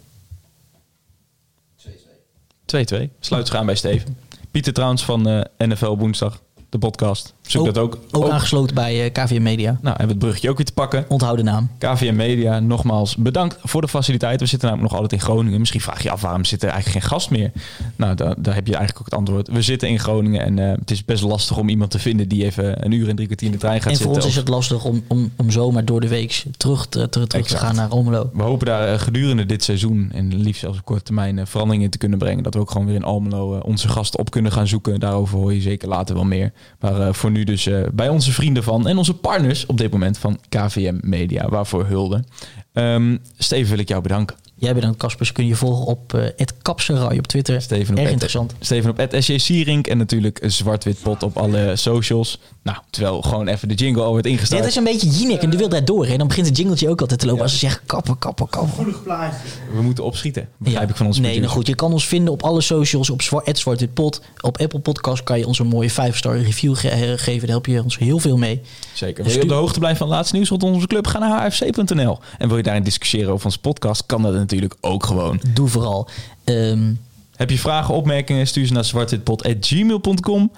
2-2. 2.65 3.11
Sluit 3.21 3.51
gaan 3.51 3.67
bij 3.67 3.75
Steven. 3.75 4.17
Pieter 4.51 4.73
trouwens 4.73 5.05
van 5.05 5.29
eh, 5.29 5.45
NFL 5.69 5.97
Woensdag, 5.97 6.41
de 6.69 6.79
podcast. 6.79 7.35
Zoek 7.41 7.65
dat 7.65 7.79
ook. 7.79 7.99
Ook, 8.11 8.31
aangesloten 8.31 8.75
bij 8.75 9.05
eh 9.05 9.13
KVM 9.13 9.43
Media. 9.43 9.71
Nou, 9.71 9.83
hebben 9.83 10.07
we 10.07 10.13
het 10.13 10.19
bruggetje 10.19 10.51
ook 10.51 10.57
weer 10.57 10.67
te 10.67 10.73
pakken. 10.73 11.05
Onthoud 11.09 11.37
de 11.37 11.43
naam. 11.43 11.71
KVM 11.79 12.17
Media, 12.17 12.61
nogmaals 12.61 13.17
bedankt 13.17 13.59
voor 13.63 13.81
de 13.81 13.89
faciliteit. 13.89 14.41
We 14.41 14.47
zitten 14.47 14.69
namelijk 14.69 14.93
nog 14.93 15.01
altijd 15.03 15.21
in 15.21 15.27
Groningen. 15.27 15.59
Misschien 15.59 15.81
vraag 15.81 15.97
je 15.97 16.03
je 16.03 16.11
af 16.11 16.21
waarom 16.21 16.45
zit 16.45 16.63
er 16.63 16.69
eigenlijk 16.69 17.01
geen 17.01 17.11
gast 17.11 17.31
meer? 17.31 17.53
Nou, 17.97 18.15
daar, 18.15 18.35
daar 18.39 18.55
heb 18.55 18.67
je 18.67 18.77
eigenlijk 18.77 18.99
ook 18.99 19.05
het 19.05 19.15
antwoord. 19.15 19.49
We 19.49 19.63
zitten 19.63 19.89
in 19.89 19.99
Groningen 19.99 20.43
en 20.43 20.59
eh, 20.59 20.71
het 20.79 20.91
is 20.91 21.05
best 21.05 21.23
lastig 21.23 21.59
om 21.59 21.69
iemand 21.69 21.91
te 21.91 21.99
vinden 21.99 22.29
die 22.29 22.45
even 22.45 22.85
een 22.85 22.93
uur 22.93 23.09
en 23.09 23.15
drie 23.15 23.27
kwartier 23.27 23.47
in 23.47 23.53
de 23.53 23.59
trein 23.59 23.81
gaat 23.81 23.93
En 23.93 23.97
voor 23.97 24.05
zitten. 24.05 24.23
ons 24.23 24.31
is 24.31 24.37
het 24.37 24.49
lastig 24.49 24.85
om, 24.85 25.03
om, 25.07 25.31
om 25.37 25.51
zomaar 25.51 25.85
door 25.85 26.01
de 26.01 26.09
week 26.09 26.45
terug 26.57 26.87
te, 26.87 27.09
terug 27.09 27.27
te 27.27 27.57
gaan 27.57 27.75
naar 27.75 27.89
Almelo. 27.89 28.31
We 28.33 28.43
hopen 28.43 28.67
daar 28.67 28.93
eh, 28.93 28.99
gedurende 28.99 29.47
dit 29.47 29.65
seizoen 29.65 30.11
en 30.13 30.35
liefst 30.35 30.61
zelfs 30.61 30.79
op 30.79 30.85
korte 30.85 31.03
termijn 31.03 31.39
eh, 31.39 31.47
verandering 31.47 31.85
in 31.85 31.91
te 31.91 31.99
kunnen 31.99 32.19
brengen. 32.19 32.43
Dat 32.43 32.55
we 32.55 32.61
ook 32.61 32.71
gewoon 32.71 32.87
weer 32.87 32.97
in 32.97 33.05
Almelo 33.05 33.59
onze 33.59 33.89
gasten 33.89 34.21
op 34.21 34.31
kunnen 34.31 34.53
gaan 34.53 34.67
zoeken. 34.67 35.01
Daarover 35.01 35.39
hoor 35.39 35.55
je 35.55 35.61
zeker 35.61 35.89
later 35.89 36.15
wel 36.15 36.25
meer. 36.25 36.53
Maar 36.81 37.01
eh, 37.01 37.13
voor 37.13 37.31
nu 37.31 37.45
dus 37.45 37.67
eh, 37.67 37.81
bij 37.93 38.09
onze 38.09 38.33
vrienden 38.33 38.63
van 38.63 38.89
en 38.89 38.97
onze 38.97 39.15
partners 39.15 39.67
op 39.67 39.79
dit 39.79 39.93
moment 39.93 40.19
van 40.19 40.39
KVM 40.49 40.99
Media. 41.01 41.49
Waarvoor 41.49 41.87
hulde. 41.87 42.25
Ehm, 42.73 43.17
Steven 43.39 43.71
wil 43.71 43.79
ik 43.79 43.89
jou 43.89 44.03
bedanken. 44.03 44.37
Jij 44.61 44.75
bedankt 44.75 44.97
Casper. 44.99 45.27
Ze 45.27 45.33
kunnen 45.33 45.53
je 45.53 45.59
volgen 45.59 45.87
op 45.87 46.15
eh 46.15 46.23
het 46.37 46.55
Kapserai 46.63 47.19
op 47.19 47.27
Twitter. 47.27 47.63
Steven 47.63 47.95
op 47.95 48.01
Erg 48.01 48.11
interessant. 48.11 48.55
Steven 48.61 48.91
op 48.91 49.07
SJ 49.19 49.39
Sierink 49.39 49.87
en 49.87 49.99
natuurlijk 49.99 50.39
Zwart-Wit 50.47 51.03
Pot 51.03 51.23
op 51.23 51.37
alle 51.37 51.73
socials. 51.77 52.39
Nou, 52.63 52.79
terwijl 52.91 53.23
gewoon 53.23 53.49
even 53.49 53.69
de 53.69 53.75
jingle 53.75 54.03
al 54.03 54.15
werd 54.15 54.27
ingestart. 54.27 54.61
Dit 54.61 54.71
is 54.71 54.77
een 54.77 54.85
beetje 54.85 55.09
Jinek 55.09 55.43
en 55.43 55.51
de 55.51 55.57
wil 55.57 55.69
daar 55.69 55.85
door. 55.85 56.07
En 56.07 56.19
dan 56.19 56.27
begint 56.29 56.47
het 56.47 56.57
jingletje 56.57 56.89
ook 56.89 57.01
altijd 57.01 57.21
te 57.21 57.27
lopen 57.27 57.43
als 57.43 57.53
ze 57.53 57.59
zeggen 57.59 57.81
kappen, 57.87 58.19
kappen, 58.19 58.49
kappen. 58.49 58.71
Gevoelig 58.71 59.03
plaatje. 59.03 59.39
We 59.75 59.83
moeten 59.83 60.05
opschieten. 60.05 60.49
Begrijp 60.57 60.85
Ja. 60.85 60.91
ik 60.91 60.97
van 60.97 61.07
onze 61.07 61.21
Nee, 61.21 61.39
nou 61.39 61.51
goed. 61.51 61.67
Je 61.67 61.75
kan 61.75 61.93
ons 61.93 62.07
vinden 62.07 62.33
op 62.33 62.43
alle 62.43 62.61
socials. 62.61 63.11
Op 63.11 63.23
Zwart, 63.23 63.47
het 63.47 63.59
Zwart 63.59 63.81
Wit 63.81 63.95
Pot. 63.95 64.23
Op 64.41 64.59
Apple 64.61 64.79
Podcast 64.81 65.23
kan 65.23 65.39
je 65.39 65.47
ons 65.47 65.59
een 65.59 65.67
mooie 65.67 65.91
5-star 65.91 66.39
review 66.39 66.77
ge- 66.77 66.89
eh, 66.89 67.13
geven. 67.17 67.41
Daar 67.41 67.49
help 67.49 67.67
je 67.67 67.83
ons 67.83 67.99
heel 67.99 68.19
veel 68.19 68.37
mee. 68.37 68.61
Zeker. 68.95 69.25
Dus 69.25 69.33
Wil 69.33 69.43
je 69.43 69.49
op 69.49 69.55
de 69.57 69.61
hoogte 69.61 69.79
blijven 69.79 69.99
van 69.99 70.07
het 70.09 70.17
laatste 70.17 70.35
nieuws 70.37 70.49
rondom 70.49 70.73
onze 70.73 70.87
club? 70.87 71.07
Ga 71.07 71.19
naar 71.19 71.47
hfc.nl. 71.47 72.19
En 72.39 72.49
wil 72.49 72.57
je 72.57 72.63
daarin 72.63 72.83
discussiëren 72.83 73.33
over 73.33 73.45
onze 73.45 73.59
podcast? 73.61 74.07
Kan 74.07 74.23
dat 74.23 74.33
natuurlijk 74.33 74.48
ook 74.81 75.07
gewoon. 75.07 75.41
Doe 75.55 75.69
vooral. 75.69 76.09
Ehm, 76.45 76.93
Heb 77.37 77.51
je 77.51 77.59
vragen, 77.59 77.95
opmerkingen? 77.95 78.47
Stuur 78.47 78.67
ze 78.67 78.73
naar 78.73 78.85
zwartwitpot.gmail.com. 78.85 80.53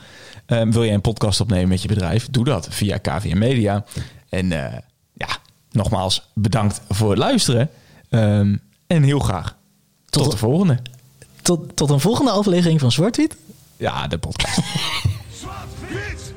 Ehm, 0.47 0.70
wil 0.70 0.84
jij 0.84 0.95
een 0.95 1.01
podcast 1.01 1.41
opnemen 1.41 1.68
met 1.68 1.82
je 1.82 1.88
bedrijf? 1.88 2.28
Doe 2.30 2.45
dat 2.45 2.66
via 2.70 2.97
KVM 2.97 3.38
Media. 3.38 3.84
En 4.28 4.53
eh, 4.53 4.78
ja, 5.12 5.28
nogmaals 5.70 6.22
bedankt 6.34 6.80
voor 6.88 7.11
het 7.11 7.18
luisteren. 7.18 7.70
Ehm, 8.11 8.57
en 8.86 9.03
heel 9.03 9.18
graag 9.18 9.57
tot, 10.11 10.22
Tot- 10.22 10.32
de 10.32 10.38
volgende. 10.38 10.78
tot, 11.43 11.76
tot 11.76 11.91
een 11.91 12.01
volgende 12.01 12.30
aflevering 12.30 12.80
van 12.80 12.93
Zwart 12.93 13.16
Wit. 13.16 13.36
Ja, 13.76 14.07
de 14.07 14.18
podcast. 14.18 14.57
Zwart-wit! 15.41 16.32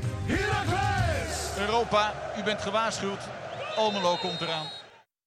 Europa, 1.59 2.13
u 2.39 2.43
bent 2.43 2.61
gewaarschuwd. 2.61 3.19
Almelo 3.77 4.15
komt 4.21 4.41
eraan. 4.41 4.65